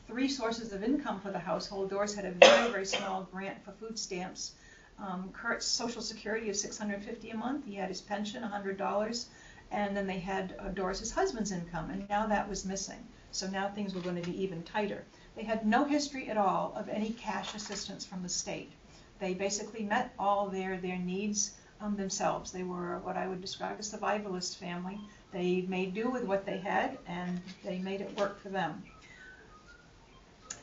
three 0.06 0.28
sources 0.28 0.72
of 0.72 0.82
income 0.84 1.20
for 1.20 1.30
the 1.30 1.38
household. 1.38 1.90
Doris 1.90 2.14
had 2.14 2.24
a 2.24 2.32
very, 2.32 2.70
very 2.70 2.86
small 2.86 3.28
grant 3.32 3.64
for 3.64 3.72
food 3.72 3.98
stamps 3.98 4.52
Um, 4.98 5.30
Kurt's 5.32 5.66
social 5.66 6.02
security 6.02 6.48
is 6.48 6.60
six 6.60 6.78
hundred 6.78 7.02
fifty 7.02 7.30
a 7.30 7.36
month, 7.36 7.64
he 7.64 7.74
had 7.74 7.88
his 7.88 8.00
pension, 8.00 8.42
hundred 8.42 8.76
dollars, 8.76 9.26
and 9.72 9.96
then 9.96 10.06
they 10.06 10.18
had 10.18 10.54
uh, 10.58 10.68
Doris's 10.68 11.10
husband's 11.10 11.50
income, 11.50 11.90
and 11.90 12.08
now 12.08 12.26
that 12.26 12.48
was 12.48 12.64
missing. 12.64 12.98
So 13.30 13.48
now 13.48 13.68
things 13.68 13.94
were 13.94 14.02
gonna 14.02 14.20
be 14.20 14.42
even 14.42 14.62
tighter. 14.62 15.04
They 15.34 15.42
had 15.42 15.66
no 15.66 15.84
history 15.84 16.28
at 16.28 16.36
all 16.36 16.74
of 16.76 16.88
any 16.88 17.10
cash 17.10 17.54
assistance 17.54 18.04
from 18.04 18.22
the 18.22 18.28
state. 18.28 18.70
They 19.18 19.32
basically 19.34 19.84
met 19.84 20.12
all 20.18 20.48
their, 20.48 20.76
their 20.76 20.98
needs 20.98 21.52
um, 21.80 21.96
themselves. 21.96 22.52
They 22.52 22.62
were 22.62 22.98
what 22.98 23.16
I 23.16 23.26
would 23.26 23.40
describe 23.40 23.76
as 23.78 23.92
a 23.92 23.98
survivalist 23.98 24.58
family. 24.58 25.00
They 25.32 25.62
made 25.62 25.94
do 25.94 26.10
with 26.10 26.24
what 26.24 26.44
they 26.44 26.58
had, 26.58 26.98
and 27.06 27.40
they 27.64 27.78
made 27.78 28.02
it 28.02 28.18
work 28.18 28.38
for 28.40 28.50
them. 28.50 28.82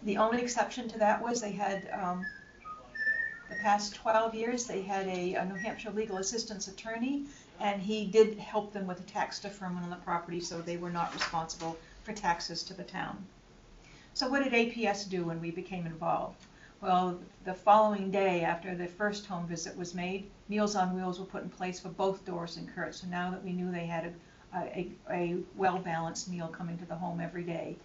The 0.04 0.18
only 0.18 0.42
exception 0.42 0.88
to 0.90 1.00
that 1.00 1.22
was 1.22 1.42
they 1.42 1.52
had, 1.52 1.90
um, 1.92 2.26
the 3.50 3.56
past 3.56 3.96
twelve 3.96 4.36
years, 4.36 4.66
they 4.66 4.84
had 4.84 5.08
a, 5.08 5.34
a 5.34 5.46
New 5.46 5.56
Hampshire 5.56 5.92
legal 5.92 6.18
assistance 6.18 6.68
attorney, 6.68 7.26
and 7.60 7.82
he 7.82 8.06
did 8.06 8.38
help 8.38 8.74
them 8.74 8.88
with 8.88 9.00
a 9.00 9.04
tax 9.04 9.40
deferment 9.40 9.84
on 9.84 9.90
the 9.90 9.96
property, 9.98 10.40
so 10.40 10.62
they 10.62 10.78
were 10.78 10.90
not 10.90 11.14
responsible 11.14 11.78
for 12.04 12.14
taxes 12.14 12.64
to 12.64 12.74
the 12.74 12.84
town. 12.84 13.26
So 14.14 14.28
what 14.30 14.44
did 14.44 14.54
APS 14.54 15.10
do 15.10 15.26
when 15.26 15.42
we 15.42 15.52
became 15.52 15.86
involved? 15.86 16.46
Well, 16.82 17.20
the 17.44 17.54
following 17.54 18.10
day 18.10 18.44
after 18.44 18.74
the 18.74 18.88
first 18.88 19.26
home 19.26 19.48
visit 19.48 19.78
was 19.78 19.94
made, 19.94 20.30
Meals 20.48 20.76
on 20.76 20.96
Wheels 20.96 21.20
were 21.20 21.26
put 21.26 21.44
in 21.44 21.50
place 21.50 21.80
for 21.80 21.90
both 21.90 22.26
Doris 22.26 22.56
and 22.56 22.74
Kurt. 22.74 22.96
So 22.96 23.08
now 23.08 23.32
that 23.32 23.44
we 23.44 23.52
knew 23.52 23.70
they 23.70 23.86
had 23.86 24.14
a, 24.54 24.58
a, 24.58 24.92
a 25.12 25.38
well-balanced 25.56 26.30
meal 26.30 26.48
coming 26.48 26.78
to 26.78 26.86
the 26.86 26.96
home 26.96 27.20
every 27.20 27.44
day, 27.44 27.76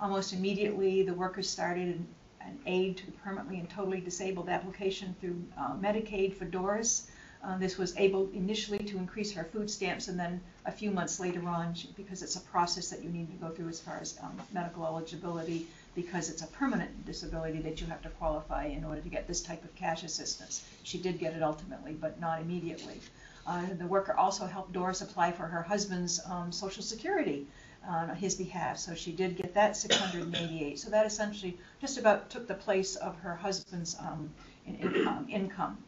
almost 0.00 0.32
immediately 0.32 1.04
the 1.04 1.14
workers 1.14 1.48
started 1.48 1.88
an, 1.88 2.06
an 2.40 2.58
aid 2.66 2.96
to 2.96 3.06
the 3.06 3.12
permanently 3.12 3.60
and 3.60 3.70
totally 3.70 4.00
disabled 4.00 4.48
application 4.48 5.14
through 5.20 5.40
uh, 5.56 5.74
Medicaid 5.74 6.34
for 6.34 6.44
Doris. 6.44 7.08
Uh, 7.44 7.58
this 7.58 7.76
was 7.76 7.96
able 7.96 8.30
initially 8.34 8.78
to 8.78 8.96
increase 8.98 9.32
her 9.32 9.42
food 9.44 9.68
stamps, 9.68 10.06
and 10.06 10.18
then 10.18 10.40
a 10.64 10.70
few 10.70 10.92
months 10.92 11.18
later 11.18 11.46
on, 11.48 11.74
she- 11.74 11.88
because 11.96 12.22
it's 12.22 12.36
a 12.36 12.40
process 12.40 12.88
that 12.88 13.02
you 13.02 13.10
need 13.10 13.28
to 13.28 13.36
go 13.44 13.50
through 13.52 13.68
as 13.68 13.80
far 13.80 13.98
as 14.00 14.16
um, 14.22 14.40
medical 14.52 14.86
eligibility, 14.86 15.66
because 15.96 16.30
it's 16.30 16.42
a 16.42 16.46
permanent 16.46 17.04
disability 17.04 17.58
that 17.60 17.80
you 17.80 17.86
have 17.88 18.00
to 18.00 18.08
qualify 18.10 18.66
in 18.66 18.84
order 18.84 19.00
to 19.00 19.08
get 19.08 19.26
this 19.26 19.40
type 19.42 19.64
of 19.64 19.74
cash 19.74 20.04
assistance. 20.04 20.64
She 20.84 20.98
did 20.98 21.18
get 21.18 21.34
it 21.34 21.42
ultimately, 21.42 21.92
but 21.92 22.20
not 22.20 22.40
immediately. 22.40 23.00
Uh, 23.44 23.66
the 23.76 23.86
worker 23.88 24.14
also 24.14 24.46
helped 24.46 24.72
Doris 24.72 25.00
apply 25.00 25.32
for 25.32 25.46
her 25.46 25.62
husband's 25.62 26.20
um, 26.26 26.52
Social 26.52 26.82
Security 26.82 27.46
on 27.86 28.14
his 28.14 28.36
behalf, 28.36 28.78
so 28.78 28.94
she 28.94 29.10
did 29.10 29.36
get 29.36 29.52
that 29.54 29.76
688. 29.76 30.78
So 30.78 30.90
that 30.90 31.04
essentially 31.04 31.58
just 31.80 31.98
about 31.98 32.30
took 32.30 32.46
the 32.46 32.54
place 32.54 32.94
of 32.94 33.18
her 33.18 33.34
husband's 33.34 33.96
um, 33.98 34.30
in, 34.64 34.76
in, 34.76 35.08
um, 35.08 35.26
income. 35.28 35.78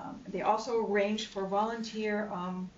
Um, 0.00 0.20
They 0.28 0.42
also 0.42 0.84
arranged 0.86 1.26
for 1.28 1.46
volunteer 1.46 2.30
um, 2.32 2.70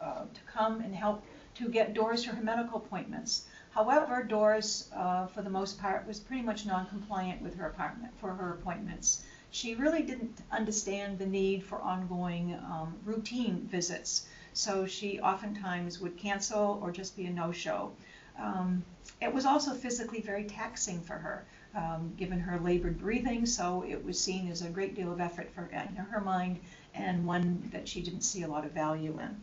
uh, 0.00 0.24
to 0.24 0.40
come 0.52 0.80
and 0.80 0.94
help 0.94 1.22
to 1.54 1.68
get 1.68 1.94
Doris 1.94 2.24
her 2.24 2.42
medical 2.42 2.78
appointments. 2.78 3.46
However, 3.70 4.22
Doris, 4.22 4.90
uh, 4.94 5.26
for 5.26 5.42
the 5.42 5.50
most 5.50 5.78
part, 5.78 6.06
was 6.06 6.18
pretty 6.20 6.42
much 6.42 6.66
non-compliant 6.66 7.42
with 7.42 7.54
her 7.56 7.66
apartment, 7.66 8.12
for 8.20 8.32
her 8.32 8.54
appointments. 8.54 9.24
She 9.50 9.74
really 9.74 10.02
didn't 10.02 10.38
understand 10.50 11.18
the 11.18 11.26
need 11.26 11.62
for 11.64 11.80
ongoing 11.80 12.54
um, 12.54 12.94
routine 13.04 13.66
visits, 13.70 14.26
so 14.52 14.86
she 14.86 15.20
oftentimes 15.20 16.00
would 16.00 16.16
cancel 16.16 16.78
or 16.82 16.90
just 16.90 17.16
be 17.16 17.26
a 17.26 17.30
no-show. 17.30 17.92
Um, 18.38 18.84
It 19.20 19.32
was 19.32 19.46
also 19.46 19.72
physically 19.74 20.20
very 20.20 20.44
taxing 20.44 21.00
for 21.00 21.14
her 21.14 21.44
um, 21.74 22.12
given 22.16 22.40
her 22.40 22.58
labored 22.60 22.98
breathing, 22.98 23.46
so 23.46 23.84
it 23.86 24.04
was 24.04 24.18
seen 24.18 24.50
as 24.50 24.62
a 24.62 24.68
great 24.68 24.94
deal 24.94 25.12
of 25.12 25.20
effort 25.20 25.50
for, 25.54 25.68
in 25.72 25.96
her 25.96 26.20
mind, 26.20 26.60
and 26.94 27.26
one 27.26 27.68
that 27.72 27.88
she 27.88 28.00
didn't 28.00 28.22
see 28.22 28.42
a 28.42 28.48
lot 28.48 28.64
of 28.64 28.72
value 28.72 29.18
in. 29.20 29.36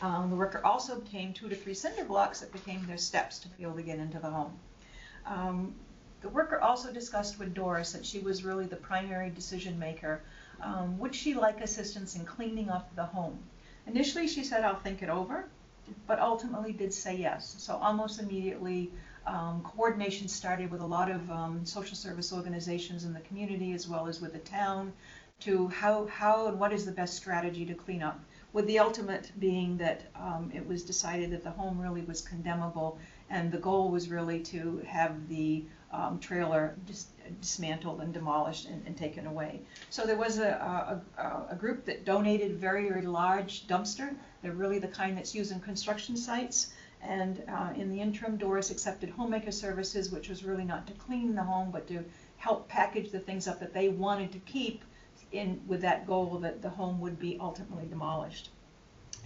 Um, 0.00 0.30
the 0.30 0.36
worker 0.36 0.60
also 0.64 0.96
obtained 0.96 1.34
two 1.34 1.48
to 1.48 1.56
three 1.56 1.74
cinder 1.74 2.04
blocks 2.04 2.40
that 2.40 2.52
became 2.52 2.86
their 2.86 2.96
steps 2.96 3.38
to 3.40 3.48
be 3.48 3.64
able 3.64 3.74
to 3.74 3.82
get 3.82 3.98
into 3.98 4.18
the 4.18 4.30
home. 4.30 4.52
Um, 5.26 5.74
the 6.20 6.28
worker 6.28 6.60
also 6.60 6.92
discussed 6.92 7.38
with 7.38 7.54
Doris 7.54 7.92
that 7.92 8.06
she 8.06 8.20
was 8.20 8.44
really 8.44 8.66
the 8.66 8.76
primary 8.76 9.30
decision 9.30 9.78
maker. 9.78 10.20
Um, 10.62 10.98
would 10.98 11.14
she 11.14 11.34
like 11.34 11.60
assistance 11.60 12.16
in 12.16 12.24
cleaning 12.24 12.70
up 12.70 12.94
the 12.96 13.04
home? 13.04 13.38
Initially, 13.86 14.28
she 14.28 14.44
said, 14.44 14.64
I'll 14.64 14.78
think 14.80 15.02
it 15.02 15.08
over, 15.08 15.44
but 16.06 16.18
ultimately 16.18 16.72
did 16.72 16.92
say 16.92 17.16
yes. 17.16 17.54
So 17.58 17.76
almost 17.76 18.20
immediately, 18.20 18.90
um, 19.26 19.62
coordination 19.62 20.28
started 20.28 20.70
with 20.70 20.80
a 20.80 20.86
lot 20.86 21.10
of 21.10 21.30
um, 21.30 21.64
social 21.64 21.96
service 21.96 22.32
organizations 22.32 23.04
in 23.04 23.12
the 23.12 23.20
community 23.20 23.72
as 23.72 23.88
well 23.88 24.06
as 24.06 24.20
with 24.20 24.32
the 24.32 24.38
town 24.40 24.92
to 25.40 25.68
how, 25.68 26.06
how 26.06 26.48
and 26.48 26.58
what 26.58 26.72
is 26.72 26.84
the 26.84 26.92
best 26.92 27.14
strategy 27.14 27.64
to 27.64 27.74
clean 27.74 28.02
up. 28.02 28.20
With 28.52 28.66
the 28.66 28.78
ultimate 28.78 29.30
being 29.38 29.76
that 29.78 30.10
um, 30.16 30.50
it 30.54 30.66
was 30.66 30.82
decided 30.82 31.30
that 31.30 31.44
the 31.44 31.50
home 31.50 31.80
really 31.80 32.00
was 32.02 32.22
condemnable 32.22 32.98
and 33.30 33.52
the 33.52 33.58
goal 33.58 33.90
was 33.90 34.08
really 34.08 34.40
to 34.40 34.82
have 34.86 35.28
the 35.28 35.64
um, 35.92 36.18
trailer 36.18 36.76
dis- 36.86 37.06
dismantled 37.40 38.00
and 38.00 38.12
demolished 38.12 38.66
and, 38.66 38.86
and 38.86 38.96
taken 38.96 39.26
away. 39.26 39.60
So 39.90 40.04
there 40.04 40.16
was 40.16 40.38
a, 40.38 41.02
a, 41.18 41.52
a, 41.52 41.56
group 41.56 41.84
that 41.86 42.04
donated 42.04 42.56
very, 42.56 42.88
very 42.88 43.06
large 43.06 43.66
dumpster. 43.66 44.14
They're 44.42 44.52
really 44.52 44.78
the 44.78 44.88
kind 44.88 45.16
that's 45.16 45.34
used 45.34 45.50
in 45.50 45.60
construction 45.60 46.16
sites. 46.16 46.72
And 47.02 47.42
uh, 47.48 47.70
in 47.76 47.90
the 47.90 48.00
interim, 48.00 48.36
Doris 48.36 48.70
accepted 48.70 49.10
homemaker 49.10 49.52
services, 49.52 50.10
which 50.10 50.28
was 50.28 50.44
really 50.44 50.64
not 50.64 50.86
to 50.88 50.92
clean 50.94 51.34
the 51.34 51.44
home, 51.44 51.70
but 51.70 51.86
to 51.88 52.04
help 52.36 52.68
package 52.68 53.10
the 53.10 53.20
things 53.20 53.46
up 53.46 53.60
that 53.60 53.72
they 53.72 53.88
wanted 53.88 54.32
to 54.32 54.38
keep 54.40 54.82
in, 55.32 55.60
with 55.66 55.80
that 55.82 56.06
goal 56.06 56.38
that 56.38 56.62
the 56.62 56.70
home 56.70 57.00
would 57.00 57.18
be 57.18 57.38
ultimately 57.40 57.86
demolished. 57.86 58.50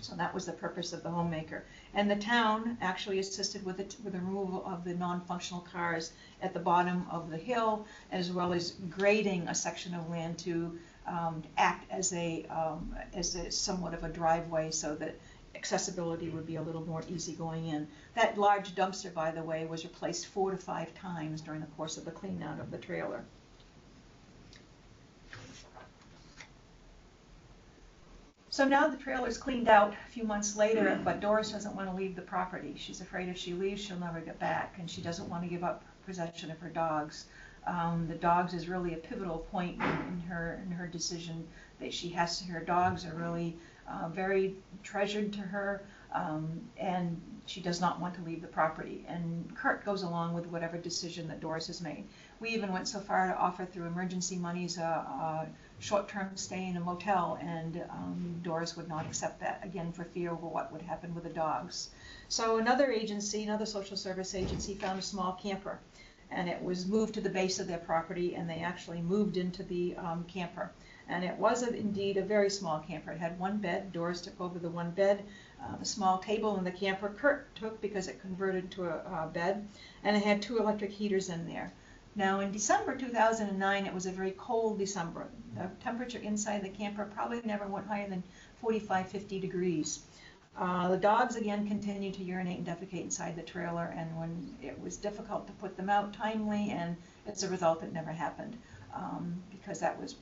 So 0.01 0.16
that 0.16 0.35
was 0.35 0.47
the 0.47 0.53
purpose 0.53 0.93
of 0.93 1.05
the 1.05 1.11
homemaker. 1.11 1.64
And 1.95 2.11
the 2.11 2.16
town 2.16 2.77
actually 2.81 3.20
assisted 3.20 3.64
with 3.64 3.79
it, 3.79 3.97
with 4.03 4.14
the 4.14 4.18
removal 4.18 4.64
of 4.66 4.83
the 4.85 4.95
non-functional 4.95 5.62
cars 5.62 6.12
at 6.41 6.53
the 6.53 6.59
bottom 6.59 7.07
of 7.11 7.31
the 7.31 7.37
hill, 7.37 7.87
as 8.11 8.33
well 8.33 8.53
as 8.53 8.73
grading 8.91 9.47
a 9.47 9.55
section 9.55 9.95
of 9.95 10.11
land 10.11 10.39
to 10.39 10.77
um, 11.07 11.43
act 11.57 11.89
as 11.91 12.12
a, 12.14 12.45
um, 12.47 12.97
as 13.14 13.37
a 13.37 13.51
somewhat 13.51 13.95
of 13.95 14.03
a 14.03 14.09
driveway 14.09 14.73
so 14.73 14.97
that 14.97 15.14
accessibility 15.63 16.29
would 16.29 16.45
be 16.45 16.57
a 16.57 16.63
little 16.63 16.85
more 16.85 17.05
easy 17.09 17.35
going 17.35 17.69
in. 17.69 17.87
That 18.17 18.37
large 18.37 18.75
dumpster, 18.75 19.15
by 19.15 19.31
the 19.31 19.45
way, 19.45 19.65
was 19.65 19.85
replaced 19.85 20.27
four 20.27 20.51
to 20.51 20.57
five 20.57 20.93
times 20.93 21.41
during 21.41 21.61
the 21.61 21.69
course 21.69 21.97
of 21.97 22.05
the 22.05 22.11
clean 22.11 22.43
out 22.43 22.59
of 22.59 22.73
the 22.73 22.79
trailer. 22.79 23.25
So 28.51 28.65
now 28.65 28.89
the 28.89 28.97
trailer's 28.97 29.39
cleaned 29.39 29.69
out 29.69 29.93
a 29.93 30.11
few 30.11 30.25
months 30.25 30.57
later, 30.57 31.01
but 31.05 31.21
Doris 31.21 31.53
doesn't 31.53 31.77
want 31.77 31.89
to 31.89 31.95
leave 31.95 32.17
the 32.17 32.23
property. 32.23 32.75
She's 32.77 33.01
afraid 33.01 33.29
if 33.29 33.39
she 33.39 33.55
leaves, 33.55 33.81
she'll 33.81 34.01
never 34.01 34.21
get 34.21 34.41
back, 34.41 34.75
and 34.81 34.91
she 34.91 35.01
doesn't 35.01 35.29
want 35.29 35.45
to 35.45 35.49
give 35.49 35.63
up 35.63 35.85
possession 36.05 36.51
of 36.51 36.59
her 36.59 36.71
dogs. 36.71 37.27
Um, 37.69 38.09
the 38.09 38.17
dogs 38.17 38.53
is 38.53 38.69
really 38.69 38.95
a 38.95 38.97
pivotal 38.97 39.47
point 39.53 39.81
in, 39.81 40.21
her 40.29 40.61
in 40.67 40.73
her 40.73 40.89
decision 40.89 41.47
that 41.79 41.95
she 41.95 42.09
has 42.09 42.41
to. 42.41 42.45
Her 42.47 42.61
dogs 42.61 43.07
are 43.07 43.15
really 43.15 43.57
uh, 43.93 44.09
very 44.09 44.55
treasured 44.82 45.32
to 45.34 45.40
her, 45.40 45.84
um, 46.14 46.61
and 46.76 47.20
she 47.47 47.61
does 47.61 47.80
not 47.80 48.01
want 48.01 48.14
to 48.14 48.22
leave 48.22 48.40
the 48.40 48.49
property. 48.49 49.05
And 49.09 49.55
Kurt 49.57 49.84
goes 49.84 50.03
along 50.03 50.34
with 50.34 50.47
whatever 50.47 50.78
decision 50.78 51.28
that 51.28 51.40
Doris 51.40 51.66
has 51.66 51.80
made. 51.80 52.05
We 52.40 52.51
even 52.51 52.72
went 52.72 52.88
so 52.88 53.01
far 53.01 53.26
to 53.26 53.36
offer 53.36 53.64
through 53.64 53.86
emergency 53.86 54.36
monies 54.36 54.78
a, 54.78 54.82
a 54.82 55.49
short-term 55.78 56.36
stay 56.36 56.68
in 56.68 56.76
a 56.76 56.80
motel, 56.80 57.38
and 57.40 57.82
um, 57.90 58.40
Doris 58.43 58.76
would 58.76 58.88
not 58.88 59.07
accept 59.07 59.40
that, 59.40 59.61
again, 59.64 59.93
for 59.93 60.05
fear 60.05 60.30
of 60.32 60.43
what 60.43 60.72
would 60.72 60.82
happen 60.82 61.14
with 61.14 61.24
the 61.24 61.30
dogs. 61.30 61.90
So 62.28 62.59
another 62.59 62.90
agency, 62.90 63.43
another 63.43 63.66
social 63.66 63.97
service 63.97 64.34
agency, 64.34 64.74
found 64.74 64.99
a 64.99 65.03
small 65.03 65.32
camper, 65.43 65.80
and 66.30 66.49
it 66.49 66.62
was 66.62 66.86
moved 66.86 67.14
to 67.14 67.20
the 67.20 67.28
base 67.28 67.59
of 67.59 67.66
their 67.66 67.78
property, 67.78 68.36
and 68.36 68.49
they 68.49 68.61
actually 68.61 69.03
moved 69.03 69.36
into 69.36 69.62
the 69.64 69.97
um, 69.97 70.24
camper. 70.24 70.70
And 71.09 71.25
it 71.25 71.37
was 71.37 71.63
a, 71.63 71.75
indeed 71.75 72.17
a 72.17 72.23
very 72.23 72.51
small 72.51 72.81
camper. 72.81 73.13
It 73.13 73.21
had 73.21 73.39
one 73.39 73.59
bed. 73.59 73.93
Doris 73.93 74.21
took 74.21 74.41
over 74.41 74.59
the 74.59 74.71
one 74.71 74.91
bed. 74.91 75.25
Uh, 75.61 75.77
a 75.81 75.85
small 75.85 76.19
table 76.19 76.57
in 76.59 76.65
the 76.65 76.71
camper 76.71 77.09
Kurt 77.09 77.55
took 77.55 77.81
because 77.81 78.09
it 78.09 78.21
converted 78.21 78.71
to 78.73 78.85
a, 78.85 79.25
a 79.25 79.31
bed, 79.33 79.69
and 80.03 80.17
it 80.17 80.23
had 80.23 80.43
two 80.43 80.59
electric 80.59 80.91
heaters 80.91 81.29
in 81.29 81.47
there. 81.47 81.73
Now, 82.15 82.41
in 82.41 82.53
December 82.53 82.95
2009, 82.95 83.87
it 83.87 83.95
was 83.95 84.07
a 84.07 84.13
very 84.13 84.33
cold 84.33 84.79
December. 84.79 85.29
The 85.55 85.71
temperature 85.83 86.19
inside 86.19 86.63
the 86.63 86.69
camper 86.69 87.07
probably 87.15 87.41
never 87.45 87.67
went 87.67 87.87
higher 87.87 88.09
than 88.09 88.23
45, 88.61 89.09
50 89.09 89.41
degrees. 89.41 90.01
Uh, 90.57 90.89
the 90.89 90.99
dogs 90.99 91.37
again 91.37 91.67
continued 91.67 92.13
to 92.15 92.23
urinate 92.23 92.59
and 92.59 92.67
defecate 92.67 93.05
inside 93.05 93.37
the 93.37 93.43
trailer, 93.43 93.95
and 93.97 94.15
when 94.19 94.55
it 94.61 94.79
was 94.83 94.99
difficult 94.99 95.47
to 95.47 95.53
put 95.55 95.77
them 95.77 95.89
out 95.89 96.13
timely, 96.13 96.71
and 96.71 96.97
as 97.27 97.43
a 97.43 97.49
result, 97.49 97.83
it 97.83 97.93
never 97.93 98.13
happened 98.13 98.59
um, 98.95 99.43
because 99.51 99.81
that 99.81 99.99
was 99.99 100.17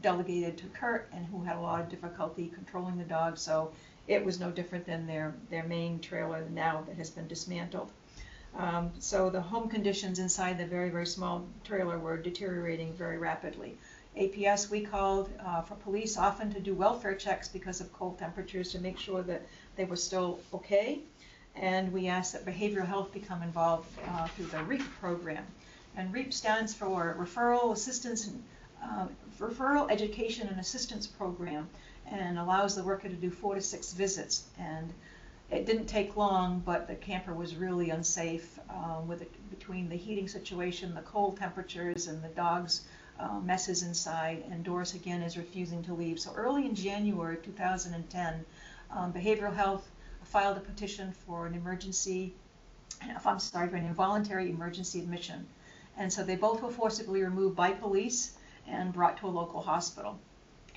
delegated 0.00 0.56
to 0.58 0.66
Kurt, 0.66 1.08
and 1.12 1.26
who 1.26 1.42
had 1.42 1.56
a 1.56 1.60
lot 1.60 1.80
of 1.80 1.88
difficulty 1.88 2.50
controlling 2.54 2.98
the 2.98 3.04
dog. 3.04 3.38
So 3.38 3.72
it 4.06 4.24
was 4.24 4.40
no 4.40 4.50
different 4.50 4.86
than 4.86 5.06
their 5.06 5.34
their 5.50 5.64
main 5.64 6.00
trailer 6.00 6.46
now 6.50 6.82
that 6.86 6.96
has 6.96 7.10
been 7.10 7.28
dismantled. 7.28 7.90
Um, 8.56 8.90
so 8.98 9.30
the 9.30 9.40
home 9.40 9.68
conditions 9.68 10.18
inside 10.18 10.58
the 10.58 10.66
very, 10.66 10.88
very 10.88 11.06
small 11.06 11.46
trailer 11.64 11.98
were 11.98 12.16
deteriorating 12.16 12.92
very 12.94 13.18
rapidly. 13.18 13.76
APS, 14.16 14.68
we 14.68 14.80
called 14.80 15.30
uh, 15.44 15.62
for 15.62 15.74
police 15.76 16.16
often 16.16 16.52
to 16.52 16.60
do 16.60 16.74
welfare 16.74 17.14
checks 17.14 17.46
because 17.46 17.80
of 17.80 17.92
cold 17.92 18.18
temperatures 18.18 18.72
to 18.72 18.80
make 18.80 18.98
sure 18.98 19.22
that 19.22 19.42
they 19.76 19.84
were 19.84 19.96
still 19.96 20.40
okay. 20.52 21.00
And 21.54 21.92
we 21.92 22.08
asked 22.08 22.32
that 22.32 22.44
behavioral 22.44 22.86
health 22.86 23.12
become 23.12 23.42
involved 23.42 23.88
uh, 24.08 24.26
through 24.28 24.46
the 24.46 24.62
REAP 24.64 24.82
program. 25.00 25.44
And 25.96 26.12
REAP 26.12 26.32
stands 26.32 26.74
for 26.74 27.16
Referral 27.18 27.72
Assistance, 27.72 28.26
and, 28.26 28.42
uh, 28.82 29.06
Referral 29.38 29.90
Education 29.90 30.48
and 30.48 30.58
Assistance 30.60 31.06
Program, 31.06 31.68
and 32.06 32.38
allows 32.38 32.74
the 32.74 32.82
worker 32.82 33.08
to 33.08 33.14
do 33.14 33.30
four 33.30 33.54
to 33.54 33.60
six 33.60 33.92
visits. 33.92 34.44
And 34.58 34.92
it 35.50 35.64
didn't 35.64 35.86
take 35.86 36.16
long, 36.16 36.62
but 36.64 36.86
the 36.86 36.94
camper 36.94 37.34
was 37.34 37.56
really 37.56 37.90
unsafe 37.90 38.58
um, 38.68 39.08
with 39.08 39.22
it, 39.22 39.50
between 39.50 39.88
the 39.88 39.96
heating 39.96 40.28
situation, 40.28 40.94
the 40.94 41.02
cold 41.02 41.38
temperatures, 41.38 42.06
and 42.06 42.22
the 42.22 42.28
dogs' 42.28 42.82
uh, 43.18 43.40
messes 43.40 43.82
inside. 43.82 44.44
And 44.50 44.62
Doris 44.62 44.94
again 44.94 45.22
is 45.22 45.36
refusing 45.36 45.82
to 45.84 45.94
leave. 45.94 46.20
So 46.20 46.32
early 46.34 46.66
in 46.66 46.74
January 46.74 47.38
2010, 47.42 48.44
um, 48.90 49.12
Behavioral 49.12 49.54
Health 49.54 49.90
filed 50.22 50.58
a 50.58 50.60
petition 50.60 51.12
for 51.12 51.46
an 51.46 51.54
emergency, 51.54 52.34
I'm 53.24 53.38
sorry, 53.38 53.68
for 53.68 53.76
an 53.76 53.86
involuntary 53.86 54.50
emergency 54.50 55.00
admission. 55.00 55.46
And 55.96 56.12
so 56.12 56.22
they 56.22 56.36
both 56.36 56.62
were 56.62 56.70
forcibly 56.70 57.22
removed 57.22 57.56
by 57.56 57.70
police 57.72 58.37
and 58.70 58.92
brought 58.92 59.18
to 59.18 59.26
a 59.26 59.28
local 59.28 59.60
hospital. 59.60 60.18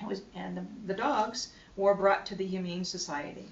It 0.00 0.06
was, 0.06 0.22
and 0.34 0.56
the, 0.56 0.64
the 0.86 0.94
dogs 0.94 1.52
were 1.76 1.94
brought 1.94 2.26
to 2.26 2.34
the 2.34 2.46
Humane 2.46 2.84
Society 2.84 3.46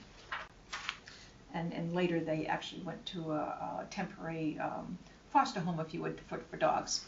and, 1.55 1.73
and 1.73 1.95
later 1.95 2.21
they 2.21 2.47
actually 2.47 2.83
went 2.83 3.05
to 3.07 3.33
a, 3.33 3.83
a 3.83 3.87
temporary 3.91 4.59
um, 4.59 4.99
foster 5.33 5.61
home, 5.61 5.81
if 5.81 5.93
you 5.95 6.01
would, 6.03 6.21
for, 6.29 6.39
for 6.51 6.57
dogs. 6.57 7.05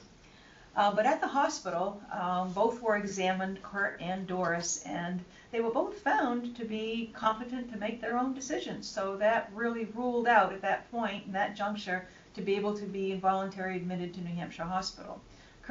Uh, 0.75 0.91
but 0.95 1.05
at 1.05 1.21
the 1.21 1.27
hospital, 1.27 2.01
um, 2.13 2.51
both 2.53 2.81
were 2.81 2.97
examined, 2.97 3.63
Kurt 3.63 4.01
and 4.01 4.27
Doris, 4.27 4.83
and 4.85 5.21
they 5.51 5.61
were 5.61 5.71
both 5.71 5.99
found 5.99 6.57
to 6.57 6.65
be 6.65 7.13
competent 7.15 7.71
to 7.73 7.79
make 7.79 8.01
their 8.01 8.17
own 8.17 8.33
decisions. 8.33 8.89
So 8.89 9.17
that 9.19 9.51
really 9.55 9.85
ruled 9.95 10.27
out 10.27 10.53
at 10.53 10.63
that 10.63 10.91
point, 10.91 11.27
in 11.27 11.33
that 11.33 11.55
juncture, 11.57 12.07
to 12.35 12.41
be 12.41 12.57
able 12.57 12.75
to 12.79 12.87
be 12.87 13.13
involuntarily 13.13 13.77
admitted 13.77 14.15
to 14.15 14.23
New 14.23 14.35
Hampshire 14.35 14.65
Hospital. 14.65 15.21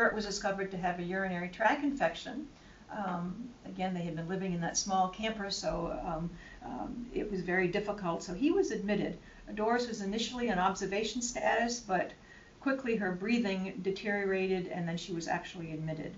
Kurt 0.01 0.15
was 0.15 0.25
discovered 0.25 0.71
to 0.71 0.77
have 0.77 0.97
a 0.97 1.03
urinary 1.03 1.49
tract 1.49 1.83
infection. 1.83 2.47
Um, 2.91 3.47
again, 3.67 3.93
they 3.93 4.01
had 4.01 4.15
been 4.15 4.27
living 4.27 4.51
in 4.51 4.59
that 4.61 4.75
small 4.75 5.09
camper, 5.09 5.51
so 5.51 5.95
um, 6.03 6.31
um, 6.65 7.05
it 7.13 7.29
was 7.29 7.41
very 7.41 7.67
difficult. 7.67 8.23
So 8.23 8.33
he 8.33 8.49
was 8.49 8.71
admitted. 8.71 9.19
Doris 9.53 9.87
was 9.87 10.01
initially 10.01 10.49
on 10.49 10.57
observation 10.57 11.21
status, 11.21 11.79
but 11.79 12.13
quickly 12.61 12.95
her 12.95 13.11
breathing 13.11 13.79
deteriorated 13.83 14.69
and 14.69 14.89
then 14.89 14.97
she 14.97 15.13
was 15.13 15.27
actually 15.27 15.71
admitted. 15.71 16.15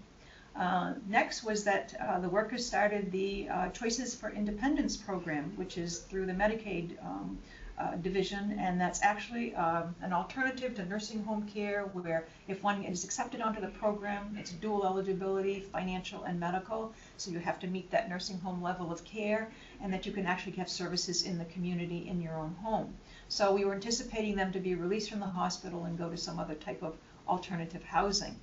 Uh, 0.55 0.93
next 1.09 1.43
was 1.43 1.65
that 1.65 1.93
uh, 1.99 2.21
the 2.21 2.29
workers 2.29 2.65
started 2.65 3.11
the 3.11 3.49
uh, 3.49 3.67
Choices 3.71 4.15
for 4.15 4.29
Independence 4.29 4.95
program, 4.95 5.51
which 5.57 5.77
is 5.77 5.99
through 5.99 6.25
the 6.25 6.31
Medicaid 6.31 6.97
um, 7.03 7.37
uh, 7.83 7.95
division, 7.97 8.57
and 8.59 8.79
that's 8.79 9.01
actually 9.03 9.53
um, 9.55 9.95
an 10.01 10.13
alternative 10.13 10.73
to 10.75 10.85
nursing 10.85 11.23
home 11.23 11.43
care 11.47 11.83
where 11.93 12.25
if 12.47 12.63
one 12.63 12.83
is 12.83 13.03
accepted 13.03 13.41
onto 13.41 13.59
the 13.59 13.67
program, 13.67 14.35
it's 14.39 14.51
dual 14.51 14.85
eligibility, 14.85 15.59
financial 15.59 16.23
and 16.23 16.39
medical, 16.39 16.93
so 17.17 17.31
you 17.31 17.39
have 17.39 17.59
to 17.59 17.67
meet 17.67 17.91
that 17.91 18.09
nursing 18.09 18.39
home 18.39 18.61
level 18.61 18.91
of 18.91 19.03
care, 19.03 19.51
and 19.81 19.91
that 19.91 20.05
you 20.05 20.13
can 20.13 20.25
actually 20.25 20.53
have 20.53 20.69
services 20.69 21.23
in 21.23 21.37
the 21.37 21.45
community 21.45 22.07
in 22.07 22.21
your 22.21 22.35
own 22.35 22.55
home. 22.61 22.95
So 23.27 23.53
we 23.53 23.65
were 23.65 23.73
anticipating 23.73 24.35
them 24.35 24.51
to 24.53 24.59
be 24.59 24.75
released 24.75 25.09
from 25.09 25.19
the 25.19 25.25
hospital 25.25 25.83
and 25.85 25.97
go 25.97 26.09
to 26.09 26.17
some 26.17 26.39
other 26.39 26.55
type 26.55 26.83
of 26.83 26.95
alternative 27.27 27.83
housing. 27.83 28.39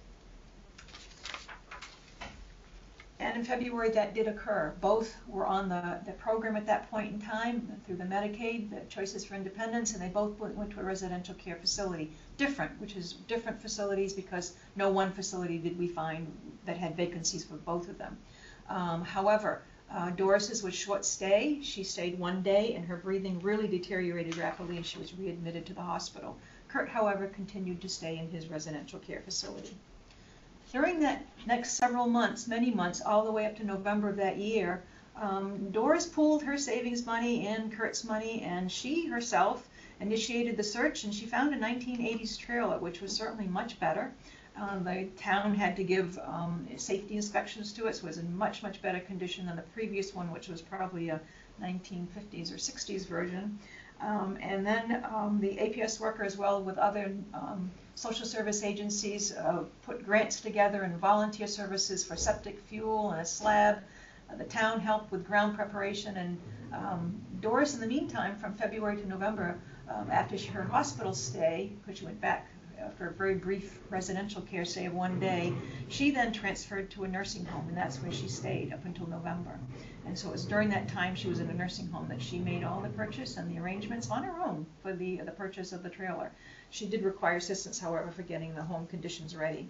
And 3.21 3.37
in 3.37 3.45
February, 3.45 3.91
that 3.91 4.14
did 4.14 4.27
occur. 4.29 4.75
Both 4.81 5.14
were 5.29 5.47
on 5.47 5.68
the, 5.68 6.01
the 6.07 6.12
program 6.12 6.57
at 6.57 6.64
that 6.64 6.91
point 6.91 7.12
in 7.12 7.21
time 7.21 7.71
through 7.85 7.97
the 7.97 8.05
Medicaid, 8.05 8.71
the 8.71 8.81
Choices 8.89 9.27
for 9.27 9.35
Independence, 9.35 9.93
and 9.93 10.01
they 10.01 10.09
both 10.09 10.39
went, 10.39 10.57
went 10.57 10.71
to 10.71 10.81
a 10.81 10.83
residential 10.83 11.35
care 11.35 11.57
facility. 11.57 12.12
Different, 12.39 12.81
which 12.81 12.97
is 12.97 13.12
different 13.12 13.61
facilities 13.61 14.14
because 14.14 14.55
no 14.75 14.89
one 14.89 15.12
facility 15.12 15.59
did 15.59 15.79
we 15.79 15.87
find 15.87 16.35
that 16.64 16.79
had 16.79 16.97
vacancies 16.97 17.45
for 17.45 17.57
both 17.57 17.91
of 17.91 17.99
them. 17.99 18.16
Um, 18.71 19.05
however, 19.05 19.64
uh, 19.93 20.11
Doris's 20.11 20.62
was 20.62 20.75
short 20.75 21.05
stay. 21.05 21.59
She 21.62 21.85
stayed 21.85 22.18
one 22.18 22.43
day 22.43 22.75
and 22.75 22.87
her 22.87 22.97
breathing 22.97 23.39
really 23.41 23.68
deteriorated 23.68 24.39
rapidly 24.39 24.79
and 24.79 24.87
she 24.87 24.99
was 24.99 25.12
readmitted 25.12 25.66
to 25.66 25.75
the 25.75 25.83
hospital. 25.83 26.39
Kurt, 26.68 26.89
however, 26.89 27.27
continued 27.27 27.83
to 27.83 27.89
stay 27.91 28.16
in 28.16 28.31
his 28.31 28.49
residential 28.49 28.99
care 28.99 29.21
facility. 29.21 29.77
During 30.73 31.01
that 31.01 31.27
next 31.47 31.73
several 31.73 32.07
months, 32.07 32.47
many 32.47 32.71
months, 32.71 33.01
all 33.01 33.25
the 33.25 33.33
way 33.33 33.45
up 33.45 33.57
to 33.57 33.64
November 33.64 34.09
of 34.09 34.16
that 34.16 34.37
year, 34.37 34.85
um, 35.16 35.71
Doris 35.73 36.07
pooled 36.07 36.45
her 36.45 36.57
savings 36.57 37.05
money 37.05 37.49
and 37.49 37.73
Kurt's 37.73 38.05
money, 38.05 38.43
and 38.43 38.71
she 38.71 39.07
herself 39.07 39.68
initiated 39.99 40.57
the 40.57 40.62
search, 40.62 41.03
and 41.03 41.12
she 41.12 41.27
found 41.27 41.53
a 41.53 41.59
1980s 41.59 42.39
trailer, 42.39 42.79
which 42.79 43.01
was 43.01 43.11
certainly 43.12 43.49
much 43.49 43.81
better. 43.81 44.12
Uh, 44.57 44.79
the 44.79 45.09
town 45.16 45.57
had 45.57 45.75
to 45.75 45.83
give 45.83 46.18
um, 46.18 46.68
safety 46.77 47.16
inspections 47.16 47.73
to 47.73 47.87
it, 47.87 47.97
so 47.97 48.05
it 48.05 48.07
was 48.07 48.18
in 48.18 48.37
much, 48.37 48.62
much 48.62 48.81
better 48.81 49.01
condition 49.01 49.47
than 49.47 49.57
the 49.57 49.62
previous 49.62 50.14
one, 50.14 50.31
which 50.31 50.49
was 50.49 50.62
probably 50.62 51.09
a 51.09 51.21
1950s 51.61 52.53
or 52.53 52.57
60s 52.57 53.07
version. 53.07 53.59
Um, 54.03 54.39
and 54.41 54.67
then 54.67 55.05
um, 55.15 55.39
the 55.41 55.57
APS 55.57 56.01
worker, 56.01 56.25
as 56.25 56.37
well 56.39 56.63
with 56.63 56.79
other 56.79 57.13
um, 57.35 57.71
social 57.95 58.25
service 58.25 58.63
agencies 58.63 59.33
uh, 59.33 59.65
put 59.83 60.05
grants 60.05 60.41
together 60.41 60.83
and 60.83 60.97
volunteer 60.97 61.47
services 61.47 62.03
for 62.03 62.17
septic 62.17 62.59
fuel 62.61 63.11
and 63.11 63.21
a 63.21 63.27
slab. 63.27 63.79
Uh, 64.31 64.37
the 64.37 64.45
town 64.45 64.81
helped 64.81 65.13
with 65.13 65.27
ground 65.27 65.55
preparation 65.55 66.17
and 66.17 66.39
um, 66.73 67.21
Doris, 67.41 67.75
in 67.75 67.81
the 67.81 67.87
meantime, 67.87 68.37
from 68.37 68.55
February 68.55 68.97
to 68.97 69.09
November, 69.09 69.59
um, 69.89 70.09
after 70.11 70.39
her 70.53 70.63
hospital 70.63 71.13
stay, 71.13 71.73
because 71.81 71.99
she 71.99 72.05
went 72.05 72.21
back 72.21 72.47
after 72.85 73.09
a 73.09 73.12
very 73.12 73.35
brief 73.35 73.81
residential 73.91 74.43
care 74.43 74.64
stay 74.64 74.87
of 74.87 74.95
one 74.95 75.20
day, 75.20 75.53
she 75.89 76.11
then 76.11 76.33
transferred 76.33 76.91
to 76.91 77.05
a 77.05 77.09
nursing 77.09 77.45
home, 77.45 77.68
and 77.68 77.76
that's 77.76 77.99
where 77.99 78.12
she 78.12 78.28
stayed 78.28 78.72
up 78.72 78.85
until 78.85 79.07
November. 79.07 79.59
And 80.07 80.18
so 80.18 80.28
it 80.28 80.33
was 80.33 80.45
during 80.45 80.68
that 80.70 80.89
time 80.89 81.14
she 81.14 81.28
was 81.28 81.41
in 81.41 81.51
a 81.51 81.55
nursing 81.55 81.89
home 81.89 82.09
that 82.09 82.22
she 82.22 82.39
made 82.39 82.64
all 82.64 82.81
the 82.81 82.89
purchase 82.89 83.37
and 83.37 83.51
the 83.51 83.61
arrangements 83.61 84.11
on 84.11 84.22
her 84.22 84.41
own 84.41 84.66
for 84.83 84.93
the 84.93 85.20
the 85.20 85.33
purchase 85.33 85.72
of 85.72 85.83
the 85.83 85.91
trailer. 85.91 86.33
She 86.70 86.87
did 86.87 87.05
require 87.05 87.37
assistance, 87.37 87.78
however, 87.78 88.11
for 88.11 88.22
getting 88.22 88.55
the 88.55 88.62
home 88.62 88.87
conditions 88.87 89.37
ready 89.37 89.68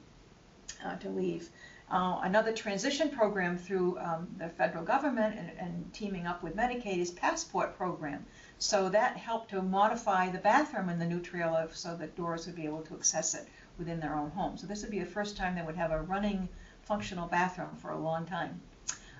uh, 0.84 0.96
to 0.96 1.08
leave. 1.08 1.50
Uh, 1.90 2.20
another 2.22 2.52
transition 2.52 3.10
program 3.10 3.58
through 3.58 3.98
um, 3.98 4.28
the 4.38 4.48
federal 4.48 4.84
government 4.84 5.36
and, 5.36 5.50
and, 5.58 5.92
teaming 5.92 6.24
up 6.24 6.40
with 6.40 6.54
Medicaid 6.54 6.98
is 6.98 7.10
Passport 7.10 7.76
program. 7.76 8.24
So 8.60 8.90
that 8.90 9.16
helped 9.16 9.50
to 9.50 9.62
modify 9.62 10.28
the 10.28 10.38
bathroom 10.38 10.90
in 10.90 10.98
the 10.98 11.06
new 11.06 11.20
trailer 11.20 11.66
so 11.72 11.96
that 11.96 12.14
Doris 12.14 12.44
would 12.44 12.56
be 12.56 12.66
able 12.66 12.82
to 12.82 12.94
access 12.94 13.34
it 13.34 13.48
within 13.78 14.00
their 14.00 14.14
own 14.14 14.30
home. 14.30 14.58
So 14.58 14.66
this 14.66 14.82
would 14.82 14.90
be 14.90 14.98
the 14.98 15.06
first 15.06 15.34
time 15.34 15.54
they 15.54 15.62
would 15.62 15.76
have 15.76 15.92
a 15.92 16.02
running 16.02 16.46
functional 16.82 17.26
bathroom 17.26 17.74
for 17.76 17.92
a 17.92 17.98
long 17.98 18.26
time. 18.26 18.60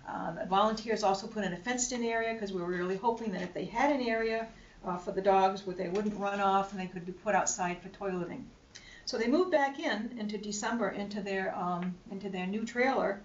Uh, 0.07 0.33
the 0.33 0.45
volunteers 0.45 1.03
also 1.03 1.27
put 1.27 1.43
in 1.43 1.55
a 1.55 1.57
fenced-in 1.57 2.05
area 2.05 2.35
because 2.35 2.53
we 2.53 2.61
were 2.61 2.69
really 2.69 2.99
hoping 2.99 3.33
that 3.33 3.41
if 3.41 3.55
they 3.55 3.65
had 3.65 3.91
an 3.91 4.03
area 4.07 4.47
uh, 4.85 4.99
for 4.99 5.13
the 5.13 5.23
dogs 5.23 5.67
where 5.67 5.75
they 5.75 5.89
wouldn't 5.89 6.21
run 6.21 6.41
off 6.41 6.73
and 6.73 6.81
they 6.81 6.87
could 6.87 7.07
be 7.07 7.13
put 7.13 7.35
outside 7.35 7.79
for 7.81 7.89
toileting. 7.89 8.45
So 9.07 9.17
they 9.17 9.27
moved 9.27 9.51
back 9.51 9.81
in 9.81 10.19
into 10.19 10.37
December 10.37 10.91
into 10.91 11.23
their 11.23 11.57
um, 11.57 11.95
into 12.11 12.29
their 12.29 12.47
new 12.47 12.67
trailer. 12.67 13.23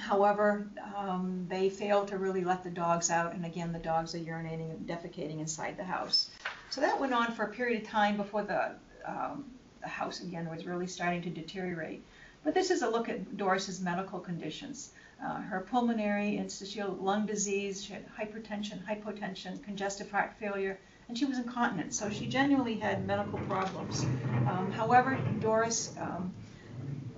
However, 0.00 0.66
um, 0.96 1.46
they 1.48 1.68
failed 1.68 2.08
to 2.08 2.18
really 2.18 2.42
let 2.42 2.64
the 2.64 2.70
dogs 2.70 3.10
out, 3.10 3.34
and 3.34 3.44
again, 3.44 3.72
the 3.72 3.78
dogs 3.78 4.14
are 4.14 4.18
urinating 4.18 4.70
and 4.70 4.86
defecating 4.86 5.40
inside 5.40 5.76
the 5.76 5.84
house. 5.84 6.30
So 6.70 6.80
that 6.80 6.98
went 7.00 7.12
on 7.12 7.32
for 7.32 7.44
a 7.44 7.48
period 7.48 7.82
of 7.82 7.88
time 7.88 8.16
before 8.16 8.42
the, 8.42 8.72
um, 9.04 9.44
the 9.80 9.88
house 9.88 10.20
again 10.20 10.48
was 10.48 10.66
really 10.66 10.86
starting 10.86 11.22
to 11.22 11.30
deteriorate. 11.30 12.02
But 12.44 12.54
this 12.54 12.70
is 12.70 12.82
a 12.82 12.88
look 12.88 13.08
at 13.08 13.36
Doris's 13.36 13.80
medical 13.80 14.18
conditions 14.18 14.92
uh, 15.24 15.40
her 15.42 15.60
pulmonary 15.60 16.36
interstitial 16.36 16.92
lung 16.94 17.26
disease, 17.26 17.84
she 17.84 17.92
had 17.92 18.04
hypertension, 18.16 18.82
hypotension, 18.86 19.62
congestive 19.62 20.10
heart 20.10 20.32
failure, 20.40 20.78
and 21.08 21.18
she 21.18 21.24
was 21.24 21.38
incontinent. 21.38 21.92
So 21.92 22.08
she 22.08 22.26
genuinely 22.26 22.76
had 22.76 23.06
medical 23.06 23.38
problems. 23.40 24.02
Um, 24.48 24.72
however, 24.74 25.18
Doris 25.40 25.94
um, 26.00 26.32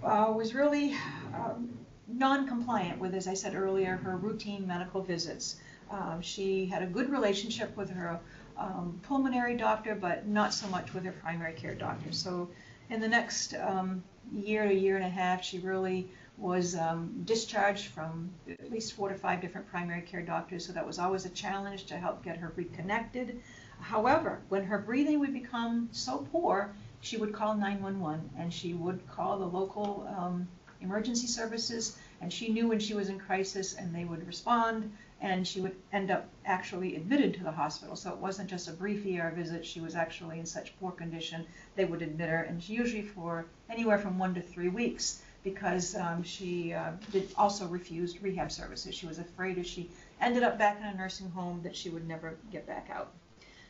uh, 0.03 0.33
was 0.35 0.55
really 0.55 0.97
um, 1.35 1.79
non-compliant 2.13 2.99
with, 2.99 3.15
as 3.15 3.27
I 3.27 3.35
said 3.35 3.55
earlier, 3.55 3.97
her 3.97 4.17
routine 4.17 4.67
medical 4.67 5.03
visits. 5.03 5.57
Um, 5.91 6.21
she 6.23 6.67
had 6.67 6.83
a 6.83 6.87
good 6.87 7.11
relationship 7.11 7.77
with 7.77 7.91
her 7.91 8.19
um, 8.57 9.01
pulmonary 9.03 9.57
doctor, 9.57 9.95
but 9.95 10.27
not 10.27 10.55
so 10.55 10.67
much 10.69 10.95
with 10.95 11.05
her 11.05 11.13
primary 11.13 11.53
care 11.53 11.75
doctor. 11.75 12.13
So 12.13 12.49
in 12.91 13.01
the 13.01 13.09
next 13.09 13.55
um, 13.55 14.03
year 14.33 14.67
to 14.67 14.75
year 14.75 14.97
and 14.97 15.05
a 15.05 15.09
half, 15.09 15.45
she 15.45 15.59
really 15.59 16.09
was 16.39 16.75
um, 16.75 17.23
discharged 17.25 17.89
from 17.89 18.31
at 18.49 18.71
least 18.71 18.95
four 18.95 19.09
to 19.09 19.15
five 19.15 19.41
different 19.41 19.69
primary 19.69 20.03
care 20.03 20.23
doctors, 20.23 20.67
so 20.67 20.73
that 20.73 20.87
was 20.87 20.99
always 20.99 21.25
a 21.25 21.31
challenge 21.31 21.85
to 21.85 21.97
help 21.97 22.25
get 22.25 22.37
her 22.37 22.53
reconnected. 22.57 23.41
However, 23.81 24.41
when 24.49 24.65
her 24.65 24.79
breathing 24.79 25.21
would 25.21 25.33
become 25.33 25.89
so 25.93 26.27
poor, 26.33 26.75
she 27.01 27.17
would 27.17 27.33
call 27.33 27.55
911 27.55 28.31
and 28.39 28.53
she 28.53 28.75
would 28.75 29.01
call 29.09 29.39
the 29.39 29.47
local 29.47 30.07
um, 30.17 30.49
emergency 30.81 31.27
services, 31.27 31.97
and 32.23 32.33
she 32.33 32.49
knew 32.49 32.69
when 32.69 32.79
she 32.79 32.95
was 32.95 33.09
in 33.09 33.19
crisis, 33.19 33.75
and 33.75 33.95
they 33.95 34.05
would 34.05 34.25
respond, 34.27 34.91
and 35.21 35.47
she 35.47 35.61
would 35.61 35.75
end 35.93 36.11
up 36.11 36.29
actually 36.47 36.95
admitted 36.97 37.35
to 37.35 37.43
the 37.43 37.51
hospital. 37.51 37.97
So 37.97 38.11
it 38.11 38.17
wasn't 38.17 38.49
just 38.49 38.69
a 38.69 38.73
brief 38.73 39.05
ER 39.05 39.33
visit, 39.35 39.67
she 39.67 39.81
was 39.81 39.97
actually 39.97 40.39
in 40.39 40.47
such 40.47 40.79
poor 40.79 40.93
condition, 40.93 41.45
they 41.75 41.85
would 41.85 42.01
admit 42.01 42.31
her, 42.31 42.43
and 42.43 42.63
she 42.63 42.75
usually 42.75 43.03
for 43.03 43.47
anywhere 43.69 43.99
from 43.99 44.19
one 44.19 44.35
to 44.35 44.41
three 44.41 44.69
weeks, 44.69 45.23
because 45.43 45.97
um, 45.97 46.23
she 46.23 46.73
uh, 46.73 46.93
did 47.11 47.29
also 47.37 47.67
refused 47.67 48.23
rehab 48.23 48.53
services. 48.53 48.95
She 48.95 49.07
was 49.07 49.19
afraid 49.19 49.59
if 49.59 49.67
she 49.67 49.91
ended 50.21 50.45
up 50.45 50.59
back 50.59 50.81
in 50.81 50.87
a 50.87 50.95
nursing 50.95 51.31
home 51.31 51.61
that 51.65 51.75
she 51.75 51.91
would 51.91 52.07
never 52.07 52.37
get 52.53 52.67
back 52.67 52.89
out. 52.93 53.11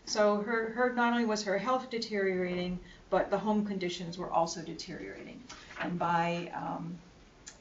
So 0.04 0.42
her, 0.42 0.70
her 0.72 0.92
not 0.92 1.12
only 1.12 1.24
was 1.24 1.42
her 1.44 1.56
health 1.56 1.88
deteriorating, 1.88 2.78
but 3.08 3.30
the 3.30 3.38
home 3.38 3.64
conditions 3.64 4.18
were 4.18 4.30
also 4.30 4.60
deteriorating. 4.60 5.42
And 5.80 5.98
by 5.98 6.52
um, 6.54 6.98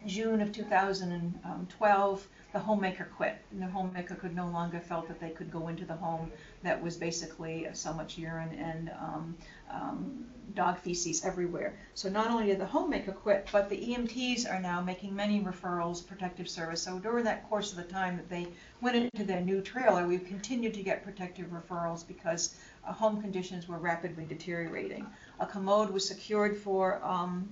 June 0.05 0.41
of 0.41 0.51
2012, 0.51 2.27
the 2.53 2.59
homemaker 2.59 3.09
quit. 3.15 3.37
And 3.51 3.61
the 3.61 3.67
homemaker 3.67 4.15
could 4.15 4.35
no 4.35 4.47
longer 4.47 4.79
felt 4.79 5.07
that 5.07 5.19
they 5.19 5.29
could 5.29 5.51
go 5.51 5.67
into 5.67 5.85
the 5.85 5.95
home 5.95 6.31
that 6.63 6.81
was 6.81 6.97
basically 6.97 7.67
so 7.73 7.93
much 7.93 8.17
urine 8.17 8.53
and 8.55 8.89
um, 8.99 9.35
um, 9.69 10.25
dog 10.53 10.77
feces 10.77 11.23
everywhere. 11.23 11.77
So 11.93 12.09
not 12.09 12.29
only 12.29 12.47
did 12.47 12.59
the 12.59 12.65
homemaker 12.65 13.11
quit, 13.11 13.47
but 13.51 13.69
the 13.69 13.77
EMTs 13.77 14.51
are 14.51 14.59
now 14.59 14.81
making 14.81 15.15
many 15.15 15.41
referrals, 15.41 16.05
protective 16.05 16.49
service. 16.49 16.81
So 16.81 16.99
during 16.99 17.23
that 17.25 17.47
course 17.47 17.71
of 17.71 17.77
the 17.77 17.83
time 17.83 18.17
that 18.17 18.29
they 18.29 18.47
went 18.81 18.95
into 18.95 19.23
their 19.23 19.41
new 19.41 19.61
trailer, 19.61 20.07
we've 20.07 20.25
continued 20.25 20.73
to 20.73 20.83
get 20.83 21.03
protective 21.03 21.47
referrals 21.47 22.05
because 22.05 22.55
uh, 22.85 22.91
home 22.91 23.21
conditions 23.21 23.67
were 23.67 23.77
rapidly 23.77 24.25
deteriorating. 24.25 25.05
A 25.39 25.45
commode 25.45 25.91
was 25.91 26.07
secured 26.07 26.57
for 26.57 27.03
um, 27.03 27.49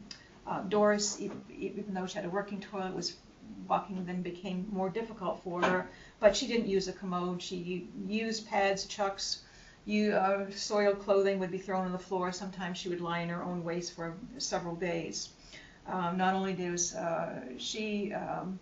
uh, 0.50 0.62
Doris, 0.62 1.22
even, 1.22 1.94
though 1.94 2.08
she 2.08 2.16
had 2.16 2.26
a 2.26 2.30
working 2.30 2.60
toilet, 2.60 2.96
was 2.96 3.16
walking 3.68 4.04
then 4.06 4.22
became 4.24 4.68
more 4.72 4.90
difficult 4.90 5.44
for 5.44 5.62
her. 5.62 5.88
But 6.20 6.36
she 6.36 6.48
didn't 6.48 6.68
use 6.68 6.88
a 6.88 6.94
commode. 6.94 7.42
She 7.42 7.88
used 8.08 8.48
pads, 8.48 8.86
chucks, 8.86 9.44
you, 9.86 10.14
uh, 10.14 10.50
soiled 10.52 11.00
clothing 11.00 11.40
would 11.40 11.52
be 11.52 11.60
thrown 11.60 11.86
on 11.86 11.92
the 11.92 12.00
floor. 12.00 12.32
Sometimes 12.32 12.78
she 12.78 12.90
would 12.90 13.02
lie 13.02 13.20
in 13.20 13.30
her 13.30 13.44
own 13.44 13.64
waste 13.64 13.96
for 13.96 14.16
several 14.38 14.76
days. 14.76 15.30
Um, 15.88 16.18
not 16.18 16.34
only 16.34 16.54
was 16.70 16.96
uh, 16.96 17.42
she 17.58 18.14
um, 18.14 18.60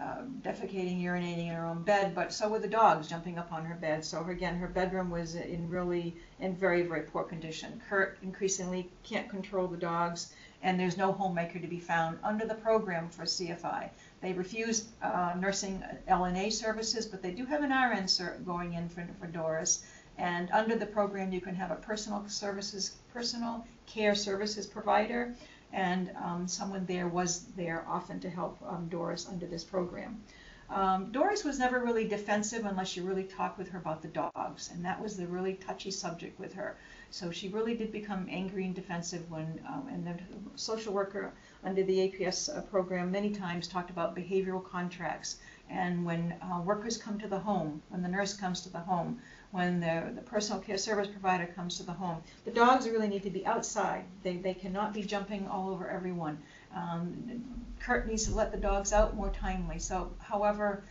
uh, 0.00 0.22
defecating, 0.40 1.02
urinating 1.02 1.48
in 1.48 1.54
her 1.54 1.66
own 1.66 1.82
bed, 1.82 2.14
but 2.14 2.32
so 2.32 2.48
were 2.48 2.58
the 2.58 2.68
dogs 2.68 3.08
jumping 3.08 3.38
up 3.38 3.52
on 3.52 3.64
her 3.66 3.74
bed. 3.74 4.04
So 4.04 4.24
again, 4.24 4.56
her 4.56 4.68
bedroom 4.68 5.10
was 5.10 5.34
in 5.34 5.68
really 5.68 6.16
in 6.38 6.56
very, 6.56 6.82
very 6.82 7.02
poor 7.02 7.24
condition. 7.24 7.82
Kurt 7.88 8.16
increasingly 8.22 8.90
can't 9.02 9.28
control 9.28 9.66
the 9.66 9.76
dogs, 9.76 10.32
and 10.62 10.78
there's 10.78 10.96
no 10.96 11.12
homemaker 11.12 11.58
to 11.58 11.66
be 11.66 11.80
found 11.80 12.18
under 12.22 12.46
the 12.46 12.54
program 12.54 13.08
for 13.08 13.24
CFI. 13.24 13.88
They 14.20 14.32
refuse 14.32 14.88
uh, 15.02 15.34
nursing 15.38 15.82
LNA 16.08 16.52
services, 16.52 17.06
but 17.06 17.22
they 17.22 17.30
do 17.30 17.46
have 17.46 17.62
an 17.62 17.70
RN 17.70 18.44
going 18.44 18.74
in 18.74 18.88
for, 18.88 19.06
for 19.18 19.26
Doris. 19.26 19.84
And 20.18 20.50
under 20.50 20.76
the 20.76 20.86
program, 20.86 21.32
you 21.32 21.40
can 21.40 21.54
have 21.54 21.70
a 21.70 21.76
personal 21.76 22.22
services, 22.28 22.96
personal 23.12 23.66
care 23.86 24.14
services 24.14 24.66
provider, 24.66 25.34
and 25.72 26.10
um, 26.22 26.46
someone 26.46 26.84
there 26.84 27.08
was 27.08 27.46
there 27.56 27.86
often 27.88 28.20
to 28.20 28.28
help 28.28 28.58
um, 28.66 28.88
Doris 28.88 29.28
under 29.28 29.46
this 29.46 29.64
program. 29.64 30.20
Um, 30.68 31.10
Doris 31.10 31.42
was 31.42 31.58
never 31.58 31.80
really 31.80 32.06
defensive 32.06 32.64
unless 32.64 32.96
you 32.96 33.02
really 33.02 33.24
talked 33.24 33.58
with 33.58 33.68
her 33.70 33.78
about 33.78 34.02
the 34.02 34.08
dogs, 34.08 34.70
and 34.72 34.84
that 34.84 35.00
was 35.00 35.16
the 35.16 35.26
really 35.26 35.54
touchy 35.54 35.90
subject 35.90 36.38
with 36.38 36.52
her. 36.54 36.76
So 37.10 37.30
she 37.30 37.48
really 37.48 37.74
did 37.74 37.90
become 37.90 38.26
angry 38.30 38.64
and 38.64 38.74
defensive 38.74 39.28
when, 39.30 39.60
um, 39.68 39.88
and 39.90 40.06
the 40.06 40.14
social 40.54 40.92
worker 40.92 41.32
under 41.64 41.82
the 41.82 42.08
APS 42.08 42.56
uh, 42.56 42.62
program 42.62 43.10
many 43.10 43.30
times 43.30 43.66
talked 43.66 43.90
about 43.90 44.16
behavioral 44.16 44.64
contracts. 44.64 45.38
And 45.68 46.04
when 46.04 46.34
uh, 46.42 46.60
workers 46.60 46.96
come 46.96 47.18
to 47.18 47.28
the 47.28 47.38
home, 47.38 47.82
when 47.88 48.02
the 48.02 48.08
nurse 48.08 48.34
comes 48.34 48.60
to 48.62 48.70
the 48.70 48.78
home, 48.78 49.20
when 49.50 49.80
the, 49.80 50.12
the 50.14 50.22
personal 50.22 50.60
care 50.60 50.78
service 50.78 51.08
provider 51.08 51.46
comes 51.46 51.76
to 51.78 51.82
the 51.82 51.92
home. 51.92 52.22
The 52.44 52.52
dogs 52.52 52.88
really 52.88 53.08
need 53.08 53.24
to 53.24 53.30
be 53.30 53.44
outside. 53.46 54.04
They, 54.22 54.36
they 54.36 54.54
cannot 54.54 54.92
be 54.92 55.02
jumping 55.02 55.48
all 55.48 55.70
over 55.70 55.88
everyone. 55.88 56.38
Um, 56.74 57.44
Kurt 57.80 58.06
needs 58.06 58.26
to 58.26 58.34
let 58.34 58.52
the 58.52 58.58
dogs 58.58 58.92
out 58.92 59.16
more 59.16 59.30
timely. 59.30 59.78
So, 59.78 60.12
however, 60.18 60.84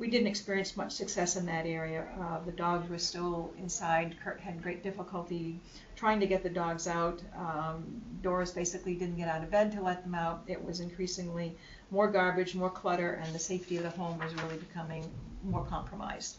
we 0.00 0.08
didn't 0.08 0.28
experience 0.28 0.78
much 0.78 0.92
success 0.92 1.36
in 1.36 1.44
that 1.44 1.66
area. 1.66 2.06
Uh, 2.18 2.40
the 2.46 2.52
dogs 2.52 2.88
were 2.88 2.98
still 2.98 3.52
inside. 3.58 4.16
Kurt 4.24 4.40
had 4.40 4.62
great 4.62 4.82
difficulty 4.82 5.60
trying 5.94 6.18
to 6.18 6.26
get 6.26 6.42
the 6.42 6.48
dogs 6.48 6.86
out. 6.86 7.22
Um, 7.36 8.00
Doris 8.22 8.50
basically 8.50 8.94
didn't 8.94 9.16
get 9.16 9.28
out 9.28 9.44
of 9.44 9.50
bed 9.50 9.70
to 9.72 9.82
let 9.82 10.02
them 10.02 10.14
out. 10.14 10.42
It 10.46 10.64
was 10.64 10.80
increasingly 10.80 11.54
more 11.90 12.10
garbage, 12.10 12.54
more 12.54 12.70
clutter, 12.70 13.20
and 13.22 13.34
the 13.34 13.38
safety 13.38 13.76
of 13.76 13.82
the 13.82 13.90
home 13.90 14.18
was 14.18 14.34
really 14.42 14.56
becoming 14.56 15.04
more 15.44 15.66
compromised. 15.66 16.38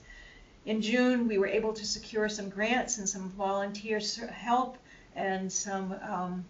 In 0.66 0.82
June, 0.82 1.28
we 1.28 1.38
were 1.38 1.48
able 1.48 1.74
to 1.74 1.86
secure 1.86 2.28
some 2.30 2.50
grants 2.50 2.98
and 2.98 3.08
some 3.08 3.30
volunteer 3.30 4.00
help 4.32 4.80
and 5.16 5.52
some 5.52 5.96
um, 6.02 6.46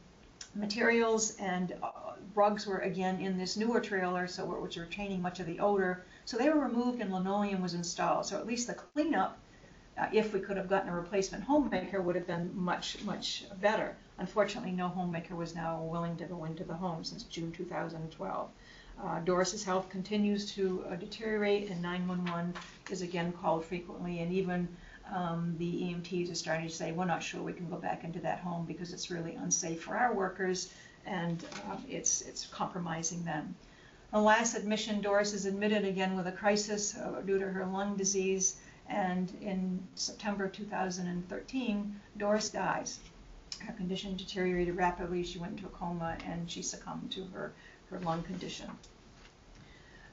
materials 0.55 1.35
and 1.41 1.73
uh, 1.83 1.91
rugs 2.35 2.65
were 2.65 2.79
again 2.79 3.19
in 3.19 3.37
this 3.37 3.57
newer 3.57 3.81
trailer, 3.81 4.27
so 4.27 4.45
which 4.45 4.77
are 4.77 4.83
retaining 4.83 5.21
much 5.21 5.41
of 5.41 5.45
the 5.45 5.59
odor. 5.59 6.05
So 6.25 6.37
they 6.37 6.49
were 6.49 6.59
removed 6.59 7.01
and 7.01 7.11
linoleum 7.11 7.61
was 7.61 7.73
installed. 7.73 8.25
So 8.25 8.37
at 8.37 8.47
least 8.47 8.67
the 8.67 8.73
cleanup, 8.73 9.37
uh, 9.97 10.07
if 10.13 10.33
we 10.33 10.39
could 10.39 10.57
have 10.57 10.69
gotten 10.69 10.89
a 10.89 10.95
replacement 10.95 11.43
homemaker, 11.43 12.01
would 12.01 12.15
have 12.15 12.27
been 12.27 12.51
much, 12.55 13.01
much 13.03 13.45
better. 13.59 13.95
Unfortunately, 14.17 14.71
no 14.71 14.87
homemaker 14.87 15.35
was 15.35 15.55
now 15.55 15.81
willing 15.81 16.15
to 16.17 16.25
go 16.25 16.45
into 16.45 16.63
the 16.63 16.73
home 16.73 17.03
since 17.03 17.23
June 17.23 17.51
2012. 17.51 18.49
Uh, 19.03 19.19
Doris's 19.21 19.63
health 19.63 19.89
continues 19.89 20.51
to 20.53 20.85
uh, 20.89 20.95
deteriorate, 20.95 21.69
and 21.71 21.81
911 21.81 22.53
is 22.91 23.01
again 23.01 23.31
called 23.31 23.65
frequently, 23.65 24.19
and 24.19 24.31
even 24.31 24.67
um, 25.13 25.55
the 25.57 25.83
EMTs 25.83 26.31
are 26.31 26.35
starting 26.35 26.67
to 26.67 26.73
say, 26.73 26.91
we're 26.91 27.05
not 27.05 27.23
sure 27.23 27.41
we 27.41 27.53
can 27.53 27.67
go 27.69 27.77
back 27.77 28.03
into 28.03 28.19
that 28.19 28.39
home 28.39 28.65
because 28.65 28.93
it's 28.93 29.09
really 29.09 29.33
unsafe 29.35 29.81
for 29.81 29.97
our 29.97 30.13
workers, 30.13 30.71
and 31.05 31.43
uh, 31.67 31.77
it's, 31.89 32.21
it's 32.21 32.45
compromising 32.47 33.23
them. 33.23 33.55
Last 34.13 34.55
admission, 34.55 34.99
Doris 34.99 35.33
is 35.33 35.45
admitted 35.45 35.85
again 35.85 36.17
with 36.17 36.27
a 36.27 36.33
crisis 36.33 36.97
uh, 36.97 37.21
due 37.25 37.39
to 37.39 37.47
her 37.47 37.65
lung 37.65 37.95
disease, 37.95 38.57
and 38.89 39.31
in 39.41 39.81
September 39.95 40.49
2013, 40.49 41.95
Doris 42.17 42.49
dies. 42.49 42.99
Her 43.59 43.71
condition 43.71 44.17
deteriorated 44.17 44.75
rapidly. 44.75 45.23
She 45.23 45.39
went 45.39 45.53
into 45.53 45.67
a 45.67 45.69
coma, 45.69 46.17
and 46.25 46.51
she 46.51 46.61
succumbed 46.61 47.11
to 47.11 47.23
her 47.27 47.53
her 47.89 47.99
lung 47.99 48.21
condition. 48.23 48.69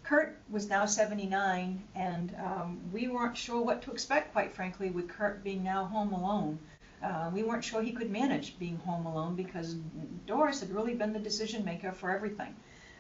Kurt 0.04 0.38
was 0.48 0.68
now 0.68 0.86
79, 0.86 1.82
and 1.96 2.36
um, 2.36 2.80
we 2.92 3.08
weren't 3.08 3.36
sure 3.36 3.60
what 3.60 3.82
to 3.82 3.90
expect, 3.90 4.32
quite 4.32 4.52
frankly, 4.52 4.90
with 4.90 5.08
Kurt 5.08 5.42
being 5.42 5.64
now 5.64 5.84
home 5.84 6.12
alone. 6.12 6.58
Uh, 7.02 7.30
we 7.32 7.42
weren't 7.42 7.64
sure 7.64 7.82
he 7.82 7.92
could 7.92 8.10
manage 8.10 8.58
being 8.58 8.76
home 8.78 9.06
alone 9.06 9.34
because 9.34 9.74
Doris 10.26 10.60
had 10.60 10.70
really 10.70 10.94
been 10.94 11.12
the 11.12 11.18
decision 11.18 11.64
maker 11.64 11.92
for 11.92 12.10
everything. 12.10 12.54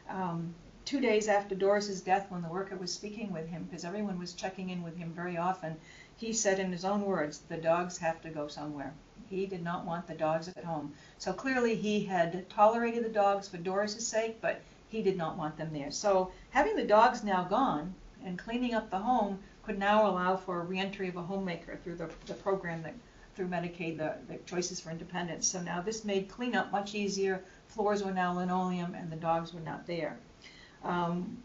Um, 0.08 0.54
two 0.88 1.00
days 1.00 1.28
after 1.28 1.54
Doris's 1.54 2.00
death, 2.00 2.30
when 2.30 2.40
the 2.40 2.48
worker 2.48 2.74
was 2.74 2.90
speaking 2.90 3.30
with 3.30 3.46
him, 3.46 3.64
because 3.64 3.84
everyone 3.84 4.18
was 4.18 4.32
checking 4.32 4.70
in 4.70 4.82
with 4.82 4.96
him 4.96 5.12
very 5.12 5.36
often, 5.36 5.76
he 6.16 6.32
said 6.32 6.58
in 6.58 6.72
his 6.72 6.82
own 6.82 7.02
words, 7.02 7.40
the 7.50 7.58
dogs 7.58 7.98
have 7.98 8.22
to 8.22 8.30
go 8.30 8.48
somewhere. 8.48 8.94
He 9.28 9.44
did 9.44 9.62
not 9.62 9.84
want 9.84 10.06
the 10.06 10.14
dogs 10.14 10.48
at 10.48 10.64
home. 10.64 10.94
So 11.18 11.34
clearly 11.34 11.74
he 11.74 12.00
had 12.00 12.48
tolerated 12.48 13.04
the 13.04 13.10
dogs 13.10 13.46
for 13.46 13.58
Doris's 13.58 14.06
sake, 14.06 14.40
but 14.40 14.62
he 14.88 15.02
did 15.02 15.18
not 15.18 15.36
want 15.36 15.58
them 15.58 15.74
there. 15.74 15.90
So 15.90 16.32
having 16.52 16.74
the 16.74 16.84
dogs 16.84 17.22
now 17.22 17.44
gone 17.44 17.94
and 18.24 18.38
cleaning 18.38 18.72
up 18.72 18.88
the 18.88 19.00
home 19.00 19.40
could 19.64 19.78
now 19.78 20.08
allow 20.08 20.36
for 20.36 20.58
a 20.58 20.64
reentry 20.64 21.10
of 21.10 21.16
a 21.16 21.22
homemaker 21.22 21.78
through 21.84 21.96
the, 21.96 22.08
the 22.24 22.32
program 22.32 22.82
that 22.84 22.94
through 23.36 23.48
Medicaid, 23.48 23.98
the, 23.98 24.14
the 24.26 24.38
Choices 24.46 24.80
for 24.80 24.90
Independence. 24.90 25.46
So 25.46 25.60
now 25.60 25.82
this 25.82 26.06
made 26.06 26.30
cleanup 26.30 26.72
much 26.72 26.94
easier. 26.94 27.44
Floors 27.66 28.02
were 28.02 28.10
now 28.10 28.32
linoleum 28.32 28.94
and 28.94 29.12
the 29.12 29.16
dogs 29.16 29.52
were 29.52 29.60
not 29.60 29.86
there. 29.86 30.18
Um, 30.84 31.38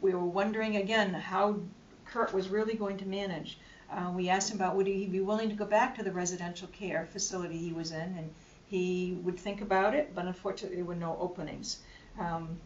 we 0.00 0.14
were 0.14 0.24
wondering 0.24 0.76
again 0.76 1.14
how 1.14 1.56
Kurt 2.04 2.32
was 2.32 2.48
really 2.48 2.74
going 2.74 2.96
to 2.98 3.06
manage. 3.06 3.58
Uh, 3.90 4.10
we 4.14 4.28
asked 4.28 4.50
him 4.50 4.56
about 4.56 4.76
would 4.76 4.86
he 4.86 5.06
be 5.06 5.20
willing 5.20 5.48
to 5.48 5.54
go 5.54 5.64
back 5.64 5.96
to 5.96 6.02
the 6.02 6.12
residential 6.12 6.68
care 6.68 7.06
facility 7.12 7.56
he 7.56 7.72
was 7.72 7.92
in, 7.92 8.14
and 8.16 8.30
he 8.66 9.18
would 9.22 9.38
think 9.38 9.60
about 9.60 9.94
it, 9.94 10.14
but 10.14 10.26
unfortunately 10.26 10.76
there 10.76 10.84
were 10.84 10.94
no 10.94 11.16
openings. 11.20 11.78
Um, 12.18 12.58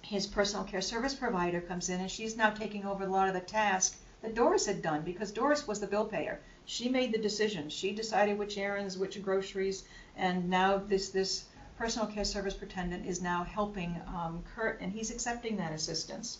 his 0.00 0.26
personal 0.26 0.64
care 0.64 0.80
service 0.80 1.14
provider 1.14 1.60
comes 1.60 1.88
in, 1.88 2.00
and 2.00 2.10
she's 2.10 2.36
now 2.36 2.50
taking 2.50 2.84
over 2.84 3.04
a 3.04 3.08
lot 3.08 3.28
of 3.28 3.34
the 3.34 3.40
task 3.40 3.98
that 4.22 4.34
Doris 4.34 4.66
had 4.66 4.82
done 4.82 5.02
because 5.02 5.30
Doris 5.30 5.66
was 5.66 5.80
the 5.80 5.86
bill 5.86 6.06
payer. 6.06 6.40
She 6.64 6.88
made 6.88 7.12
the 7.12 7.18
decision. 7.18 7.68
She 7.68 7.92
decided 7.92 8.38
which 8.38 8.56
errands, 8.56 8.96
which 8.96 9.20
groceries, 9.22 9.84
and 10.16 10.48
now 10.48 10.78
this 10.78 11.10
this 11.10 11.44
personal 11.82 12.06
care 12.06 12.24
service 12.24 12.54
pretendant 12.54 13.04
is 13.04 13.20
now 13.20 13.42
helping 13.42 14.00
um, 14.06 14.40
Kurt, 14.54 14.80
and 14.80 14.92
he's 14.92 15.10
accepting 15.10 15.56
that 15.56 15.72
assistance. 15.72 16.38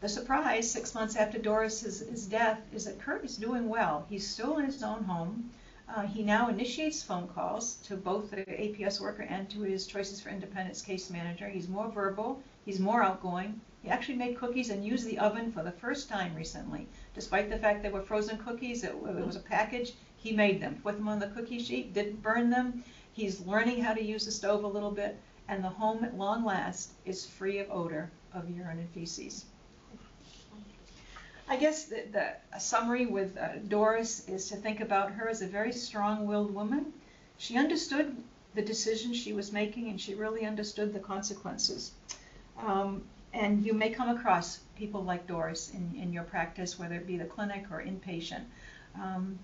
The 0.00 0.08
surprise, 0.08 0.68
six 0.68 0.96
months 0.96 1.14
after 1.14 1.38
Doris's 1.38 2.26
death, 2.26 2.58
is 2.74 2.86
that 2.86 2.98
Kurt 2.98 3.24
is 3.24 3.36
doing 3.36 3.68
well. 3.68 4.04
He's 4.10 4.26
still 4.26 4.58
in 4.58 4.64
his 4.64 4.82
own 4.82 5.04
home. 5.04 5.48
Uh, 5.88 6.08
he 6.08 6.24
now 6.24 6.48
initiates 6.48 7.00
phone 7.00 7.28
calls 7.28 7.76
to 7.84 7.96
both 7.96 8.32
the 8.32 8.38
APS 8.38 9.00
worker 9.00 9.22
and 9.22 9.48
to 9.50 9.60
his 9.60 9.86
Choices 9.86 10.20
for 10.20 10.30
Independence 10.30 10.82
case 10.82 11.08
manager. 11.08 11.48
He's 11.48 11.68
more 11.68 11.88
verbal, 11.88 12.42
he's 12.64 12.80
more 12.80 13.04
outgoing. 13.04 13.60
He 13.84 13.90
actually 13.90 14.16
made 14.16 14.36
cookies 14.36 14.70
and 14.70 14.84
used 14.84 15.06
the 15.06 15.20
oven 15.20 15.52
for 15.52 15.62
the 15.62 15.70
first 15.70 16.08
time 16.08 16.34
recently. 16.34 16.88
Despite 17.14 17.48
the 17.48 17.58
fact 17.58 17.84
they 17.84 17.90
were 17.90 18.02
frozen 18.02 18.38
cookies, 18.38 18.82
it, 18.82 18.90
it 18.90 19.24
was 19.24 19.36
a 19.36 19.40
package, 19.40 19.92
he 20.18 20.32
made 20.32 20.60
them, 20.60 20.80
put 20.82 20.96
them 20.96 21.08
on 21.08 21.18
the 21.18 21.28
cookie 21.28 21.62
sheet, 21.62 21.94
didn't 21.94 22.22
burn 22.22 22.50
them. 22.50 22.84
He's 23.12 23.40
learning 23.40 23.82
how 23.82 23.94
to 23.94 24.02
use 24.02 24.24
the 24.24 24.32
stove 24.32 24.64
a 24.64 24.68
little 24.68 24.90
bit, 24.90 25.18
and 25.48 25.62
the 25.62 25.68
home 25.68 26.04
at 26.04 26.16
long 26.16 26.44
last 26.44 26.92
is 27.04 27.26
free 27.26 27.58
of 27.58 27.70
odor 27.70 28.10
of 28.32 28.50
urine 28.50 28.78
and 28.78 28.90
feces. 28.90 29.44
I 31.48 31.56
guess 31.56 31.84
the, 31.84 32.04
the 32.12 32.32
a 32.52 32.60
summary 32.60 33.06
with 33.06 33.38
uh, 33.38 33.56
Doris 33.68 34.28
is 34.28 34.48
to 34.50 34.56
think 34.56 34.80
about 34.80 35.12
her 35.12 35.28
as 35.28 35.40
a 35.40 35.46
very 35.46 35.72
strong-willed 35.72 36.52
woman. 36.52 36.92
She 37.38 37.56
understood 37.56 38.16
the 38.54 38.62
decision 38.62 39.14
she 39.14 39.32
was 39.32 39.52
making, 39.52 39.88
and 39.88 40.00
she 40.00 40.14
really 40.14 40.44
understood 40.44 40.92
the 40.92 41.00
consequences. 41.00 41.92
Um, 42.58 43.02
and 43.32 43.64
you 43.64 43.72
may 43.72 43.90
come 43.90 44.08
across 44.08 44.60
people 44.76 45.02
like 45.02 45.26
Doris 45.26 45.70
in, 45.70 45.98
in 46.00 46.12
your 46.12 46.24
practice, 46.24 46.78
whether 46.78 46.96
it 46.96 47.06
be 47.06 47.16
the 47.16 47.24
clinic 47.24 47.66
or 47.70 47.82
inpatient. 47.82 48.44
Um, 48.94 49.38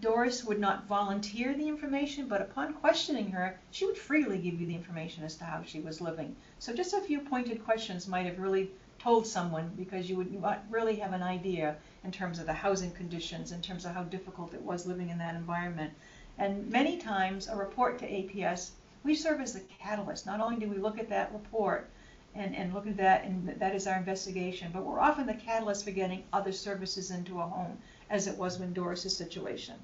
Doris 0.00 0.44
would 0.44 0.58
not 0.58 0.86
volunteer 0.86 1.54
the 1.54 1.68
information, 1.68 2.26
but 2.26 2.42
upon 2.42 2.74
questioning 2.74 3.30
her, 3.30 3.58
she 3.70 3.86
would 3.86 3.96
freely 3.96 4.38
give 4.38 4.60
you 4.60 4.66
the 4.66 4.74
information 4.74 5.22
as 5.22 5.36
to 5.36 5.44
how 5.44 5.62
she 5.62 5.80
was 5.80 6.00
living. 6.00 6.34
So 6.58 6.74
just 6.74 6.92
a 6.92 7.00
few 7.00 7.20
pointed 7.20 7.64
questions 7.64 8.08
might 8.08 8.26
have 8.26 8.38
really 8.38 8.70
told 8.98 9.26
someone 9.26 9.70
because 9.76 10.10
you 10.10 10.16
would 10.16 10.42
really 10.70 10.96
have 10.96 11.12
an 11.12 11.22
idea 11.22 11.76
in 12.02 12.10
terms 12.10 12.38
of 12.38 12.46
the 12.46 12.52
housing 12.52 12.90
conditions, 12.90 13.52
in 13.52 13.62
terms 13.62 13.84
of 13.84 13.92
how 13.92 14.02
difficult 14.02 14.54
it 14.54 14.62
was 14.62 14.86
living 14.86 15.10
in 15.10 15.18
that 15.18 15.36
environment. 15.36 15.92
And 16.38 16.68
many 16.68 16.96
times, 16.96 17.46
a 17.46 17.56
report 17.56 17.98
to 18.00 18.06
APS, 18.06 18.72
we 19.04 19.14
serve 19.14 19.40
as 19.40 19.52
the 19.52 19.60
catalyst. 19.60 20.26
Not 20.26 20.40
only 20.40 20.56
do 20.56 20.68
we 20.68 20.78
look 20.78 20.98
at 20.98 21.08
that 21.10 21.32
report 21.32 21.88
and, 22.34 22.54
and 22.56 22.74
look 22.74 22.86
at 22.86 22.96
that, 22.96 23.24
and 23.24 23.48
that 23.48 23.74
is 23.74 23.86
our 23.86 23.96
investigation, 23.96 24.70
but 24.72 24.84
we're 24.84 25.00
often 25.00 25.26
the 25.26 25.34
catalyst 25.34 25.84
for 25.84 25.92
getting 25.92 26.24
other 26.32 26.52
services 26.52 27.10
into 27.10 27.40
a 27.40 27.46
home, 27.46 27.78
as 28.10 28.26
it 28.26 28.36
was 28.36 28.60
in 28.60 28.72
Doris's 28.72 29.16
situation. 29.16 29.74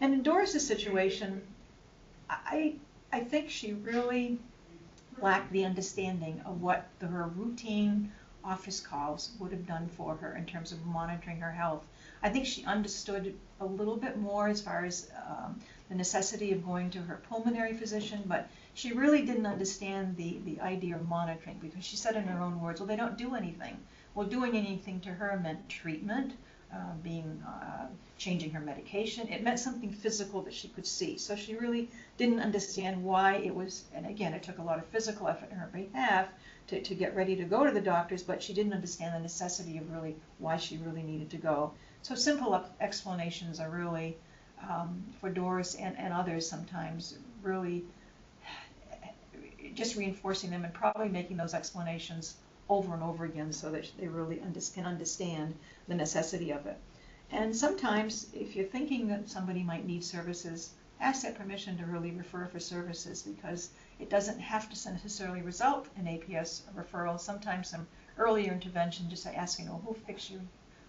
And 0.00 0.12
in 0.12 0.22
Doris's 0.22 0.66
situation, 0.66 1.42
I, 2.28 2.74
I 3.12 3.20
think 3.20 3.50
she 3.50 3.72
really 3.72 4.38
lacked 5.20 5.52
the 5.52 5.64
understanding 5.64 6.40
of 6.44 6.60
what 6.60 6.88
the, 6.98 7.06
her 7.06 7.28
routine 7.28 8.10
office 8.44 8.80
calls 8.80 9.30
would 9.38 9.52
have 9.52 9.66
done 9.66 9.88
for 9.88 10.16
her 10.16 10.36
in 10.36 10.44
terms 10.44 10.72
of 10.72 10.84
monitoring 10.84 11.40
her 11.40 11.52
health. 11.52 11.84
I 12.22 12.28
think 12.28 12.46
she 12.46 12.64
understood 12.64 13.34
a 13.60 13.64
little 13.64 13.96
bit 13.96 14.18
more 14.18 14.48
as 14.48 14.60
far 14.60 14.84
as 14.84 15.10
um, 15.28 15.60
the 15.88 15.94
necessity 15.94 16.52
of 16.52 16.64
going 16.64 16.90
to 16.90 16.98
her 17.02 17.20
pulmonary 17.28 17.74
physician, 17.74 18.22
but 18.26 18.48
she 18.74 18.92
really 18.92 19.24
didn't 19.24 19.46
understand 19.46 20.16
the, 20.16 20.38
the 20.44 20.60
idea 20.60 20.96
of 20.96 21.08
monitoring 21.08 21.58
because 21.60 21.84
she 21.84 21.96
said 21.96 22.16
in 22.16 22.24
her 22.24 22.40
own 22.40 22.60
words, 22.60 22.80
well, 22.80 22.86
they 22.86 22.96
don't 22.96 23.16
do 23.16 23.34
anything. 23.34 23.78
Well, 24.14 24.26
doing 24.26 24.56
anything 24.56 25.00
to 25.00 25.10
her 25.10 25.38
meant 25.42 25.68
treatment, 25.68 26.34
uh, 26.74 26.94
being 27.02 27.40
uh, 27.46 27.86
changing 28.18 28.50
her 28.50 28.60
medication. 28.60 29.28
It 29.28 29.42
meant 29.42 29.60
something 29.60 29.92
physical 29.92 30.42
that 30.42 30.54
she 30.54 30.68
could 30.68 30.86
see. 30.86 31.18
So 31.18 31.36
she 31.36 31.54
really 31.54 31.88
didn't 32.16 32.40
understand 32.40 33.04
why 33.04 33.36
it 33.36 33.54
was. 33.54 33.84
And 33.94 34.06
again, 34.06 34.34
it 34.34 34.42
took 34.42 34.58
a 34.58 34.62
lot 34.62 34.78
of 34.78 34.86
physical 34.86 35.28
effort 35.28 35.50
on 35.52 35.58
her 35.58 35.70
behalf 35.72 36.28
to, 36.68 36.80
to 36.80 36.94
get 36.94 37.14
ready 37.14 37.36
to 37.36 37.44
go 37.44 37.64
to 37.64 37.70
the 37.70 37.80
doctors, 37.80 38.22
but 38.22 38.42
she 38.42 38.52
didn't 38.54 38.72
understand 38.72 39.14
the 39.14 39.20
necessity 39.20 39.78
of 39.78 39.90
really 39.92 40.16
why 40.38 40.56
she 40.56 40.78
really 40.78 41.02
needed 41.02 41.30
to 41.30 41.36
go. 41.36 41.72
So 42.02 42.14
simple 42.14 42.64
explanations 42.80 43.60
are 43.60 43.70
really, 43.70 44.16
um, 44.68 45.04
for 45.20 45.30
Doris 45.30 45.74
and, 45.74 45.96
and 45.98 46.12
others 46.12 46.48
sometimes, 46.48 47.18
really 47.42 47.84
just 49.74 49.96
reinforcing 49.96 50.50
them 50.50 50.64
and 50.64 50.72
probably 50.72 51.08
making 51.08 51.36
those 51.36 51.54
explanations 51.54 52.36
over 52.68 52.94
and 52.94 53.02
over 53.02 53.24
again 53.24 53.52
so 53.52 53.70
that 53.70 53.90
they 53.98 54.08
really 54.08 54.40
under, 54.40 54.60
can 54.74 54.86
understand 54.86 55.54
the 55.88 55.94
necessity 55.94 56.50
of 56.50 56.66
it. 56.66 56.78
And 57.30 57.54
sometimes, 57.56 58.28
if 58.32 58.54
you're 58.54 58.66
thinking 58.66 59.08
that 59.08 59.28
somebody 59.28 59.62
might 59.62 59.86
need 59.86 60.04
services, 60.04 60.74
ask 61.00 61.22
that 61.22 61.36
permission 61.36 61.76
to 61.78 61.86
really 61.86 62.12
refer 62.12 62.46
for 62.46 62.60
services 62.60 63.22
because 63.22 63.70
it 63.98 64.08
doesn't 64.08 64.38
have 64.38 64.68
to 64.70 64.90
necessarily 64.92 65.42
result 65.42 65.88
in 65.96 66.04
APS 66.04 66.62
referral. 66.76 67.18
Sometimes 67.18 67.68
some 67.68 67.86
earlier 68.16 68.52
intervention, 68.52 69.10
just 69.10 69.26
asking, 69.26 69.68
oh, 69.68 69.82
who 69.84 69.94
fixed 69.94 70.30
your, 70.30 70.40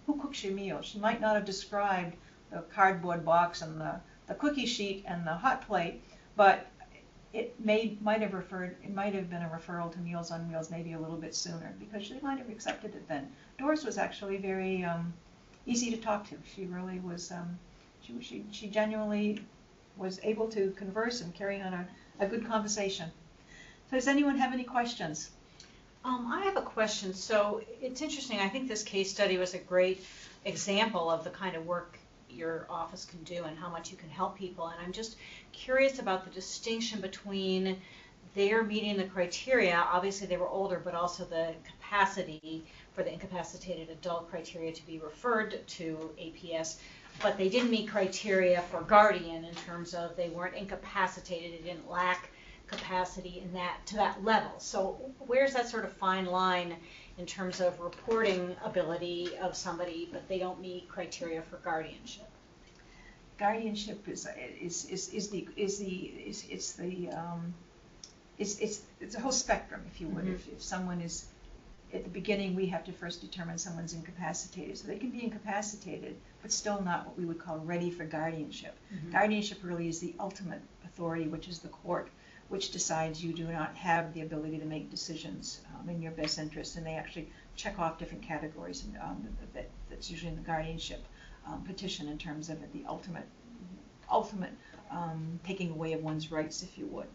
who 0.05 0.19
cooks 0.21 0.43
your 0.43 0.53
meal? 0.53 0.81
She 0.81 0.99
might 0.99 1.21
not 1.21 1.35
have 1.35 1.45
described 1.45 2.15
the 2.51 2.61
cardboard 2.61 3.25
box 3.25 3.61
and 3.61 3.79
the, 3.81 3.99
the 4.27 4.35
cookie 4.35 4.65
sheet 4.65 5.03
and 5.07 5.25
the 5.25 5.33
hot 5.33 5.65
plate, 5.65 6.03
but 6.35 6.67
it 7.35 7.53
may 7.59 7.97
might 8.01 8.21
have 8.21 8.33
referred 8.33 8.77
it 8.81 8.93
might 8.95 9.13
have 9.13 9.29
been 9.29 9.41
a 9.41 9.49
referral 9.49 9.91
to 9.91 9.99
Meals 9.99 10.31
on 10.31 10.49
Wheels 10.49 10.71
maybe 10.71 10.93
a 10.93 10.99
little 10.99 11.17
bit 11.17 11.35
sooner 11.35 11.75
because 11.79 12.05
she 12.05 12.17
might 12.21 12.37
have 12.37 12.49
accepted 12.49 12.95
it 12.95 13.07
then. 13.09 13.29
Doris 13.59 13.83
was 13.83 13.97
actually 13.97 14.37
very 14.37 14.83
um, 14.85 15.13
easy 15.65 15.91
to 15.91 15.97
talk 15.97 16.27
to. 16.29 16.35
She 16.55 16.65
really 16.65 16.99
was. 16.99 17.31
Um, 17.31 17.59
she, 18.01 18.15
she 18.21 18.45
she 18.51 18.67
genuinely 18.67 19.41
was 19.97 20.19
able 20.23 20.47
to 20.49 20.71
converse 20.77 21.21
and 21.21 21.35
carry 21.35 21.61
on 21.61 21.73
a, 21.73 21.87
a 22.19 22.25
good 22.25 22.47
conversation. 22.47 23.11
So 23.89 23.97
does 23.97 24.07
anyone 24.07 24.37
have 24.37 24.53
any 24.53 24.63
questions? 24.63 25.29
Um, 26.05 26.31
I 26.31 26.45
have 26.45 26.55
a 26.55 26.61
question. 26.61 27.13
So 27.13 27.61
it's 27.81 28.01
interesting. 28.01 28.39
I 28.39 28.47
think 28.47 28.69
this 28.69 28.83
case 28.83 29.11
study 29.11 29.37
was 29.37 29.53
a 29.53 29.59
great 29.59 30.05
example 30.45 31.09
of 31.09 31.25
the 31.25 31.31
kind 31.31 31.55
of 31.55 31.65
work 31.65 31.97
your 32.35 32.65
office 32.69 33.05
can 33.05 33.23
do 33.23 33.43
and 33.45 33.57
how 33.57 33.69
much 33.69 33.91
you 33.91 33.97
can 33.97 34.09
help 34.09 34.37
people. 34.37 34.67
And 34.67 34.79
I'm 34.83 34.91
just 34.91 35.17
curious 35.51 35.99
about 35.99 36.25
the 36.25 36.31
distinction 36.31 37.01
between 37.01 37.77
their 38.35 38.63
meeting 38.63 38.97
the 38.97 39.05
criteria. 39.05 39.75
Obviously, 39.75 40.27
they 40.27 40.37
were 40.37 40.47
older, 40.47 40.81
but 40.83 40.93
also 40.93 41.23
the 41.23 41.53
capacity 41.65 42.65
for 42.93 43.03
the 43.03 43.11
incapacitated 43.11 43.89
adult 43.89 44.29
criteria 44.29 44.71
to 44.71 44.85
be 44.85 44.99
referred 44.99 45.65
to 45.67 46.11
APS. 46.19 46.77
But 47.21 47.37
they 47.37 47.47
didn't 47.47 47.71
meet 47.71 47.87
criteria 47.87 48.61
for 48.63 48.81
guardian 48.81 49.45
in 49.45 49.55
terms 49.55 49.93
of 49.93 50.17
they 50.17 50.29
weren't 50.29 50.55
incapacitated, 50.55 51.53
they 51.53 51.69
didn't 51.69 51.89
lack 51.89 52.29
capacity 52.67 53.41
in 53.43 53.53
that 53.53 53.77
to 53.85 53.95
that 53.95 54.23
level. 54.23 54.51
So 54.59 55.13
where's 55.19 55.53
that 55.53 55.69
sort 55.69 55.85
of 55.85 55.93
fine 55.93 56.25
line 56.25 56.75
in 57.17 57.25
terms 57.25 57.61
of 57.61 57.79
reporting 57.79 58.55
ability 58.63 59.37
of 59.41 59.55
somebody, 59.55 60.09
but 60.11 60.27
they 60.27 60.37
don't 60.37 60.59
meet 60.59 60.87
criteria 60.89 61.41
for 61.41 61.57
guardianship. 61.57 62.29
Guardianship 63.37 64.07
is 64.07 64.27
is 64.61 64.85
is, 64.85 65.09
is 65.09 65.29
the 65.29 65.47
is 65.55 65.79
the 65.79 66.13
is 66.25 66.45
it's 66.49 66.73
the 66.73 67.09
um, 67.09 67.53
it's 68.37 68.59
it's 68.59 68.81
it's 68.99 69.15
a 69.15 69.19
whole 69.19 69.31
spectrum, 69.31 69.81
if 69.91 69.99
you 69.99 70.07
would. 70.07 70.25
Mm-hmm. 70.25 70.35
If, 70.35 70.53
if 70.53 70.61
someone 70.61 71.01
is 71.01 71.25
at 71.93 72.03
the 72.03 72.09
beginning, 72.09 72.55
we 72.55 72.65
have 72.67 72.83
to 72.85 72.91
first 72.91 73.21
determine 73.21 73.57
someone's 73.57 73.93
incapacitated. 73.93 74.77
So 74.77 74.87
they 74.87 74.97
can 74.97 75.11
be 75.11 75.23
incapacitated, 75.23 76.15
but 76.41 76.51
still 76.51 76.81
not 76.81 77.05
what 77.05 77.17
we 77.17 77.25
would 77.25 77.39
call 77.39 77.59
ready 77.59 77.89
for 77.89 78.05
guardianship. 78.05 78.75
Mm-hmm. 78.93 79.11
Guardianship 79.11 79.59
really 79.63 79.87
is 79.87 79.99
the 79.99 80.13
ultimate 80.19 80.61
authority, 80.83 81.27
which 81.27 81.47
is 81.47 81.59
the 81.59 81.69
court 81.69 82.09
which 82.49 82.71
decides 82.71 83.23
you 83.23 83.33
do 83.33 83.47
not 83.47 83.75
have 83.75 84.13
the 84.13 84.21
ability 84.21 84.59
to 84.59 84.65
make 84.65 84.89
decisions 84.89 85.61
um, 85.75 85.89
in 85.89 86.01
your 86.01 86.11
best 86.11 86.37
interest, 86.37 86.75
and 86.75 86.85
they 86.85 86.93
actually 86.93 87.29
check 87.55 87.79
off 87.79 87.97
different 87.97 88.23
categories, 88.23 88.83
and 88.83 88.97
um, 89.01 89.27
that, 89.53 89.69
that's 89.89 90.11
usually 90.11 90.29
in 90.29 90.35
the 90.35 90.43
guardianship 90.43 91.03
um, 91.47 91.61
petition 91.63 92.07
in 92.07 92.17
terms 92.17 92.49
of 92.49 92.59
the 92.73 92.83
ultimate, 92.87 93.27
ultimate 94.09 94.51
um, 94.91 95.39
taking 95.45 95.71
away 95.71 95.93
of 95.93 96.03
one's 96.03 96.31
rights, 96.31 96.61
if 96.61 96.77
you 96.77 96.85
would. 96.87 97.07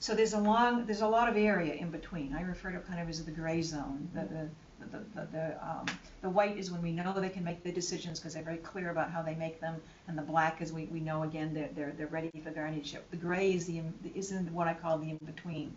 So 0.00 0.14
there's 0.14 0.32
a 0.32 0.38
long, 0.38 0.86
there's 0.86 1.00
a 1.00 1.08
lot 1.08 1.28
of 1.28 1.36
area 1.36 1.74
in 1.74 1.90
between. 1.90 2.32
I 2.34 2.42
refer 2.42 2.70
to 2.70 2.78
kind 2.78 3.00
of 3.00 3.08
as 3.08 3.24
the 3.24 3.32
gray 3.32 3.62
zone, 3.62 4.08
the, 4.14 4.20
the 4.20 4.48
the, 4.80 4.98
the, 5.14 5.26
the, 5.32 5.66
um, 5.66 5.86
the 6.22 6.30
white 6.30 6.56
is 6.56 6.70
when 6.70 6.82
we 6.82 6.92
know 6.92 7.12
they 7.12 7.28
can 7.28 7.44
make 7.44 7.62
the 7.62 7.72
decisions 7.72 8.18
because 8.18 8.34
they're 8.34 8.42
very 8.42 8.58
clear 8.58 8.90
about 8.90 9.10
how 9.10 9.22
they 9.22 9.34
make 9.34 9.60
them, 9.60 9.80
and 10.06 10.16
the 10.16 10.22
black 10.22 10.60
is 10.60 10.72
we, 10.72 10.84
we 10.86 11.00
know 11.00 11.22
again 11.22 11.52
they're, 11.52 11.70
they're, 11.74 11.92
they're 11.96 12.06
ready 12.08 12.30
for 12.42 12.50
guardianship. 12.50 13.10
The 13.10 13.16
gray 13.16 13.52
is 13.52 13.66
the 13.66 13.82
is 14.14 14.32
in 14.32 14.52
what 14.52 14.68
I 14.68 14.74
call 14.74 14.98
the 14.98 15.10
in 15.10 15.18
between, 15.18 15.76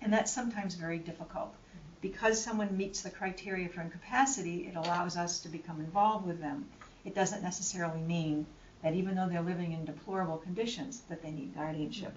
and 0.00 0.12
that's 0.12 0.32
sometimes 0.32 0.74
very 0.74 0.98
difficult. 0.98 1.54
Because 2.00 2.40
someone 2.40 2.76
meets 2.76 3.02
the 3.02 3.10
criteria 3.10 3.68
for 3.68 3.80
incapacity, 3.80 4.68
it 4.68 4.76
allows 4.76 5.16
us 5.16 5.40
to 5.40 5.48
become 5.48 5.80
involved 5.80 6.26
with 6.26 6.40
them. 6.40 6.66
It 7.04 7.14
doesn't 7.14 7.42
necessarily 7.42 8.00
mean 8.00 8.46
that 8.82 8.94
even 8.94 9.16
though 9.16 9.28
they're 9.28 9.40
living 9.40 9.72
in 9.72 9.84
deplorable 9.84 10.36
conditions, 10.36 11.02
that 11.08 11.22
they 11.22 11.30
need 11.30 11.54
guardianship. 11.54 12.12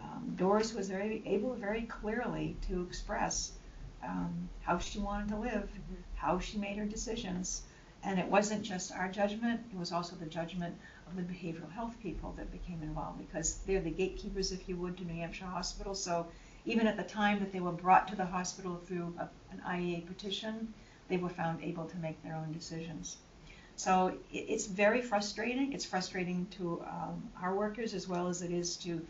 Um, 0.00 0.34
Doris 0.36 0.74
was 0.74 0.88
very 0.88 1.22
able 1.26 1.54
very 1.54 1.82
clearly 1.82 2.56
to 2.68 2.82
express 2.82 3.52
um, 4.02 4.48
how 4.60 4.78
she 4.78 4.98
wanted 4.98 5.28
to 5.28 5.36
live, 5.36 5.64
mm-hmm. 5.64 5.94
how 6.14 6.38
she 6.38 6.58
made 6.58 6.76
her 6.76 6.84
decisions. 6.84 7.62
And 8.04 8.18
it 8.18 8.26
wasn't 8.26 8.62
just 8.62 8.92
our 8.92 9.08
judgment, 9.08 9.60
it 9.72 9.78
was 9.78 9.92
also 9.92 10.14
the 10.16 10.26
judgment 10.26 10.76
of 11.06 11.16
the 11.16 11.22
behavioral 11.22 11.70
health 11.72 11.96
people 12.02 12.32
that 12.36 12.52
became 12.52 12.80
involved 12.82 13.18
because 13.18 13.58
they're 13.66 13.80
the 13.80 13.90
gatekeepers, 13.90 14.52
if 14.52 14.68
you 14.68 14.76
would, 14.76 14.96
to 14.98 15.04
New 15.04 15.14
Hampshire 15.14 15.46
Hospital. 15.46 15.94
So 15.94 16.26
even 16.64 16.86
at 16.86 16.96
the 16.96 17.02
time 17.02 17.40
that 17.40 17.52
they 17.52 17.60
were 17.60 17.72
brought 17.72 18.08
to 18.08 18.16
the 18.16 18.26
hospital 18.26 18.80
through 18.86 19.14
a, 19.18 19.28
an 19.50 19.62
IEA 19.66 20.06
petition, 20.06 20.72
they 21.08 21.16
were 21.16 21.28
found 21.28 21.62
able 21.62 21.86
to 21.86 21.96
make 21.96 22.22
their 22.22 22.34
own 22.34 22.52
decisions. 22.52 23.16
So 23.76 24.08
it, 24.32 24.44
it's 24.48 24.66
very 24.66 25.00
frustrating. 25.00 25.72
It's 25.72 25.84
frustrating 25.84 26.46
to 26.58 26.82
um, 26.86 27.30
our 27.42 27.54
workers 27.54 27.94
as 27.94 28.06
well 28.06 28.28
as 28.28 28.42
it 28.42 28.50
is 28.50 28.76
to 28.78 29.04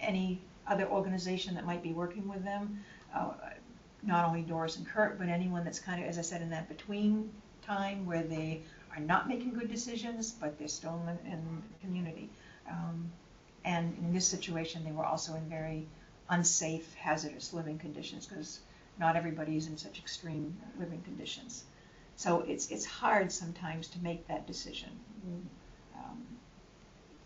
any 0.00 0.40
other 0.66 0.86
organization 0.86 1.54
that 1.54 1.64
might 1.64 1.82
be 1.82 1.92
working 1.92 2.28
with 2.28 2.44
them. 2.44 2.84
Uh, 3.14 3.32
not 4.02 4.26
only 4.26 4.42
Doris 4.42 4.76
and 4.76 4.86
Kurt, 4.86 5.18
but 5.18 5.28
anyone 5.28 5.64
that's 5.64 5.78
kind 5.78 6.02
of, 6.02 6.08
as 6.08 6.18
I 6.18 6.22
said, 6.22 6.42
in 6.42 6.50
that 6.50 6.68
between 6.68 7.30
time 7.62 8.04
where 8.04 8.22
they 8.22 8.62
are 8.94 9.00
not 9.00 9.28
making 9.28 9.54
good 9.54 9.70
decisions, 9.70 10.32
but 10.32 10.58
they're 10.58 10.68
still 10.68 11.00
in 11.00 11.06
the, 11.06 11.32
in 11.32 11.62
the 11.72 11.86
community. 11.86 12.28
Um, 12.68 13.10
and 13.64 13.96
in 13.98 14.12
this 14.12 14.26
situation, 14.26 14.84
they 14.84 14.92
were 14.92 15.04
also 15.04 15.34
in 15.34 15.48
very 15.48 15.86
unsafe, 16.28 16.94
hazardous 16.94 17.52
living 17.52 17.78
conditions 17.78 18.26
because 18.26 18.60
not 18.98 19.16
everybody 19.16 19.56
is 19.56 19.66
in 19.66 19.78
such 19.78 19.98
extreme 19.98 20.56
living 20.78 21.02
conditions. 21.02 21.64
So 22.16 22.40
it's 22.40 22.70
it's 22.70 22.84
hard 22.84 23.32
sometimes 23.32 23.88
to 23.88 23.98
make 24.00 24.26
that 24.28 24.46
decision. 24.46 24.90
Um, 25.96 26.26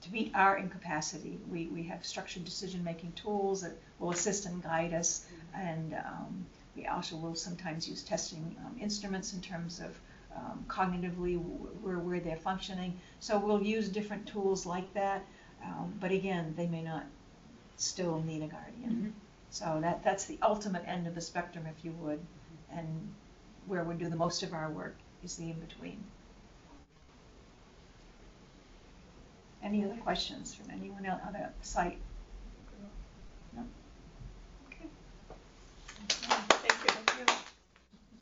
to 0.02 0.12
meet 0.12 0.32
our 0.34 0.56
incapacity, 0.56 1.38
we, 1.50 1.66
we 1.66 1.82
have 1.84 2.04
structured 2.04 2.44
decision-making 2.44 3.12
tools 3.12 3.62
that 3.62 3.72
will 3.98 4.10
assist 4.10 4.46
and 4.46 4.62
guide 4.62 4.94
us, 4.94 5.26
and 5.54 5.94
um, 5.94 6.46
we 6.76 6.86
also 6.86 7.16
will 7.16 7.34
sometimes 7.34 7.88
use 7.88 8.02
testing 8.02 8.56
um, 8.64 8.76
instruments 8.80 9.32
in 9.32 9.40
terms 9.40 9.80
of 9.80 9.98
um, 10.36 10.64
cognitively 10.68 11.38
where, 11.82 11.98
where 11.98 12.20
they're 12.20 12.36
functioning. 12.36 12.98
So 13.20 13.38
we'll 13.38 13.62
use 13.62 13.88
different 13.88 14.26
tools 14.26 14.66
like 14.66 14.92
that, 14.94 15.24
um, 15.64 15.94
but 16.00 16.10
again, 16.10 16.54
they 16.56 16.66
may 16.66 16.82
not 16.82 17.04
still 17.76 18.22
need 18.22 18.42
a 18.42 18.48
guardian. 18.48 18.90
Mm 18.90 19.02
-hmm. 19.04 19.12
So 19.50 19.80
that, 19.80 20.02
that's 20.04 20.24
the 20.26 20.38
ultimate 20.42 20.84
end 20.86 21.06
of 21.06 21.14
the 21.14 21.20
spectrum, 21.20 21.66
if 21.66 21.84
you 21.84 21.92
would, 22.02 22.20
and 22.70 23.14
where 23.66 23.84
we 23.84 23.94
do 23.94 24.08
the 24.10 24.16
most 24.16 24.42
of 24.42 24.52
our 24.52 24.70
work 24.70 24.96
is 25.22 25.36
the 25.36 25.44
in 25.50 25.60
between. 25.60 25.98
Any 29.62 29.84
other 29.84 29.96
questions 29.96 30.54
from 30.54 30.70
anyone 30.70 31.06
else 31.06 31.22
on 31.26 31.32
the 31.32 31.48
site? 31.62 31.98
No? 33.56 33.62
Okay. 34.66 34.88